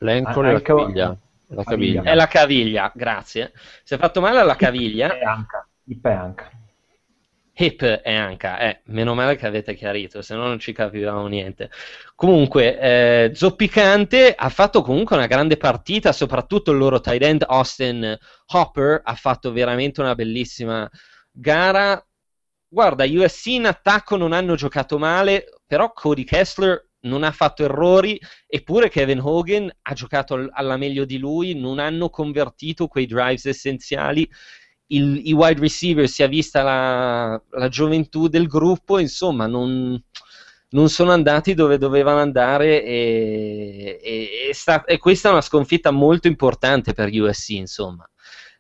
[0.01, 1.17] L'ankle e la caviglia.
[1.49, 2.03] La caviglia.
[2.03, 3.53] È la caviglia, grazie.
[3.83, 5.17] Si è fatto male alla caviglia.
[5.17, 5.67] E anca.
[5.85, 6.51] Hip e anca.
[7.61, 11.71] Hip e anca, eh, meno male che avete chiarito, se no non ci capivamo niente.
[12.15, 18.17] Comunque, eh, Zoppicante ha fatto comunque una grande partita, soprattutto il loro tight end Austin
[18.53, 20.89] Hopper ha fatto veramente una bellissima
[21.33, 22.01] gara.
[22.69, 28.21] Guarda, USC in attacco non hanno giocato male, però Cody Kessler non ha fatto errori,
[28.47, 33.47] eppure Kevin Hogan ha giocato al- alla meglio di lui, non hanno convertito quei drives
[33.47, 34.29] essenziali.
[34.91, 40.03] Il- I wide receiver si è vista la, la gioventù del gruppo, insomma, non,
[40.71, 45.91] non sono andati dove dovevano andare e, e- e sta- e questa è una sconfitta
[45.91, 48.09] molto importante per USC, insomma,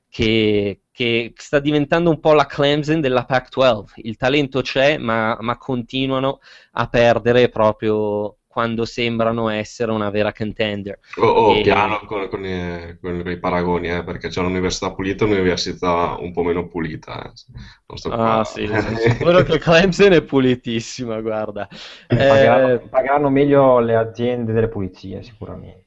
[0.08, 4.00] che, che sta diventando un po' la Clemson della Pac-12.
[4.02, 6.40] Il talento c'è, ma, ma continuano
[6.72, 10.98] a perdere proprio quando sembrano essere una vera contender.
[11.16, 15.24] Oh, oh, E- piano con, con i, con i paragoni, eh, perché c'è un'università pulita
[15.24, 17.24] e un'università un po' meno pulita.
[17.24, 17.32] eh.
[17.86, 21.68] Non sto qua- Ah, sì, sono sicuro che Clemson è pulitissima, guarda.
[22.24, 25.86] Pagheranno, Eh, pagheranno meglio le aziende delle pulizie, sicuramente.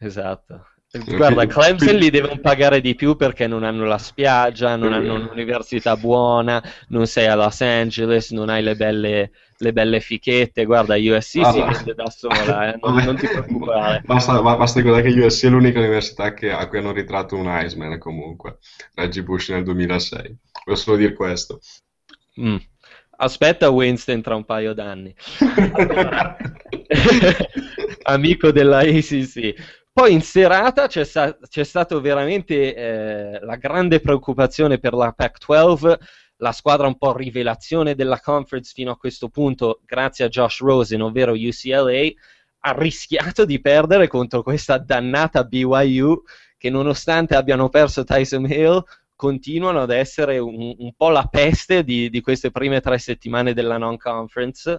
[0.00, 0.66] Esatto.
[0.90, 5.96] Guarda, Clemson li devono pagare di più perché non hanno la spiaggia, non hanno un'università
[5.98, 10.64] buona, non sei a Los Angeles, non hai le belle, le belle fichette.
[10.64, 11.64] Guarda, USC si Vabbè.
[11.72, 14.00] vende da sola, eh, non, non ti preoccupare.
[14.06, 17.48] Basta, ba- basta ricordare che USC è l'unica università che- a cui hanno ritratto un
[17.48, 18.56] Heisman comunque,
[18.94, 20.36] Reggie Bush nel 2006.
[20.64, 21.60] Voglio solo dire questo.
[22.40, 22.56] Mm.
[23.20, 25.14] Aspetta Winston tra un paio d'anni.
[25.72, 26.36] Allora,
[28.04, 29.54] amico della ACC.
[29.98, 35.98] Poi in serata c'è, sta- c'è stato veramente eh, la grande preoccupazione per la Pac-12,
[36.36, 41.00] la squadra un po' rivelazione della conference fino a questo punto, grazie a Josh Rosen,
[41.00, 42.10] ovvero UCLA,
[42.60, 46.22] ha rischiato di perdere contro questa dannata BYU
[46.56, 48.80] che nonostante abbiano perso Tyson Hill
[49.16, 53.78] continuano ad essere un, un po' la peste di, di queste prime tre settimane della
[53.78, 54.78] non-conference.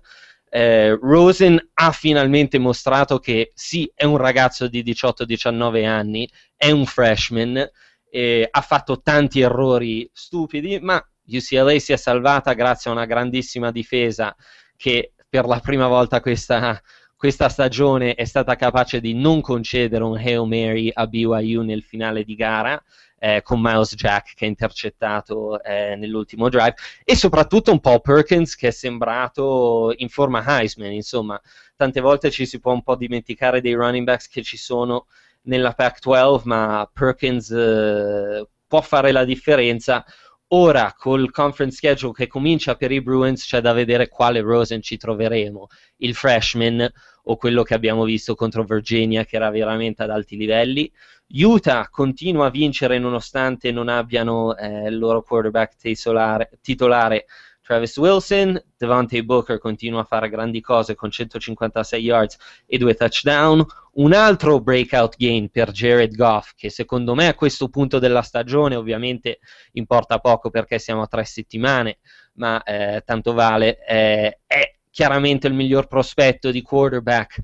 [0.49, 6.85] Eh, Rosen ha finalmente mostrato che sì, è un ragazzo di 18-19 anni, è un
[6.85, 7.69] freshman,
[8.09, 13.71] eh, ha fatto tanti errori stupidi, ma UCLA si è salvata grazie a una grandissima
[13.71, 14.35] difesa
[14.75, 16.81] che per la prima volta questa,
[17.15, 22.23] questa stagione è stata capace di non concedere un Hail Mary a BYU nel finale
[22.23, 22.81] di gara.
[23.19, 28.55] Eh, con Miles Jack che ha intercettato eh, nell'ultimo drive e soprattutto un Paul Perkins
[28.55, 31.39] che è sembrato in forma Heisman insomma
[31.75, 35.07] tante volte ci si può un po' dimenticare dei running backs che ci sono
[35.43, 40.05] nella Pac-12 ma Perkins eh, può fare la differenza
[40.51, 44.97] Ora, col conference schedule che comincia per i Bruins, c'è da vedere quale Rosen ci
[44.97, 45.67] troveremo,
[45.97, 46.91] il freshman
[47.25, 50.91] o quello che abbiamo visto contro Virginia, che era veramente ad alti livelli.
[51.31, 57.25] Utah continua a vincere nonostante non abbiano eh, il loro quarterback titolare, titolare
[57.61, 63.63] Travis Wilson, Devontae Booker continua a fare grandi cose con 156 yards e due touchdown,
[63.93, 68.75] un altro breakout game per Jared Goff che secondo me a questo punto della stagione
[68.75, 69.37] ovviamente
[69.73, 71.99] importa poco perché siamo a tre settimane,
[72.33, 77.39] ma eh, tanto vale, eh, è chiaramente il miglior prospetto di quarterback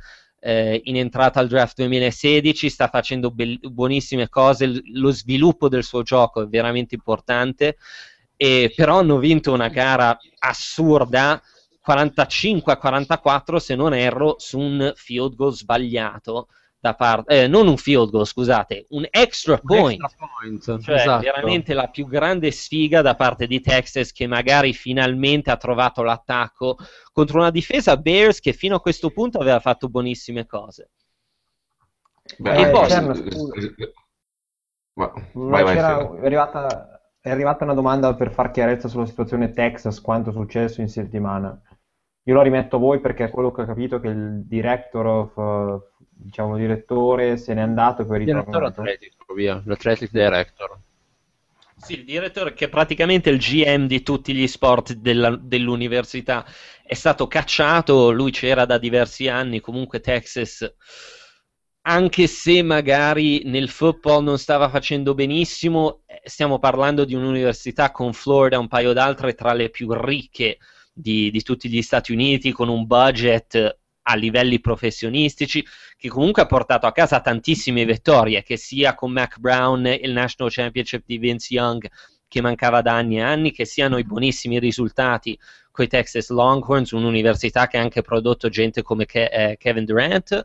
[0.46, 5.84] eh, in entrata al draft 2016, sta facendo be- buonissime cose, L- lo sviluppo del
[5.84, 7.78] suo gioco è veramente importante
[8.38, 11.42] e però hanno vinto una gara assurda
[11.82, 16.50] 45 a 44 se non erro su un field goal sbagliato
[16.86, 20.96] da parte eh, non un field goal scusate un extra point, Un extra point, cioè
[20.96, 21.22] esatto.
[21.24, 26.78] veramente la più grande sfiga da parte di Texas che magari finalmente ha trovato l'attacco
[27.12, 30.92] contro una difesa Bears che fino a questo punto aveva fatto buonissime cose
[32.38, 33.54] Beh, E poi- eh, scusa.
[33.56, 33.94] eh,
[35.34, 36.20] Non vai, vai, c'era- Fede.
[36.22, 40.82] è arrivata, è arrivata una domanda per far chiarezza sulla situazione Texas, quanto è successo
[40.82, 41.60] in settimana.
[42.28, 45.38] Io lo rimetto a voi perché è quello che ho capito che il director of,
[45.38, 50.78] eh, diciamo, direttore se n'è andato e poi è Direttore atletico, via, l'athletic director.
[51.78, 56.46] Sì, il direttore che è praticamente il GM di tutti gli sport della- dell'università
[56.84, 60.74] è stato cacciato, lui c'era da diversi anni, comunque Texas,
[61.88, 68.14] anche se magari nel football non stava facendo benissimo, eh, stiamo parlando di un'università con
[68.14, 70.58] Florida e un paio d'altre tra le più ricche
[70.92, 73.78] di, di tutti gli Stati Uniti, con un budget
[74.08, 75.66] a livelli professionistici,
[75.98, 80.52] che comunque ha portato a casa tantissime vittorie, che sia con Mac Brown il National
[80.52, 81.90] Championship di Vince Young,
[82.28, 85.38] che mancava da anni e anni, che siano i buonissimi risultati
[85.72, 90.44] con i Texas Longhorns, un'università che ha anche prodotto gente come Ke- eh, Kevin Durant,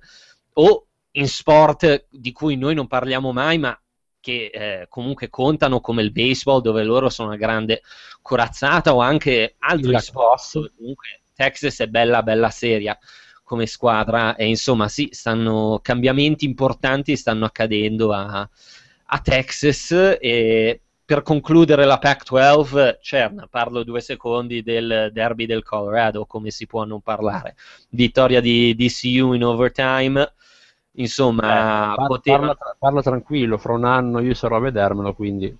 [0.54, 3.78] o in sport di cui noi non parliamo mai, ma
[4.20, 7.82] che eh, comunque contano come il baseball, dove loro sono una grande
[8.22, 10.72] corazzata, o anche altri sport.
[10.76, 12.98] Comunque Texas è bella, bella seria
[13.50, 18.48] come squadra e insomma sì, stanno cambiamenti importanti stanno accadendo a,
[19.06, 19.90] a Texas
[20.20, 26.68] e per concludere la Pac-12, Cerna, parlo due secondi del derby del Colorado, come si
[26.68, 27.56] può non parlare.
[27.88, 30.32] Vittoria di DCU in overtime,
[30.92, 32.38] insomma, Par- poteva...
[32.38, 35.52] parla, parla tranquillo, fra un anno io sarò a vedermelo, quindi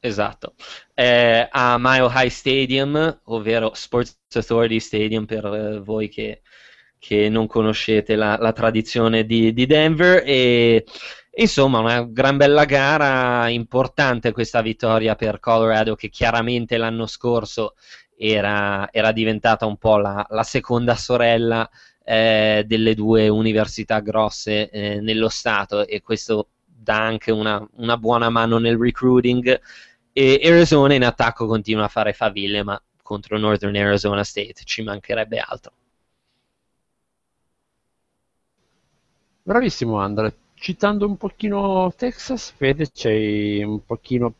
[0.00, 0.54] Esatto,
[0.94, 6.40] Eh, a Mile High Stadium, ovvero Sports Authority Stadium per eh, voi che,
[7.06, 10.24] che non conoscete la, la tradizione di, di Denver.
[10.26, 10.84] E
[11.36, 17.74] insomma, una gran bella gara, importante questa vittoria per Colorado, che chiaramente l'anno scorso
[18.16, 21.68] era, era diventata un po' la, la seconda sorella
[22.04, 28.30] eh, delle due università grosse eh, nello Stato, e questo dà anche una, una buona
[28.30, 29.60] mano nel recruiting
[30.12, 35.38] e Arizona in attacco continua a fare faville, ma contro Northern Arizona State ci mancherebbe
[35.38, 35.72] altro.
[39.46, 44.34] Bravissimo Andre, citando un pochino Texas, Fede ci hai un pochino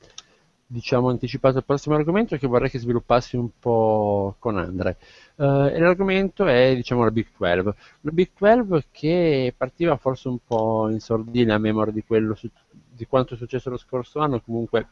[0.67, 4.97] diciamo anticipato il prossimo argomento che vorrei che sviluppassi un po' con Andre.
[5.37, 5.45] Eh,
[5.75, 10.89] e l'argomento è diciamo la Big 12, la Big 12 che partiva forse un po'
[10.91, 12.05] in sordina a memoria di,
[12.35, 14.89] su- di quanto è successo lo scorso anno, comunque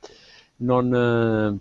[0.59, 1.59] non, eh,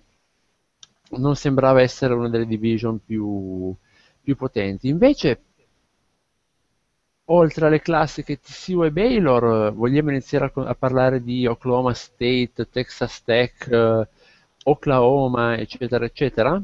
[1.18, 3.74] non sembrava essere una delle division più,
[4.22, 4.88] più potenti.
[4.88, 5.42] Invece
[7.26, 12.70] oltre alle classiche TCU e Baylor, eh, vogliamo iniziare a, a parlare di Oklahoma State,
[12.70, 14.08] Texas Tech, eh,
[14.64, 16.62] Oklahoma, eccetera, eccetera?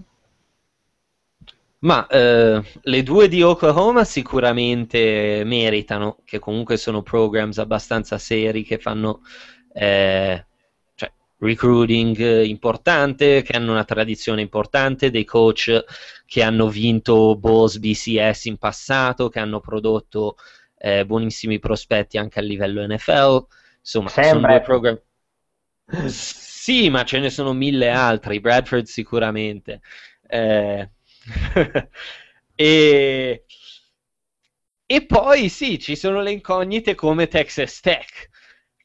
[1.82, 8.78] Ma eh, le due di Oklahoma sicuramente meritano, che comunque sono programs abbastanza seri che
[8.80, 9.22] fanno
[9.74, 10.45] eh,
[11.40, 15.84] recruiting eh, importante, che hanno una tradizione importante, dei coach
[16.26, 20.36] che hanno vinto Bowls BCS in passato, che hanno prodotto
[20.78, 23.46] eh, buonissimi prospetti anche a livello NFL.
[23.80, 24.52] Insomma, sono Sempre.
[24.52, 25.00] due program.
[26.08, 29.82] Sì, ma ce ne sono mille altri, Bradford sicuramente.
[30.28, 30.90] Eh,
[32.56, 33.46] e,
[34.86, 38.28] e poi sì, ci sono le incognite come Texas Tech,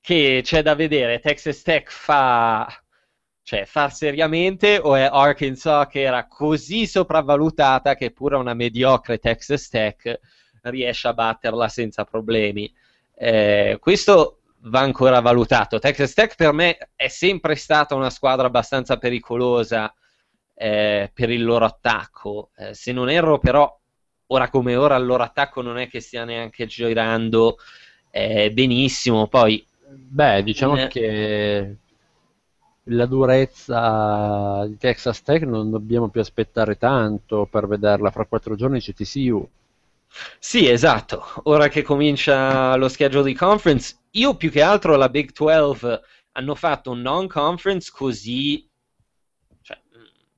[0.05, 1.19] che c'è da vedere.
[1.19, 2.69] Texas Tech fa,
[3.43, 9.71] cioè, fa seriamente o è Arkansas che era così sopravvalutata che pure una mediocre Texas
[9.71, 10.21] Tech
[10.65, 12.71] riesce a batterla senza problemi.
[13.15, 15.79] Eh, questo va ancora valutato.
[15.79, 19.91] Texas Tech per me è sempre stata una squadra abbastanza pericolosa
[20.55, 22.51] eh, per il loro attacco.
[22.59, 23.75] Eh, se non erro, però,
[24.27, 27.57] ora come ora il loro attacco non è che stia neanche girando
[28.11, 29.29] eh, benissimo.
[29.29, 30.89] Poi Beh, diciamo Eh.
[30.89, 31.77] che
[32.89, 38.81] la durezza di Texas Tech non dobbiamo più aspettare tanto per vederla fra quattro giorni
[38.81, 39.49] CTCU.
[40.39, 41.25] Sì, esatto.
[41.45, 46.01] Ora che comincia lo schedule di conference, io più che altro la Big 12
[46.33, 48.69] hanno fatto un non-conference così
[49.63, 49.79] cioè,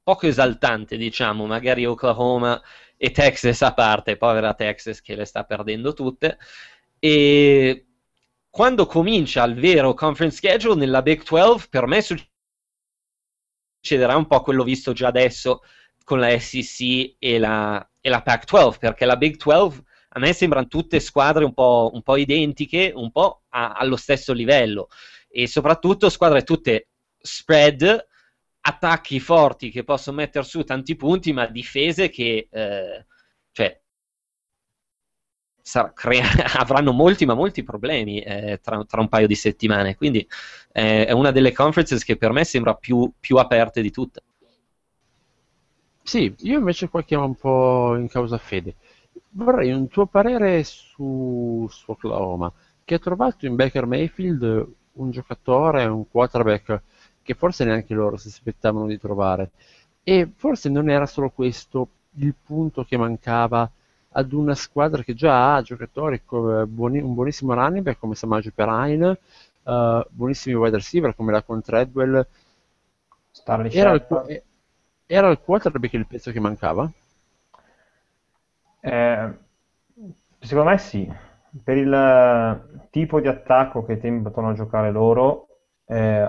[0.02, 2.60] poco esaltante, diciamo, magari Oklahoma
[2.96, 6.38] e Texas a parte, povera Texas che le sta perdendo tutte.
[6.98, 7.85] E
[8.56, 12.02] quando comincia il vero conference schedule nella Big 12, per me
[13.82, 15.60] succederà un po' quello visto già adesso
[16.02, 20.68] con la SEC e la, e la Pac-12, perché la Big 12 a me sembrano
[20.68, 24.88] tutte squadre un po', un po' identiche, un po' a- allo stesso livello.
[25.28, 26.88] E soprattutto squadre tutte
[27.18, 28.06] spread,
[28.62, 33.04] attacchi forti che possono mettere su tanti punti, ma difese che eh,
[35.94, 36.24] crea-
[36.58, 39.96] avranno molti ma molti problemi eh, tra, tra un paio di settimane.
[39.96, 40.26] Quindi
[40.72, 44.22] eh, è una delle conferences che per me sembra più, più aperte di tutte.
[46.02, 48.76] Sì, io invece qua chiamo un po' in causa fede.
[49.30, 52.52] Vorrei un tuo parere su, su Oklahoma,
[52.84, 56.82] che ha trovato in Baker Mayfield un giocatore, un quarterback
[57.22, 59.50] che forse neanche loro si aspettavano di trovare.
[60.04, 61.88] E forse non era solo questo
[62.18, 63.68] il punto che mancava
[64.16, 68.50] ad una squadra che già ha giocatori come buoni- un buonissimo running back come Samaje
[68.50, 69.18] Perine,
[69.62, 71.44] eh, buonissimi wide receiver come la.
[73.32, 74.42] Starley Era il,
[75.06, 76.90] era il quarterback il pezzo che mancava?
[78.80, 79.32] Eh,
[80.38, 81.10] secondo me sì,
[81.62, 85.48] per il eh, tipo di attacco che tendono a giocare loro,
[85.86, 86.28] eh,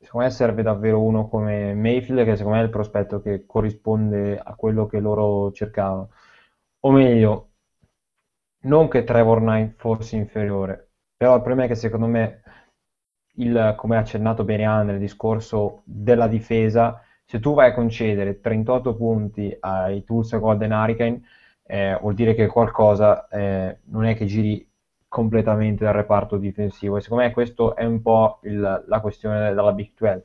[0.00, 4.38] secondo me serve davvero uno come Mayfield, che secondo me è il prospetto che corrisponde
[4.42, 6.10] a quello che loro cercavano.
[6.80, 7.50] O meglio,
[8.62, 12.42] non che Trevor Knight fosse inferiore, però il problema è che secondo me,
[13.36, 18.40] il, come ha accennato bene Andre, il discorso della difesa, se tu vai a concedere
[18.40, 21.22] 38 punti ai Tulsa Golden Hurricane,
[21.64, 24.66] eh, vuol dire che qualcosa eh, non è che giri
[25.06, 26.96] completamente dal reparto difensivo.
[26.96, 30.22] E secondo me questo è un po' il- la questione della Big 12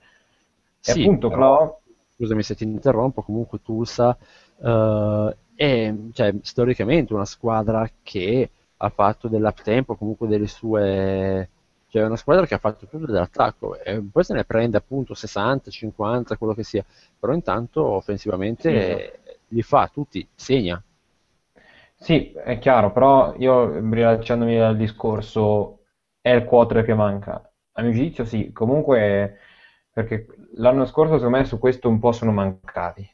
[0.86, 1.80] e Sì, appunto però- Clo
[2.16, 4.18] scusami se ti interrompo, comunque Tulsa
[4.62, 11.50] eh, è cioè, storicamente una squadra che ha fatto dell'uptempo, comunque delle sue...
[11.90, 15.14] Cioè è una squadra che ha fatto tutto dell'attacco e poi se ne prende appunto
[15.14, 16.84] 60, 50, quello che sia,
[17.20, 20.82] però intanto offensivamente Sì, eh, li fa tutti, segna.
[21.96, 25.86] Sì, è chiaro, però io rilasciandomi dal discorso
[26.22, 27.42] è il quarter che manca.
[27.74, 29.38] A mio giudizio sì, comunque
[29.92, 33.10] perché l'anno scorso secondo me su questo un po' sono mancati.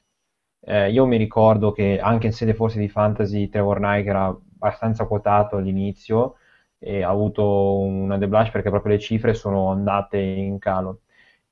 [0.61, 5.05] Eh, io mi ricordo che anche in sede forse di fantasy Trevor Knight era abbastanza
[5.05, 6.35] quotato all'inizio
[6.77, 11.01] e ha avuto una deblush perché proprio le cifre sono andate in calo.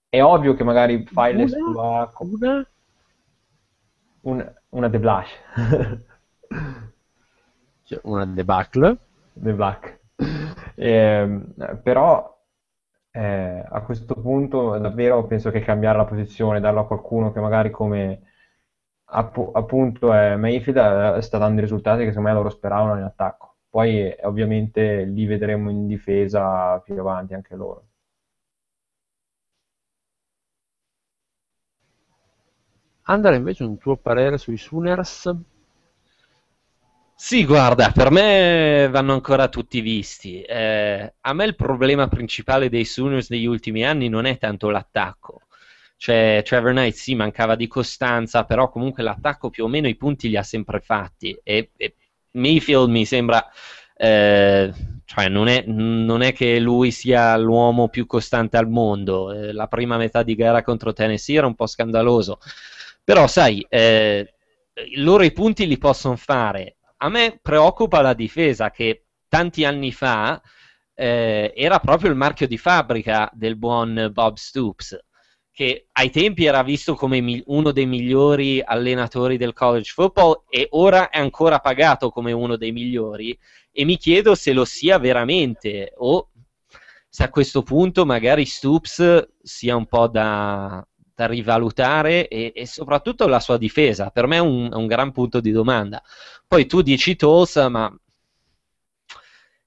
[0.10, 1.38] È ovvio che magari fai Una?
[1.38, 2.66] l'esploit Una?
[4.24, 5.32] un- una deblush.
[7.84, 8.98] Cioè, una debacle.
[9.34, 10.00] The Black.
[10.76, 12.36] Ehm, però
[13.12, 17.72] eh, a questo punto davvero penso che cambiare la posizione, darlo a qualcuno che magari
[17.72, 18.27] come
[19.10, 23.04] appu- appunto è Mayfield eh, sta dando i risultati che secondo me loro speravano in
[23.06, 23.56] attacco.
[23.70, 27.86] Poi eh, ovviamente li vedremo in difesa più avanti anche loro.
[33.08, 35.36] Andrea invece un tuo parere sui Sooners?
[37.20, 40.42] Sì, guarda, per me vanno ancora tutti visti.
[40.42, 45.42] Eh, a me il problema principale dei Sooners negli ultimi anni non è tanto l'attacco.
[45.98, 50.30] Cioè, Trevor Knight sì, mancava di costanza, però comunque l'attacco più o meno i punti
[50.30, 51.38] li ha sempre fatti.
[51.44, 51.96] E, e
[52.32, 53.44] Mayfield mi sembra,
[53.96, 54.72] eh,
[55.06, 59.32] cioè non è, non è che lui sia l'uomo più costante al mondo.
[59.34, 62.40] Eh, la prima metà di gara contro Tennessee era un po' scandaloso.
[63.04, 64.34] Però, sai, eh,
[64.98, 66.78] loro i punti li possono fare.
[66.98, 70.42] A me preoccupa la difesa che tanti anni fa
[70.94, 74.98] eh, era proprio il marchio di fabbrica del buon Bob Stoops,
[75.58, 81.10] che ai tempi era visto come uno dei migliori allenatori del college football e ora
[81.10, 83.36] è ancora pagato come uno dei migliori.
[83.72, 86.30] E mi chiedo se lo sia veramente o
[87.10, 93.26] se a questo punto magari Stoops sia un po' da, da rivalutare e, e soprattutto
[93.26, 94.12] la sua difesa.
[94.12, 96.04] Per me è un, un gran punto di domanda.
[96.48, 97.92] Poi tu dici Tulsa, ma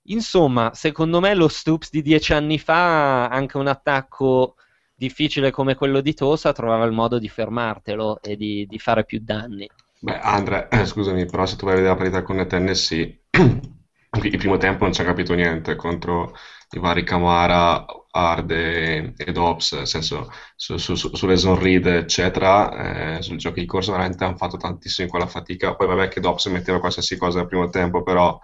[0.04, 4.54] insomma, secondo me lo Stoops di dieci anni fa, anche un attacco
[5.00, 9.18] difficile come quello di Tulsa, trovava il modo di fermartelo e di, di fare più
[9.22, 9.66] danni.
[9.98, 14.36] Beh, Andre, eh, scusami, però se tu vai a vedere la partita con Tennessee, il
[14.36, 16.34] primo tempo non ci ha capito niente contro
[16.72, 21.86] i vari Camara, Hard e, e Dobbs, nel senso su, su, su, sulle zone read,
[21.86, 25.76] eccetera, eh, sul gioco di corsa veramente hanno fatto tantissimo in quella fatica.
[25.76, 28.38] Poi vabbè che Dobbs metteva qualsiasi cosa al primo tempo, però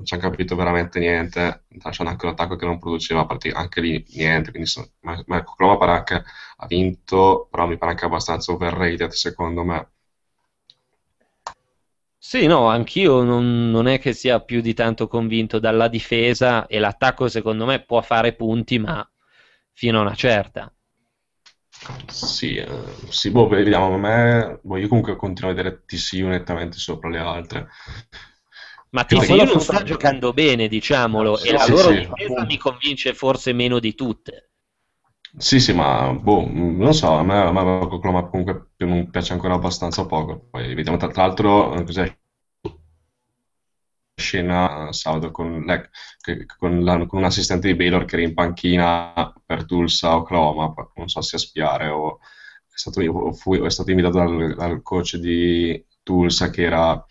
[0.00, 4.02] non ci hanno capito veramente niente, lasciando anche un attacco che non produceva anche lì
[4.14, 4.70] niente, quindi
[5.26, 6.24] Marco Cloma pare anche
[6.56, 9.90] ha vinto, però mi pare anche abbastanza overrated secondo me.
[12.22, 16.78] Sì, no, anch'io non, non, è che sia più di tanto convinto dalla difesa e
[16.78, 19.06] l'attacco secondo me può fare punti, ma
[19.72, 20.72] fino a una certa.
[22.08, 22.68] Sì, eh,
[23.08, 27.18] sì boh, vediamo, a me, boh, io comunque continuo a vedere TCU nettamente sopra le
[27.18, 27.68] altre.
[28.90, 31.98] Ma TCU non sta giocando bene, diciamolo, sì, e la sì, loro sì.
[31.98, 34.50] difesa mi convince forse meno di tutte.
[35.36, 39.54] Sì, sì, ma boh, non so, a me, a me Oklahoma comunque mi piace ancora
[39.54, 40.48] abbastanza poco.
[40.50, 42.18] Poi vediamo tra, tra l'altro cos'è
[44.16, 45.64] scena sabato con,
[46.58, 51.08] con, la, con, un assistente di Baylor che era in panchina per Tulsa, Oklahoma, non
[51.08, 55.16] so se a spiare o è stato, o fu, è stato invitato dal, dal coach
[55.16, 57.04] di Tulsa che era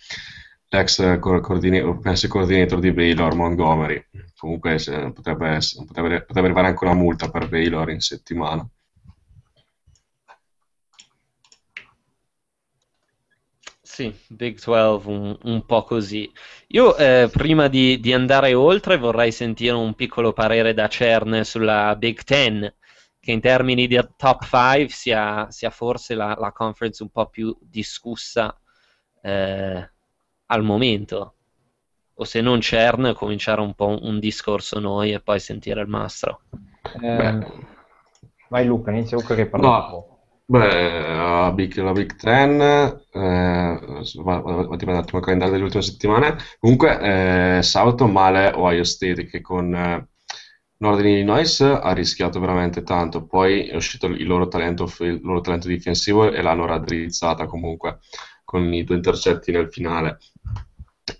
[0.70, 4.06] l'ex coordinator, coordinator di Baylor, Montgomery.
[4.38, 4.76] Comunque
[5.14, 8.68] potrebbe, potrebbe, potrebbe arrivare anche una multa per Baylor in settimana.
[14.00, 16.32] Sì, Big 12, un, un po' così.
[16.68, 21.94] Io eh, prima di, di, andare oltre vorrei sentire un piccolo parere da Cern sulla
[21.98, 22.74] Big 10,
[23.20, 27.54] che in termini di top 5 sia, sia forse la, la, conference un po' più
[27.60, 28.58] discussa
[29.22, 29.92] eh,
[30.52, 31.34] al momento.
[32.16, 36.42] O se non CERN, cominciare un po' un discorso noi e poi sentire il mastro.
[37.02, 37.40] Eh,
[38.50, 40.18] vai Luca, inizia Luca che parla no.
[40.50, 43.80] Beh, la Big, la Big Ten, eh,
[44.24, 46.38] vado un attimo al calendario delle ultime settimane.
[46.60, 50.08] Comunque, eh, sabato male Ohio State che con eh,
[50.78, 53.28] Northern Illinois ha rischiato veramente tanto.
[53.28, 58.00] Poi è uscito il loro talento, il loro talento difensivo e l'hanno raddrizzata comunque
[58.44, 60.18] con i due intercetti nel finale.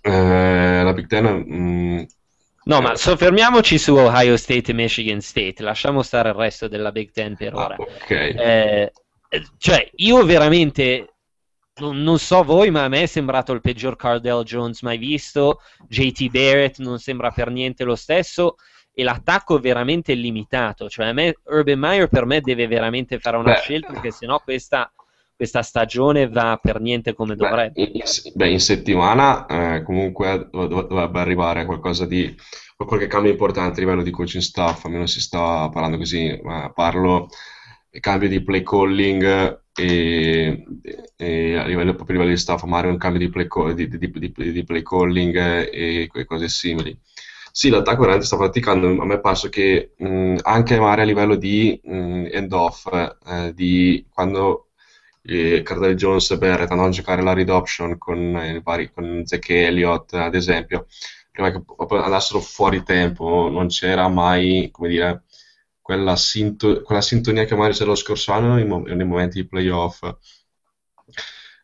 [0.00, 1.24] Eh, la Big Ten...
[1.24, 2.02] Mh, mm,
[2.62, 6.92] No, eh, ma soffermiamoci su Ohio State e Michigan State, lasciamo stare il resto della
[6.92, 7.74] Big Ten per ah, ora.
[7.74, 8.34] Ah, okay.
[8.36, 8.92] eh,
[9.56, 11.14] cioè, io veramente
[11.80, 15.60] non, non, so voi, ma a me è sembrato il peggior Cardell Jones mai visto.
[15.88, 18.56] JT Barrett non sembra per niente lo stesso.
[18.92, 20.88] E l'attacco è veramente limitato.
[20.88, 23.60] Cioè, a me, Urban Meyer per me deve veramente fare una Beh.
[23.60, 24.92] scelta, perché sennò questa
[25.40, 27.80] questa stagione va per niente come beh, dovrebbe.
[27.80, 28.02] In,
[28.34, 32.36] beh, in settimana eh, comunque dovrebbe arrivare qualcosa di
[32.76, 37.28] qualche cambio importante a livello di coaching staff, almeno si sta parlando così, ma parlo
[38.00, 40.64] cambio di play calling e,
[41.16, 44.10] e a livello proprio a livello di staff, magari un cambio di play, di, di,
[44.10, 45.36] di, di play calling
[45.72, 46.94] e, cose simili.
[47.50, 49.00] Sì, l'attacco veramente sta faticando.
[49.00, 52.86] A me pare che mh, anche magari a livello di mh, end-off,
[53.26, 54.69] eh, di quando
[55.22, 60.14] e Cardell Jones Barrett andavano a giocare la read option con, eh, con Zach Elliott,
[60.14, 60.86] ad esempio,
[61.30, 61.62] prima che
[61.96, 65.24] andassero fuori tempo, non c'era mai, come dire,
[65.80, 69.48] quella, sinto- quella sintonia che magari c'era lo scorso anno nei, mo- nei momenti di
[69.48, 70.02] playoff.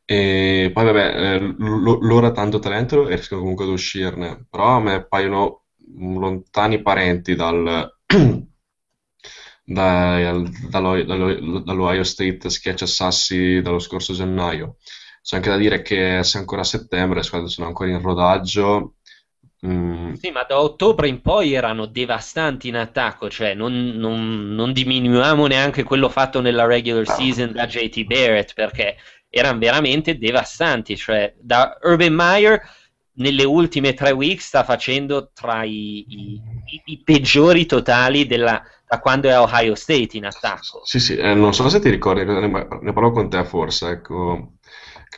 [0.09, 4.81] E poi vabbè, eh, l- loro tanto talento e riescono comunque ad uscirne, però a
[4.81, 5.65] me paiono
[5.99, 7.93] lontani parenti dal...
[9.67, 11.03] dall'Ohio
[12.05, 14.77] State schiaccia sassi dallo scorso gennaio.
[15.23, 18.95] C'è anche da dire che se ancora a settembre le squadre sono ancora in rodaggio.
[19.67, 20.13] Mm.
[20.13, 25.47] Sì, ma da ottobre in poi erano devastanti in attacco, cioè non, non, non diminuiamo
[25.49, 28.97] neanche quello fatto nella regular season da JT Barrett perché
[29.29, 30.97] erano veramente devastanti.
[30.97, 32.63] Cioè, da Urban Meyer
[33.15, 36.41] nelle ultime tre weeks sta facendo tra i, i,
[36.85, 40.83] i peggiori totali della, da quando è Ohio State in attacco.
[40.85, 44.53] Sì, sì, eh, non so se ti ricordi, ne, ne parlo con te forse, ecco,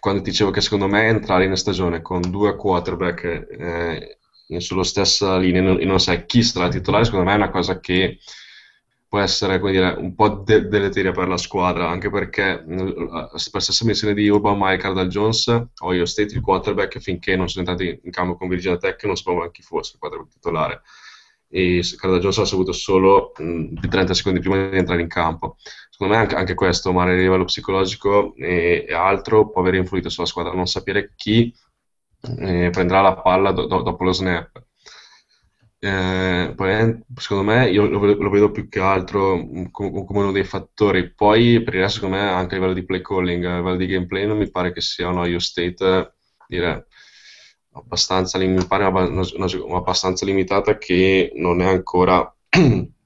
[0.00, 4.18] quando ti dicevo che secondo me entrare in stagione con due quarterback eh,
[4.58, 8.18] sulla stessa linea e non, sai chi sarà titolare, secondo me è una cosa che
[9.06, 12.94] può essere dire, un po' de- deleteria per la squadra, anche perché per
[13.52, 17.68] la stessa missione di Urban Meyer Dal Jones, Ohio State il quarterback finché non sono
[17.68, 20.82] entrati in campo con Virginia Tech non sapevano chi fosse il quarterback titolare
[21.48, 25.56] e Carda Jones ha saputo solo mh, 30 secondi prima di entrare in campo.
[25.90, 30.08] Secondo me anche, anche questo, ma a livello psicologico e, e, altro, può aver influito
[30.10, 31.52] sulla squadra, non sapere chi
[32.38, 34.62] eh, prenderà la palla do, do, dopo lo snap.
[35.80, 40.44] Eh, poi, secondo me, io lo, lo, vedo più che altro come, come uno dei
[40.44, 41.12] fattori.
[41.14, 43.86] Poi, per il resto, secondo me, anche a livello di play calling, a livello di
[43.86, 46.14] gameplay, non mi pare che sia un Ohio State
[46.48, 46.87] dire
[47.72, 52.32] abbastanza, mi pare una, una, abbastanza limitata che non è ancora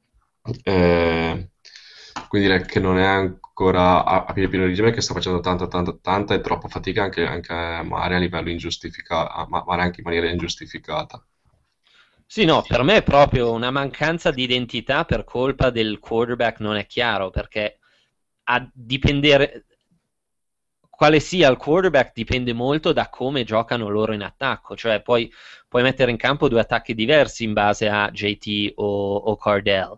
[0.65, 1.51] Eh,
[2.29, 5.69] quindi direi che non è ancora a, a pieno di regime, che sta facendo tanta,
[5.69, 10.07] tanta, tanta e troppa fatica anche, anche magari a livello ingiustificato, ma magari anche in
[10.07, 11.25] maniera ingiustificata.
[12.27, 16.77] Sì, no, per me è proprio una mancanza di identità per colpa del quarterback non
[16.77, 17.79] è chiaro, perché
[18.45, 19.67] a dipendere
[20.95, 25.33] quale sia il quarterback dipende molto da come giocano loro in attacco, cioè puoi,
[25.67, 29.97] puoi mettere in campo due attacchi diversi in base a JT o, o Cardell.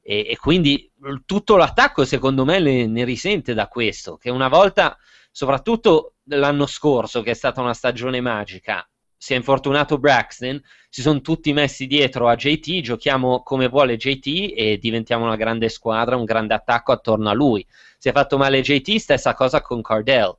[0.00, 0.90] E, e, quindi
[1.26, 4.96] tutto l'attacco secondo me ne, ne risente da questo, che una volta,
[5.32, 11.20] soprattutto l'anno scorso, che è stata una stagione magica, si è infortunato Braxton, si sono
[11.20, 16.24] tutti messi dietro a JT, giochiamo come vuole JT e diventiamo una grande squadra, un
[16.24, 17.66] grande attacco attorno a lui.
[17.98, 20.34] Si è fatto male JT, stessa cosa con Cardell.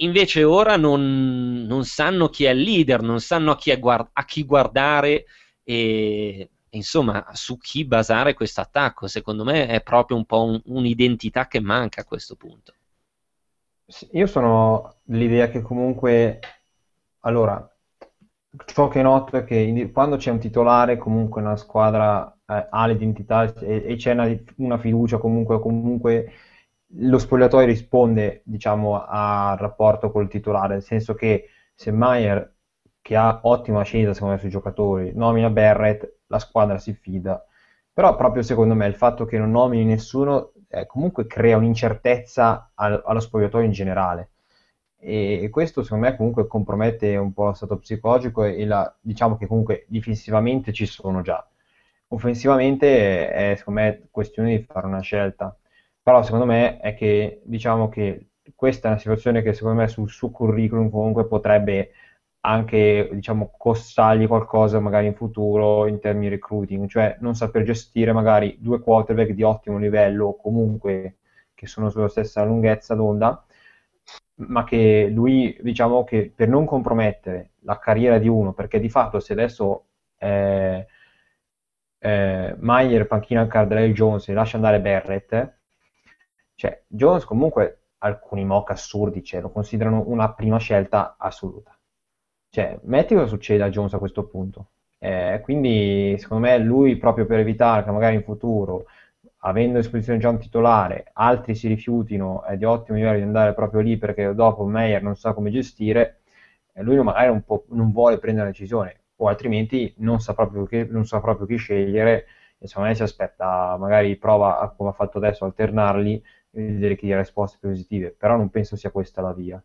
[0.00, 4.24] Invece ora non, non sanno chi è il leader, non sanno a chi, guard- a
[4.24, 5.24] chi guardare
[5.64, 9.08] e insomma su chi basare questo attacco.
[9.08, 12.72] Secondo me è proprio un po' un, un'identità che manca a questo punto.
[14.12, 16.40] Io sono dell'idea che comunque
[17.20, 17.68] allora
[18.66, 23.52] ciò che noto è che quando c'è un titolare, comunque una squadra eh, ha l'identità
[23.54, 26.32] e, e c'è una, una, fiducia, comunque, comunque
[26.92, 32.54] lo spogliatoio risponde, diciamo, al rapporto col titolare, nel senso che se Maier,
[33.00, 37.42] che ha ottima scelta secondo me sui giocatori, nomina Barrett, la squadra si fida.
[37.92, 43.02] Però proprio secondo me il fatto che non nomini nessuno eh, comunque crea un'incertezza al,
[43.04, 44.30] allo spogliatoio in generale
[45.00, 49.46] e questo secondo me comunque compromette un po' lo stato psicologico e la, diciamo che
[49.46, 51.46] comunque difensivamente ci sono già.
[52.08, 55.56] Offensivamente è secondo me questione di fare una scelta,
[56.02, 60.08] però secondo me è che diciamo che questa è una situazione che secondo me sul
[60.08, 61.92] suo curriculum comunque potrebbe
[62.40, 68.56] anche diciamo costargli qualcosa magari in futuro in termini recruiting, cioè non saper gestire magari
[68.60, 71.18] due quarterback di ottimo livello o comunque
[71.54, 73.44] che sono sulla stessa lunghezza d'onda
[74.36, 79.20] ma che lui, diciamo che per non compromettere la carriera di uno, perché di fatto
[79.20, 79.86] se adesso
[80.18, 80.86] eh,
[81.98, 85.56] eh, Mayer panchina Cardell Jones e lascia andare Barrett,
[86.54, 91.76] cioè Jones comunque alcuni mock assurdi cioè, lo considerano una prima scelta assoluta.
[92.50, 94.70] Cioè, metti cosa succede a Jones a questo punto.
[94.98, 98.86] Eh, quindi secondo me lui proprio per evitare che magari in futuro
[99.38, 103.54] avendo a disposizione già un titolare, altri si rifiutino, è di ottimo livello di andare
[103.54, 106.20] proprio lì perché dopo Meyer non sa come gestire,
[106.72, 111.20] e lui magari non vuole prendere la decisione, o altrimenti non sa proprio, che, sa
[111.20, 112.26] proprio chi scegliere,
[112.58, 117.12] e secondo me si aspetta, magari prova, come ha fatto adesso, alternarli e vedere chi
[117.12, 119.62] ha risposte positive, però non penso sia questa la via.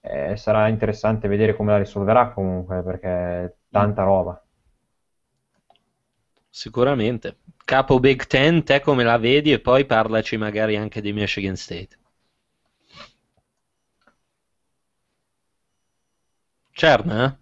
[0.00, 4.42] Eh, sarà interessante vedere come la risolverà comunque, perché è tanta roba.
[6.54, 7.38] Sicuramente.
[7.64, 9.52] Capo Big Ten, te come la vedi?
[9.52, 11.98] E poi parlaci magari anche di Michigan State.
[16.72, 17.24] Cerna?
[17.24, 17.36] Eh?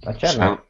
[0.00, 0.64] La Cerna?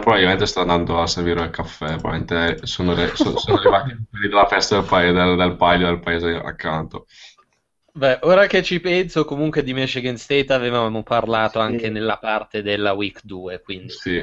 [0.00, 4.76] Probabilmente sta andando a servire il caffè, probabilmente sono, sono, sono arrivati quelli della festa
[4.76, 7.06] del, paese, del, del paio del paese accanto.
[7.96, 11.64] Beh, ora che ci penso, comunque di Michigan State avevamo parlato sì.
[11.64, 13.88] anche nella parte della week 2, quindi...
[13.88, 14.22] Sì.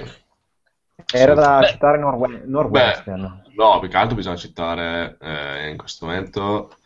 [1.11, 1.67] Era da Beh.
[1.69, 3.41] citare Norwe- Northwestern.
[3.47, 6.77] Beh, no, più che altro bisogna citare eh, in questo momento...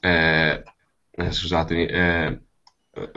[0.00, 0.62] Eh,
[1.10, 2.40] eh, scusatemi, eh,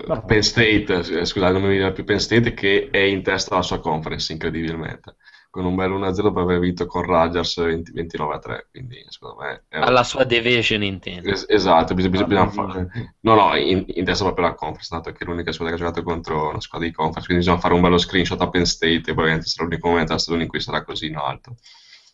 [0.05, 0.25] no.
[0.25, 3.63] Penn State, eh, scusate, non mi viene più Penn State che è in testa alla
[3.63, 5.15] sua conference, incredibilmente
[5.49, 9.77] con un bel 1-0 per aver vinto con Rogers 20, 29-3 quindi secondo me è
[9.79, 11.29] alla sua division intendo.
[11.29, 13.15] Es- esatto bisogna, bisogna fare.
[13.21, 15.85] No no in, in testa proprio la conference dato che è l'unica squadra che ha
[15.85, 18.93] giocato contro una squadra di conference quindi bisogna fare un bello screenshot a Penn State
[18.93, 21.55] e probabilmente sarà l'unico momento della stagione in cui sarà così in alto.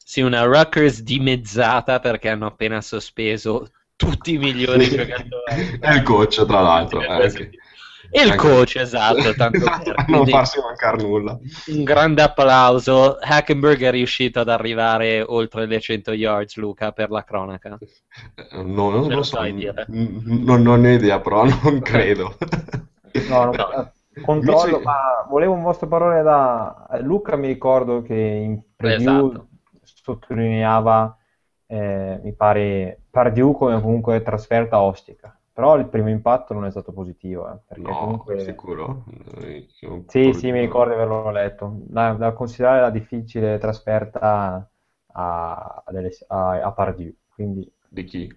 [0.03, 5.33] Sì una Rutgers dimezzata perché hanno appena sospeso tutti i migliori giocatori.
[5.81, 7.51] E il coach tra l'altro eh,
[8.09, 11.37] e il coach, esatto, tanto esatto, per non farsi mancare nulla.
[11.67, 13.17] Un grande applauso.
[13.19, 17.77] Hackenberg è riuscito ad arrivare oltre le 100 yards, Luca, per la cronaca.
[17.79, 22.37] Eh, no, non lo, lo so, non, non, ho idea, però non credo.
[23.29, 23.91] no, no.
[24.21, 24.83] Controllo, Invece...
[24.83, 27.35] ma volevo un vostro parole da Luca.
[27.35, 29.47] Mi ricordo che in preview esatto.
[29.83, 31.17] sottolineava,
[31.67, 35.34] eh, mi pare, Pardieu come comunque trasferta ostica.
[35.55, 37.49] Però il primo impatto non è stato positivo.
[37.49, 38.39] Eh, perché no, comunque...
[38.41, 39.05] sicuro?
[40.07, 41.77] Sì, sì, mi ricordo di averlo letto.
[41.85, 44.69] Da, da considerare la difficile trasferta
[45.13, 45.83] a,
[46.27, 47.15] a, a Pardieu.
[47.33, 47.71] Quindi...
[47.87, 48.35] Di chi?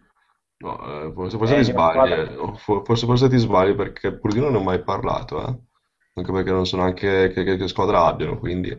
[0.59, 2.57] No, eh, forse, forse eh, ti sbagli, eh.
[2.85, 5.41] forse, forse, ti sbagli perché pur di non ne ho mai parlato.
[5.45, 5.59] Eh.
[6.15, 8.79] anche perché non so neanche che, che- che squadra abbiano, quindi...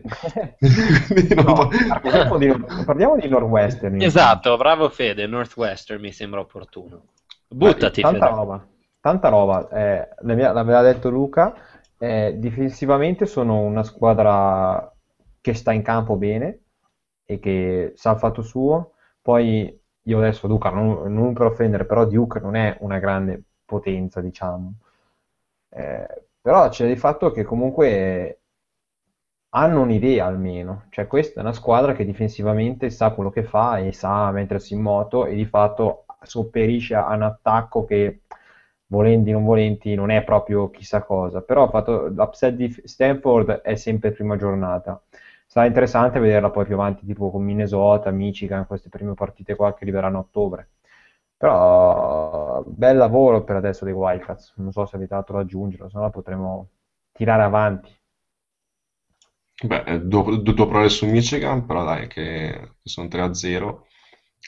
[1.36, 1.68] No,
[2.00, 2.50] parliamo di,
[2.86, 4.00] parliamo di Northwestern.
[4.00, 7.02] Esatto, bravo Fede, Northwestern mi sembra opportuno.
[7.52, 8.36] Buttati, tanta Fede.
[8.36, 8.66] roba,
[9.00, 9.68] tanta roba.
[9.68, 11.54] Eh, l'aveva l'aveva detto Luca,
[11.98, 14.92] eh, difensivamente sono una squadra
[15.40, 16.60] che sta in campo bene
[17.24, 18.92] e che sa il fatto suo.
[19.20, 24.20] Poi io adesso Luca, non, non per offendere, però Duke non è una grande potenza,
[24.20, 24.74] diciamo.
[25.70, 28.40] Eh, però c'è il fatto che comunque
[29.50, 33.92] hanno un'idea almeno, cioè questa è una squadra che difensivamente sa quello che fa e
[33.92, 38.22] sa mettersi in moto e di fatto sopperisce a un attacco che
[38.86, 44.12] volenti non volenti non è proprio chissà cosa, però fatto l'upset di Stanford è sempre
[44.12, 45.00] prima giornata.
[45.46, 49.82] Sarà interessante vederla poi più avanti, tipo con Minnesota, Michigan, queste prime partite qua che
[49.82, 50.70] arriveranno a ottobre.
[51.36, 55.98] Però bel lavoro per adesso dei Wildcats, non so se avete altro da aggiungere, se
[55.98, 56.68] no potremo
[57.12, 57.98] tirare avanti.
[59.62, 63.86] Beh, due parole su Michigan, però dai, che sono 3-0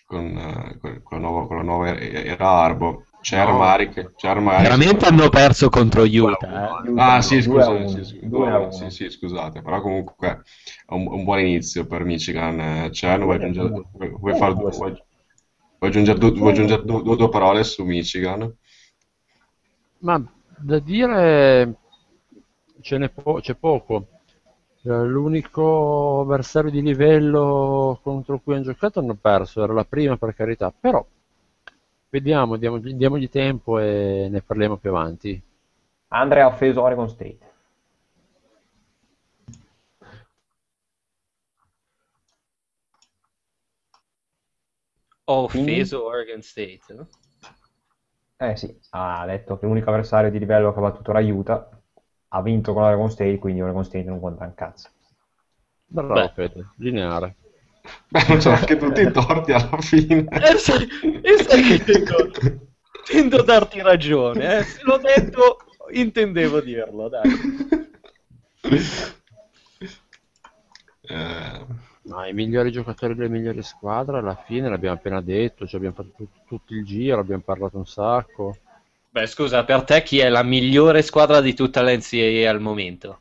[0.07, 3.05] con, eh, con- con la nuova, con la nuova era Arbo.
[3.21, 3.43] C'è No.
[3.43, 4.63] Armaric, c'è Armaric.
[4.63, 6.83] Veramente hanno perso contro Utah.
[6.85, 6.91] eh.
[6.97, 8.19] Ah, sì, Due a scusa, sì, sì,
[8.71, 10.43] sì, sì, scusate, però comunque
[10.87, 12.59] è un, un buon inizio per Michigan.
[12.61, 14.73] Eh, C'è, vuoi aggiungere, vuoi, vuoi far- vuoi-
[15.79, 18.53] vuoi aggiungere due, vuoi aggiungere due- due- due parole su Michigan?
[20.01, 20.17] Ma
[20.59, 21.75] da dire
[22.83, 24.12] ce n'è po- c'è poco.
[24.85, 30.35] Eh, L'unico avversario di livello contro cui hanno giocato hanno perso, era la prima per
[30.35, 31.05] carità, però
[32.11, 35.43] vediamo, diamogli, diamogli tempo e ne parliamo più avanti.
[36.13, 37.41] Andrea ha offeso Oregon State.
[45.27, 45.73] Ho Quindi?
[45.73, 46.95] offeso Oregon State.
[46.95, 47.09] no?
[48.37, 51.82] Eh sì, ha detto che l'unico avversario di livello che ha battuto era Utah,
[52.35, 54.89] ha vinto con Oregon State, quindi Oregon State non conta un cazzo.
[55.87, 56.33] Bravo Beh.
[56.35, 57.37] Fede, lineare.
[58.09, 60.27] Beh, non sono anche tutti torti alla fine.
[60.31, 60.89] E sai,
[61.23, 62.31] e sai che tengo,
[63.07, 64.65] tendo a darti ragione, eh?
[64.65, 65.59] se l'ho detto
[65.91, 67.31] intendevo dirlo, dai.
[71.03, 71.67] Eh,
[72.05, 76.13] Ma i migliori giocatori delle migliori squadre alla fine l'abbiamo appena detto, cioè abbiamo fatto
[76.17, 78.57] tut- tutto il giro, abbiamo parlato un sacco.
[79.13, 83.21] Beh, scusa, per te chi è la migliore squadra di tutta l'NCAA al momento?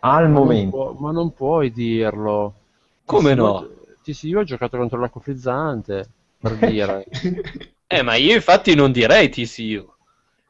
[0.00, 0.66] Al Ma non, momento.
[0.68, 2.54] può- ma non puoi dirlo.
[3.06, 3.68] Come TCU no?
[4.02, 6.08] TCU ha giocato contro l'acqua frizzante,
[6.38, 7.04] per dire.
[7.86, 9.92] Eh, ma io infatti non direi TCU.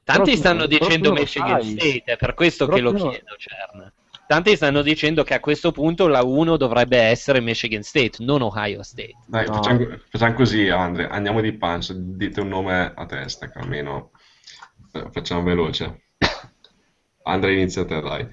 [0.05, 1.63] Tanti tu- stanno però dicendo Michigan.
[1.63, 3.93] State, è per questo Però che lo chiedo, Cern.
[4.27, 8.83] Tanti stanno dicendo che a questo punto la 1 dovrebbe essere Michigan State, non Ohio
[8.83, 9.15] State.
[9.27, 9.55] Dai, No.
[9.55, 14.13] facciamo, facciamo così, Andre, andiamo di pancia, dite un nome a testa, che almeno
[14.93, 16.07] eh, facciamo veloce.
[17.25, 18.29] Andre, inizia te, dai.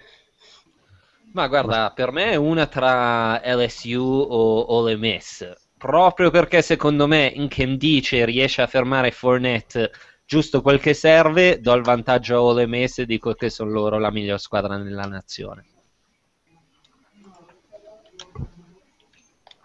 [1.33, 7.31] Ma guarda, per me è una tra LSU o Ole Miss, proprio perché secondo me
[7.33, 9.91] in Dice riesce a fermare Fournette
[10.25, 13.99] giusto quel che serve, do il vantaggio a Ole Miss e dico che sono loro
[13.99, 15.70] la miglior squadra nella nazione.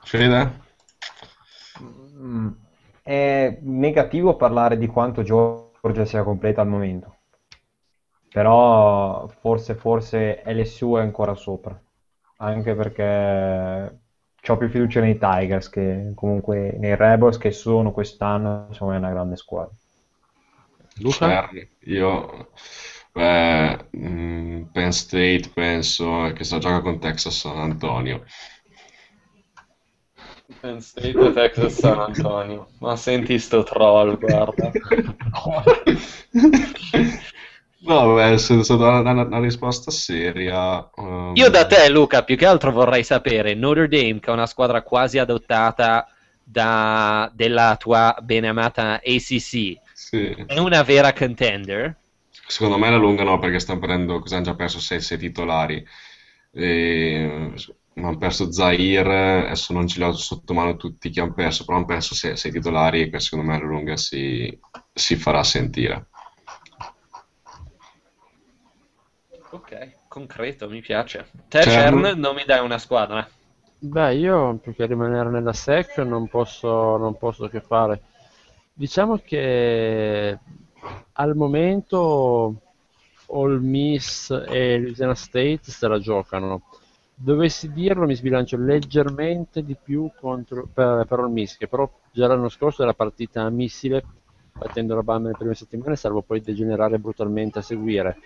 [0.06, 0.40] Fede?
[1.80, 2.48] Mm,
[3.02, 7.14] È negativo parlare di quanto Georgia sia completa al momento.
[8.32, 11.80] Però forse, forse LSU è ancora sopra.
[12.38, 13.98] Anche perché
[14.46, 19.10] ho più fiducia nei Tigers che comunque nei Rebels che sono quest'anno, me è una
[19.10, 19.74] grande squadra.
[20.98, 21.28] Luca?
[21.28, 22.50] Cern, io
[23.14, 28.24] beh, mm, Penn State penso che sta gioca con Texas San Antonio.
[30.60, 32.68] Penn State e Texas San Antonio.
[32.81, 34.70] Ma senti sto troll, guarda.
[37.78, 40.89] No, beh, se, se do una, una risposta seria...
[40.97, 44.47] ehm, Io da te, Luca, più che altro vorrei sapere, Notre Dame, che è una
[44.47, 46.06] squadra quasi adottata
[46.43, 50.35] da- della tua beneamata ACC, Sì.
[50.47, 51.97] è una vera contender?
[52.48, 55.85] Secondo me la lunga no, perché stanno prendendo, cosa hanno già perso 6 titolari.
[56.52, 57.52] E,
[58.05, 61.78] hanno perso Zaire, adesso non ce li ho sotto mano tutti che hanno perso, però
[61.78, 64.59] hanno perso 6 titolari e secondo me la lunga si,
[64.93, 66.09] si farà sentire.
[69.51, 71.31] Ok, concreto, mi piace.
[71.48, 72.02] Te, Cern?
[72.02, 73.27] Cern, non mi dai una squadra?
[73.78, 78.02] Beh, io più che rimanere nella SEC non posso, non posso che fare.
[78.74, 80.39] Diciamo che
[81.12, 82.60] al momento
[83.28, 86.62] All Miss e Louisiana State se la giocano.
[87.18, 92.26] Dovessi dirlo, mi sbilancio leggermente di più contro, per, per All Miss, che però già
[92.26, 94.05] l'anno scorso era partita a missile,
[94.52, 98.18] battendo la Bama nelle prime settimane, salvo poi degenerare brutalmente a seguire.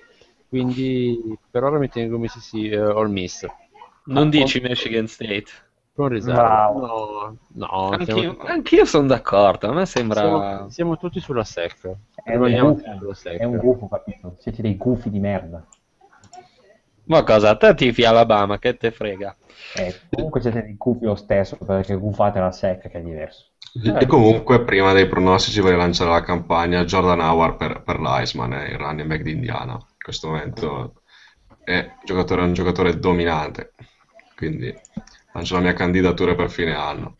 [0.48, 3.46] quindi per ora mi tengo Mississippi uh, All Miss.
[4.06, 5.46] Non dici Michigan State?
[5.94, 6.72] Con riserva.
[6.74, 10.20] No, no Anch'io, siamo, anch'io sono d'accordo, a me sembra...
[10.20, 11.96] siamo, siamo tutti sulla SEC.
[12.24, 13.38] È un, tutti sulla SEC.
[13.38, 14.34] è un gufo, capito?
[14.38, 15.64] Siete dei gufi di merda.
[17.10, 19.36] Ma cosa, te tifi Alabama, che te frega?
[19.74, 23.46] Eh, comunque siete dei gufi lo stesso, perché gufate la sec che è diverso.
[23.82, 28.68] E comunque, prima dei pronostici, vorrei lanciare la campagna Jordan Howard per, per l'Iceman, è
[28.68, 29.72] il running back di Indiana.
[29.72, 31.02] In questo momento
[31.64, 33.72] è, giocatore, è un giocatore dominante,
[34.36, 34.72] quindi
[35.32, 37.16] lancio la mia candidatura per fine anno.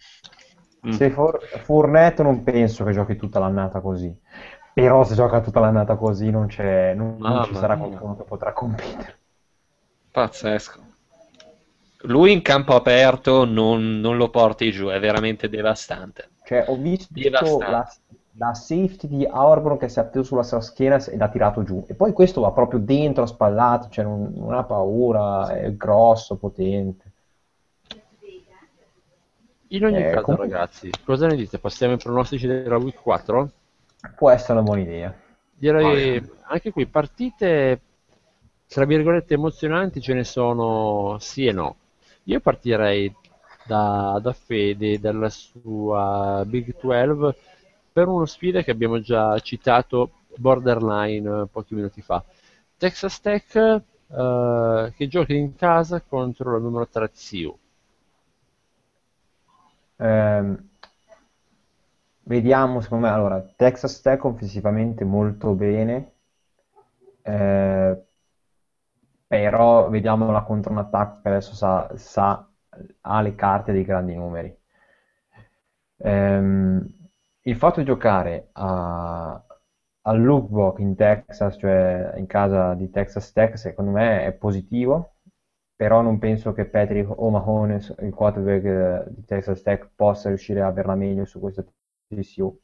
[0.87, 0.91] Mm.
[0.93, 4.17] Se For- Fournette non penso che giochi tutta l'annata così.
[4.73, 8.53] Però se gioca tutta l'annata così non, c'è, non, non ci sarà qualcuno che potrà
[8.53, 9.19] competere.
[10.11, 10.89] Pazzesco.
[12.05, 16.31] Lui in campo aperto non, non lo porti giù, è veramente devastante.
[16.45, 17.70] Cioè, ho visto Devastante.
[17.70, 17.93] la,
[18.39, 21.85] la safety di Auburn che si è appeso sulla sua schiena e l'ha tirato giù.
[21.87, 27.05] E poi questo va proprio dentro, spallato, cioè non, non ha paura, è grosso, potente.
[29.73, 31.59] In ogni Eh, caso, comunque- ragazzi, cosa ne dite?
[31.59, 33.51] Passiamo ai pronostici della Week 4?
[34.16, 35.15] Può essere una buona idea.
[35.55, 37.78] Direi anche qui partite
[38.71, 41.77] tra virgolette emozionanti ce ne sono sì e no.
[42.25, 43.13] Io partirei
[43.67, 47.37] da, da Fede, dalla sua Big 12
[47.93, 52.25] per una sfida che abbiamo già citato borderline eh, pochi minuti fa.
[52.77, 57.59] Texas Tech eh, che gioca in casa contro la numero 3 TCU.
[59.97, 60.69] Ehm,
[62.23, 66.13] vediamo, secondo me, allora, Texas Tech offensivamente molto bene,
[67.23, 68.05] eh,
[69.35, 72.44] però vediamola contro un attacco che adesso sa, sa-
[73.02, 74.57] ha le carte dei grandi numeri.
[75.98, 76.86] Ehm,
[77.43, 79.43] il fatto di giocare a,
[80.02, 85.16] al Lookbook in Texas, cioè in casa di Texas Tech, secondo me è positivo,
[85.77, 90.66] però non penso che Patrick O'Mahones, il quarterback eh, di Texas Tech, possa riuscire a
[90.66, 92.59] averla meglio su questa TCU.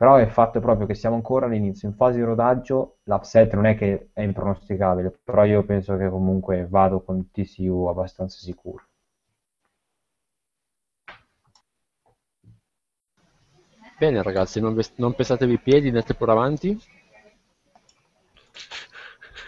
[0.00, 3.66] Però il fatto è proprio che siamo ancora all'inizio, in fase di rodaggio, l'upset non
[3.66, 8.82] è che è impronosticabile, però io penso che comunque vado con TCU abbastanza sicuro.
[13.98, 16.76] Bene ragazzi, non, ves- non pesatevi i piedi, andate pure avanti.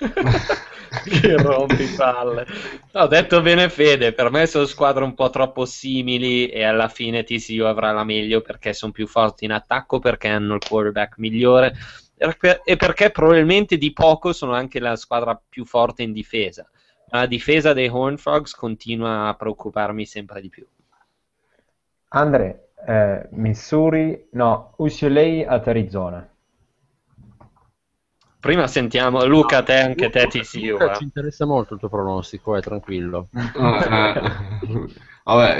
[1.05, 2.47] che rompipalle.
[2.93, 7.24] Ho detto bene Fede, per me sono squadre un po' troppo simili e alla fine
[7.24, 11.74] TCU avrà la meglio perché sono più forti in attacco, perché hanno il quarterback migliore
[12.16, 16.69] e per- perché probabilmente di poco sono anche la squadra più forte in difesa.
[17.10, 20.66] Ma la difesa dei Horned Frogs continua a preoccuparmi sempre di più.
[22.09, 26.31] Andre, eh, Missouri, no, UCLA at Arizona.
[28.43, 30.70] Prima sentiamo Luca, te anche te TCU.
[30.73, 30.97] Luca, eh.
[30.97, 33.28] ci interessa molto il tuo pronostico, eh, tranquillo.
[33.32, 34.90] Eh,
[35.24, 35.56] Vabbè,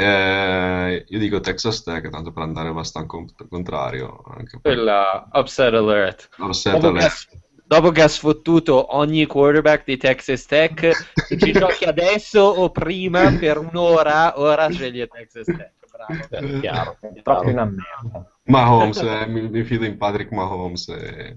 [0.97, 4.21] eh, io dico Texas Tech, tanto per andare abbastanza cont- contrario.
[4.37, 6.29] Anche per Quella upset alert.
[6.39, 7.29] Upset Dopo che, ha, alert.
[7.65, 13.31] dopo che ha sfottuto ogni quarterback di Texas Tech, se ci giochi adesso o prima
[13.39, 15.71] per un'ora, ora sceglie Texas Tech.
[15.93, 16.13] Bravo.
[16.31, 17.23] Eh, chiaro, È chiaro.
[17.23, 18.27] proprio una merda.
[18.47, 20.89] Mahomes, eh, mi, mi fido in Patrick Mahomes.
[20.89, 21.37] eh.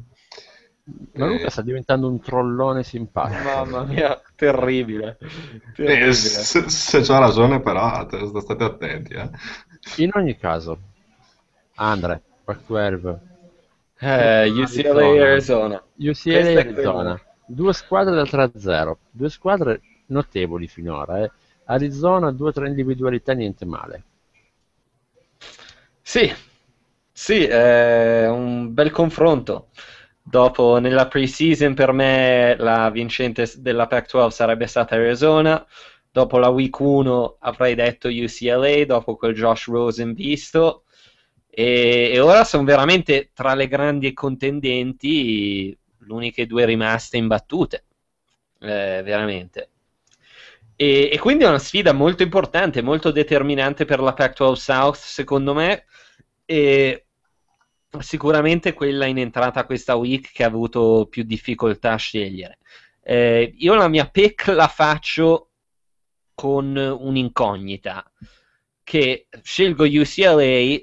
[1.13, 3.41] Ma Luca Eh, sta diventando un trollone simpatico.
[3.43, 5.17] Mamma mia, terribile.
[5.19, 6.13] eh, terribile.
[6.13, 9.13] se, se c'ha ragione, però, te- state attenti.
[9.13, 9.29] Eh.
[9.95, 10.79] In ogni caso,
[11.75, 13.19] Andre, Pac-12,
[13.99, 15.83] Eh, UCLA Arizona.
[15.97, 21.23] UCLA Questa è Arizona, due squadre del 3-0, due squadre notevoli finora.
[21.23, 21.31] eh.
[21.65, 24.03] Arizona, due o tre individualità, niente male.
[26.01, 26.31] Sì,
[27.11, 29.69] sì, è un bel confronto.
[30.27, 35.64] Dopo, nella pre-season, per me la vincente della Pac-12 sarebbe stata Arizona.
[36.11, 40.84] Dopo la week 1 avrei detto UCLA, dopo quel Josh Rosen visto.
[41.47, 47.85] E, e ora sono veramente tra le grandi contendenti, le uniche due rimaste imbattute.
[48.60, 49.69] Eh, veramente.
[50.76, 55.53] E, e quindi è una sfida molto importante, molto determinante per la Pac-12 South, secondo
[55.53, 55.85] me.
[56.45, 57.05] E
[58.01, 62.59] sicuramente quella in entrata questa week che ha avuto più difficoltà a scegliere.
[63.01, 65.51] Eh, io la mia pick la faccio
[66.34, 68.11] con un'incognita
[68.84, 70.80] che scelgo UCLA.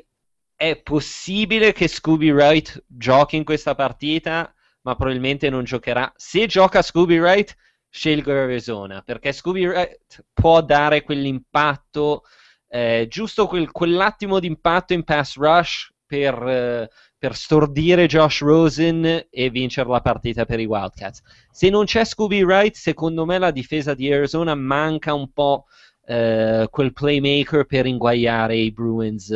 [0.55, 6.13] È possibile che Scooby Wright giochi in questa partita, ma probabilmente non giocherà.
[6.17, 7.57] Se gioca Scooby Wright,
[7.93, 12.25] scelgo Arizona perché Scooby Wright può dare quell'impatto,
[12.69, 19.29] eh, giusto quel- quell'attimo di impatto in pass rush per, eh, per stordire Josh Rosen
[19.31, 21.23] e vincere la partita per i Wildcats.
[21.51, 25.65] Se non c'è Scooby Wright, secondo me la difesa di Arizona manca un po'
[26.05, 29.31] eh, quel playmaker per inguagliare i Bruins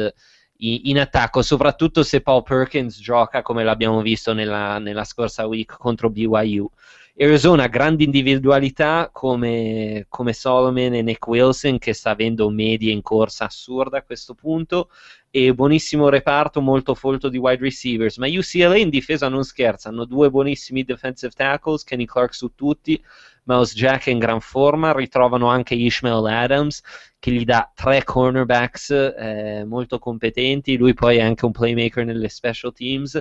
[0.58, 5.78] in, in, attacco, soprattutto se Paul Perkins gioca come l'abbiamo visto nella, nella scorsa week
[5.78, 6.70] contro BYU.
[7.18, 13.46] Arizona grandi individualità come, come, Solomon e Nick Wilson che sta avendo medie in corsa
[13.46, 14.90] assurda a questo punto
[15.30, 18.18] e buonissimo reparto molto folto di wide receivers.
[18.18, 23.02] Ma UCLA in difesa non scherza hanno due buonissimi defensive tackles Kenny Clark su tutti
[23.44, 26.82] Mouse Jack in gran forma ritrovano anche Ishmael Adams
[27.18, 32.28] che gli dà tre cornerbacks eh, molto competenti lui poi è anche un playmaker nelle
[32.28, 33.18] special teams.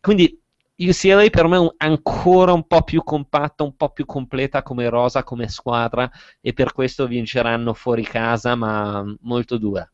[0.00, 0.40] Quindi
[0.78, 5.24] UCLA per me è ancora un po' più compatta, un po' più completa come rosa,
[5.24, 9.88] come squadra e per questo vinceranno fuori casa, ma molto dura.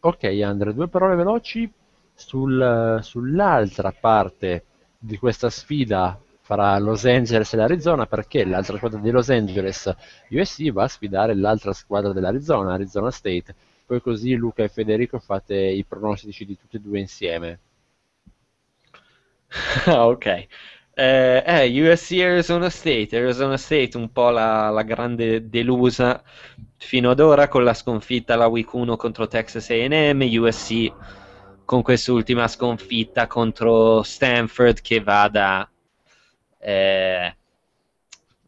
[0.00, 1.70] Ok, Andre, due parole veloci
[2.14, 4.64] sul, sull'altra parte
[4.96, 9.92] di questa sfida fra Los Angeles e l'Arizona perché l'altra squadra di Los Angeles
[10.30, 13.54] USC va a sfidare l'altra squadra dell'Arizona, Arizona State.
[13.84, 17.58] Poi così Luca e Federico fate i pronostici di tutti e due insieme.
[19.86, 20.46] ok.
[20.94, 26.20] Eh, eh, USC Arizona State, Arizona State un po' la, la, grande delusa
[26.76, 30.92] fino ad ora con la sconfitta alla week 1 contro Texas A&M, USC
[31.64, 35.70] con quest'ultima sconfitta contro Stanford che va da,
[36.58, 37.36] eh,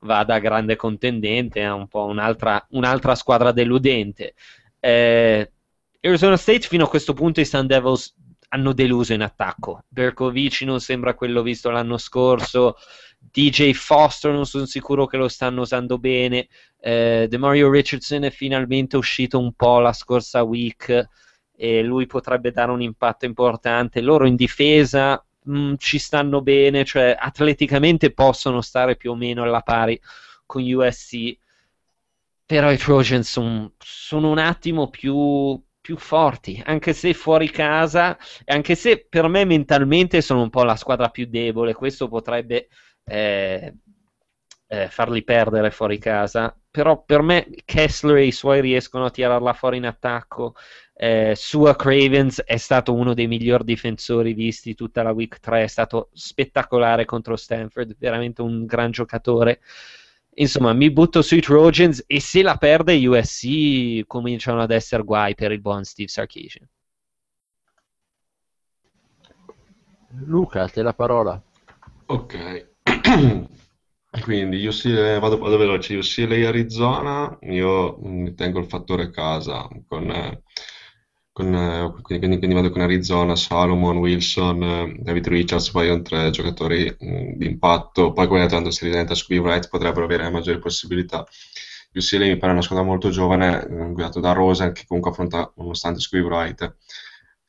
[0.01, 4.35] va da grande contendente a un po' un'altra, un'altra squadra deludente.
[4.81, 5.52] Eh,
[6.01, 8.12] Arizona State fino a questo punto i Sun Devils
[8.52, 9.85] hanno deluso in attacco.
[9.89, 12.77] Berkovic non sembra quello visto l'anno scorso.
[13.18, 16.48] DJ Foster non sono sicuro che lo stanno usando bene.
[16.81, 21.09] Eh, Mario Richardson è finalmente uscito un po' la scorsa week
[21.55, 24.01] e lui potrebbe dare un impatto importante.
[24.01, 29.43] Loro in difesa mh, mm, ci stanno bene, cioè atleticamente possono stare più o meno
[29.43, 30.01] alla pari
[30.44, 31.36] con USC.
[32.47, 38.16] Però i Trojans son, sono un attimo più, più forti, anche se fuori casa,
[38.47, 42.69] anche se per me mentalmente sono un po' la squadra più debole, questo potrebbe
[43.05, 43.74] eh,
[44.66, 49.52] eh, farli perdere fuori casa, però per me Kessler e i suoi riescono a tirarla
[49.52, 50.55] fuori in attacco,
[50.94, 55.66] eh, Sua Cravens è stato uno dei migliori difensori visti tutta la week 3, è
[55.66, 59.61] stato spettacolare contro Stanford, veramente un gran giocatore.
[60.35, 65.52] Insomma, mi butto sui Trojans e se la perde USC cominciano ad essere guai per
[65.52, 66.69] il buon Steve Sarkisian.
[70.24, 71.40] Luca, a te la parola.
[72.07, 72.69] Ok.
[74.23, 80.43] Quindi UCLA, vado, vado veloce, UCLA Arizona, io mi tengo il fattore casa con eh,
[81.32, 86.94] con, eh, quindi, quindi, vado con Arizona, Salomon, Wilson, eh, David Richards, poi tre giocatori
[86.98, 91.27] mh, di impatto, poi come tanto si diventa Scooby Wright potrebbero avere maggiori possibilità.
[91.93, 96.01] UCLA mi pare una squadra molto giovane, eh, guidato da Rosen, che comunque affronta, nonostante
[96.01, 96.77] Scooby Wright,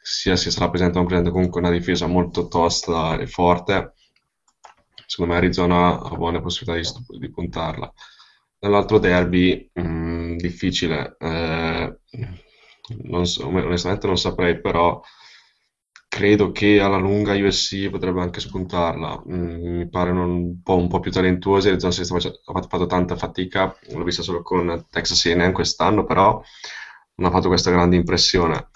[0.02, 3.94] sia si sarà presente o presente, comunque una difesa molto tosta e forte.
[5.06, 7.92] Secondo me Arizona ha buone possibilità di, di puntarla.
[8.60, 11.16] Nell'altro derby, mh, difficile.
[11.20, 12.00] Eh,
[13.04, 15.02] non so, onestamente non saprei, però
[16.08, 19.24] credo che alla lunga USC potrebbe anche spuntarla.
[19.30, 21.70] Mm, mi pare un po', un po' più talentuosa.
[21.70, 26.42] Arizona State ha fatto tanta fatica, l'ho vista solo con Texas A&M quest'anno, però
[27.16, 28.70] non ha fatto questa grande impressione.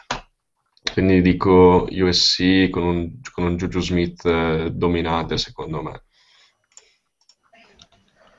[0.93, 6.03] Quindi dico USC con un, con un Juju Smith eh, dominante, secondo me.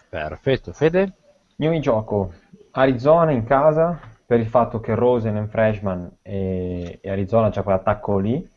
[0.08, 1.12] Perfetto, Fede?
[1.56, 2.32] Io mi gioco
[2.70, 8.18] Arizona in casa per il fatto che Rosen un freshman e, e Arizona c'è quell'attacco
[8.18, 8.54] lì,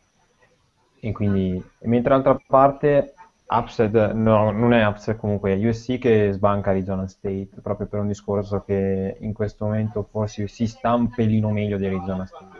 [1.02, 3.14] e quindi, mentre d'altra parte
[3.46, 8.08] upset, no, non è upset comunque, è USC che sbanca Arizona State, proprio per un
[8.08, 12.58] discorso che in questo momento forse si sta un pelino meglio di Arizona State.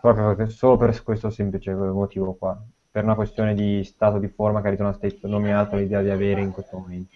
[0.00, 2.60] Proprio perché, solo per questo semplice motivo qua,
[2.90, 6.02] per una questione di stato di forma che Arizona State non mi ha dato l'idea
[6.02, 7.14] di avere in questo momento.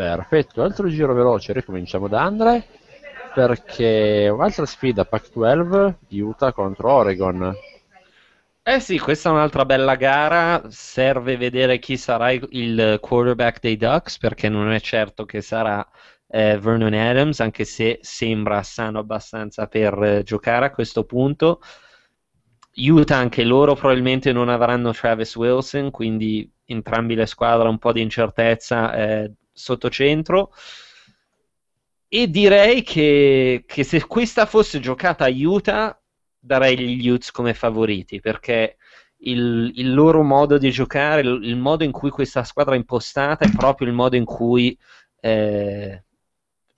[0.00, 2.64] Perfetto, altro giro veloce, ricominciamo da Andre
[3.34, 7.54] perché un'altra sfida Pac-12 Utah contro Oregon.
[8.62, 14.16] Eh sì, questa è un'altra bella gara, serve vedere chi sarà il quarterback dei Ducks
[14.16, 15.86] perché non è certo che sarà
[16.28, 21.60] eh, Vernon Adams, anche se sembra sano abbastanza per eh, giocare a questo punto.
[22.74, 28.00] Utah anche loro probabilmente non avranno Travis Wilson, quindi entrambi le squadre un po' di
[28.00, 30.52] incertezza eh, sotto centro.
[32.08, 35.96] E direi che, che, se questa fosse giocata a Utah,
[36.38, 38.76] darei gli Utes come favoriti perché
[39.18, 43.44] il, il, loro modo di giocare, il, il, modo in cui questa squadra è impostata
[43.44, 44.76] è proprio il modo in cui
[45.20, 46.02] eh,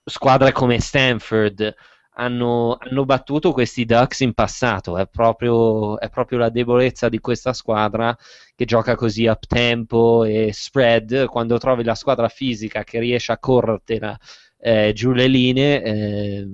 [0.03, 1.73] squadre come Stanford
[2.15, 4.97] hanno, hanno, battuto questi Ducks in passato.
[4.97, 8.15] È proprio, è proprio, la debolezza di questa squadra
[8.55, 11.25] che gioca così up tempo e spread.
[11.25, 14.17] Quando trovi la squadra fisica che riesce a corrertela
[14.59, 16.47] eh, giù le linee, eh,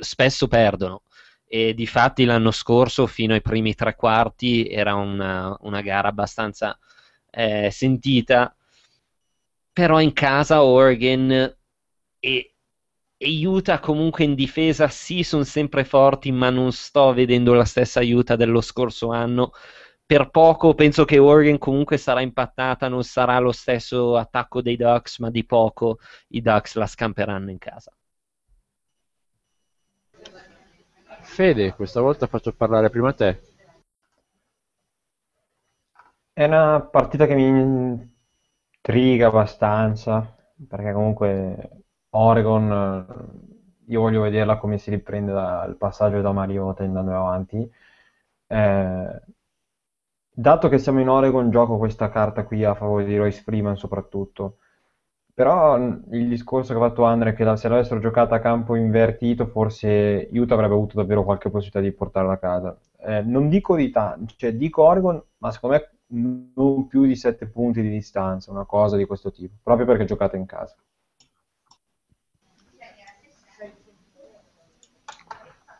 [0.00, 1.02] spesso perdono
[1.46, 6.78] e di fatti l'anno scorso fino ai primi tre quarti era una, una gara abbastanza
[7.30, 8.54] eh, sentita
[9.72, 11.56] però in casa Oregon
[12.20, 12.54] e,
[13.20, 18.36] Utah comunque in difesa sì sono sempre forti ma non sto vedendo la stessa Utah
[18.36, 19.52] dello scorso anno
[20.06, 25.18] per poco penso che Oregon comunque sarà impattata non sarà lo stesso attacco dei Ducks
[25.18, 27.92] ma di poco i Ducks la scamperanno in casa
[31.28, 33.40] Fede, questa volta faccio parlare prima te.
[36.32, 37.46] È una partita che mi
[38.82, 40.36] intriga abbastanza,
[40.68, 43.16] perché comunque Oregon,
[43.86, 47.70] io voglio vederla come si riprende dal passaggio da Mariota andando avanti.
[48.46, 49.20] Eh,
[50.30, 54.58] dato che siamo in Oregon, gioco questa carta qui a favore di Royce Freeman soprattutto
[55.34, 59.46] però il discorso che ha fatto Andre è che se l'avessero giocata a campo invertito,
[59.46, 62.78] forse Utah avrebbe avuto davvero qualche possibilità di portarla a casa.
[63.00, 65.90] Eh, non dico di tanto, cioè dico Oregon, ma secondo me
[66.54, 70.36] non più di 7 punti di distanza, una cosa di questo tipo, proprio perché giocate
[70.36, 70.76] in casa.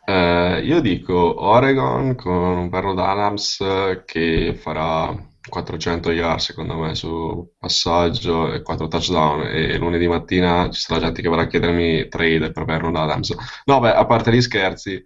[0.09, 1.13] Eh, io dico
[1.43, 3.63] Oregon con un Verno Adams
[4.05, 5.15] che farà
[5.47, 9.41] 400 yard secondo me su passaggio e 4 touchdown.
[9.43, 13.93] E lunedì mattina ci sarà gente che vorrà chiedermi trade per Vernon Adams no beh
[13.93, 15.01] a parte gli scherzi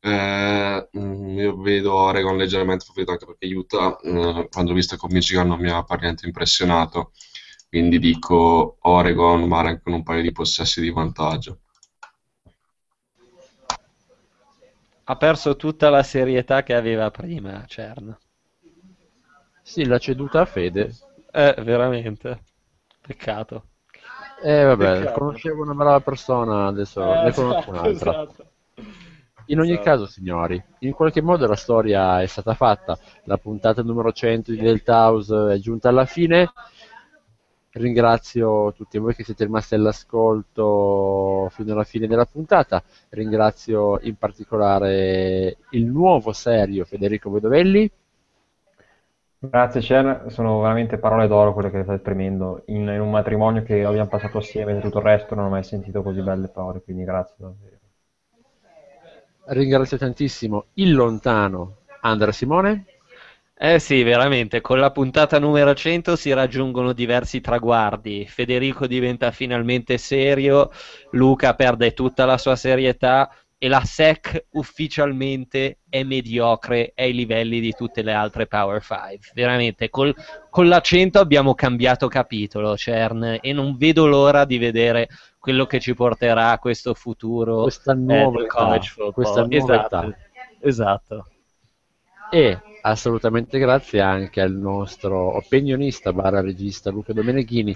[0.00, 5.10] eh, mm, io vedo Oregon leggermente favorito anche perché Utah eh, quando ho visto con
[5.12, 7.12] Michigan non mi ha per niente impressionato
[7.68, 11.60] quindi dico Oregon ma anche con un paio di possessi di vantaggio
[15.04, 18.16] ha perso tutta la serietà che aveva prima Cern
[19.66, 20.94] sì, l'ha ceduta a Fede.
[21.32, 22.42] Eh, veramente.
[23.00, 23.68] Peccato.
[24.42, 25.18] Eh, vabbè, Peccato.
[25.18, 28.10] conoscevo una brava persona, adesso eh, ne conosco un'altra.
[28.10, 28.46] Esatto.
[29.46, 29.88] In ogni esatto.
[29.88, 32.98] caso, signori, in qualche modo la storia è stata fatta.
[33.24, 36.52] La puntata numero 100 di Delta House è giunta alla fine.
[37.74, 42.80] Ringrazio tutti voi che siete rimasti all'ascolto fino alla fine della puntata.
[43.08, 47.90] Ringrazio in particolare il nuovo serio Federico Vedovelli.
[49.38, 53.84] Grazie Cer, sono veramente parole d'oro quelle che stai esprimendo in, in, un matrimonio che
[53.84, 57.02] abbiamo passato assieme e tutto il resto non ho mai sentito così belle parole, quindi
[57.02, 57.78] grazie davvero.
[59.46, 62.86] Ringrazio tantissimo il lontano Andrea Simone.
[63.66, 68.26] Eh sì, veramente, con la puntata numero 100 si raggiungono diversi traguardi.
[68.26, 70.70] Federico diventa finalmente serio,
[71.12, 77.72] Luca perde tutta la sua serietà, e la SEC ufficialmente è mediocre ai livelli di
[77.72, 79.30] tutte le altre Power 5.
[79.32, 80.14] Veramente, col,
[80.50, 85.08] con l'accento abbiamo cambiato capitolo, Cern, e non vedo l'ora di vedere
[85.38, 89.12] quello che ci porterà a questo futuro questa nuova eh, college football.
[89.14, 90.14] Questa nuova esatto,
[90.60, 91.28] esatto.
[92.36, 97.72] E assolutamente grazie anche al nostro opinionista barra regista Luca Domeneghini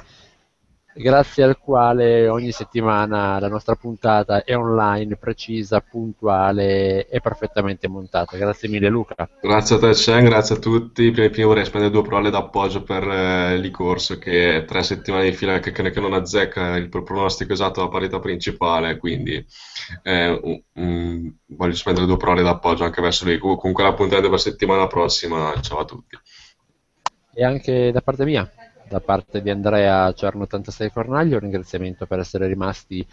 [0.98, 8.36] grazie al quale ogni settimana la nostra puntata è online, precisa, puntuale e perfettamente montata.
[8.36, 9.28] Grazie mille Luca.
[9.40, 11.10] Grazie a te Chen, grazie a tutti.
[11.10, 15.30] Prima di prima vorrei spendere due parole d'appoggio per eh, Licorso che è tre settimane
[15.30, 19.44] di fila che, che non azzecca il pronostico esatto della parità principale, quindi
[20.02, 23.38] eh, um, voglio spendere due parole d'appoggio anche verso lui.
[23.38, 26.16] Comunque la puntata per settimana prossima, ciao a tutti.
[27.34, 28.50] E anche da parte mia
[28.88, 33.06] da parte di Andrea Cerno86 Cornaglio, un ringraziamento per essere rimasti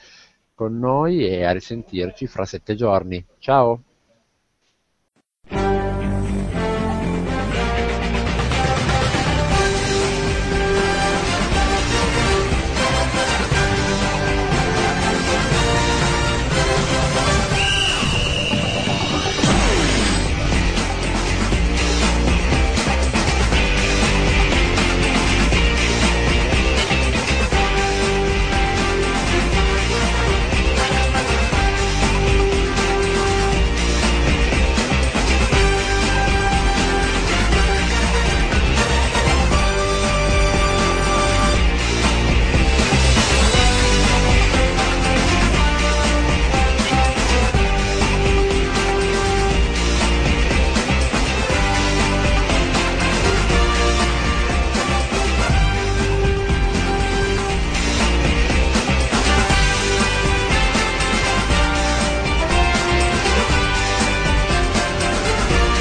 [0.53, 3.23] con noi e a risentirci fra sette giorni.
[3.39, 3.84] Ciao!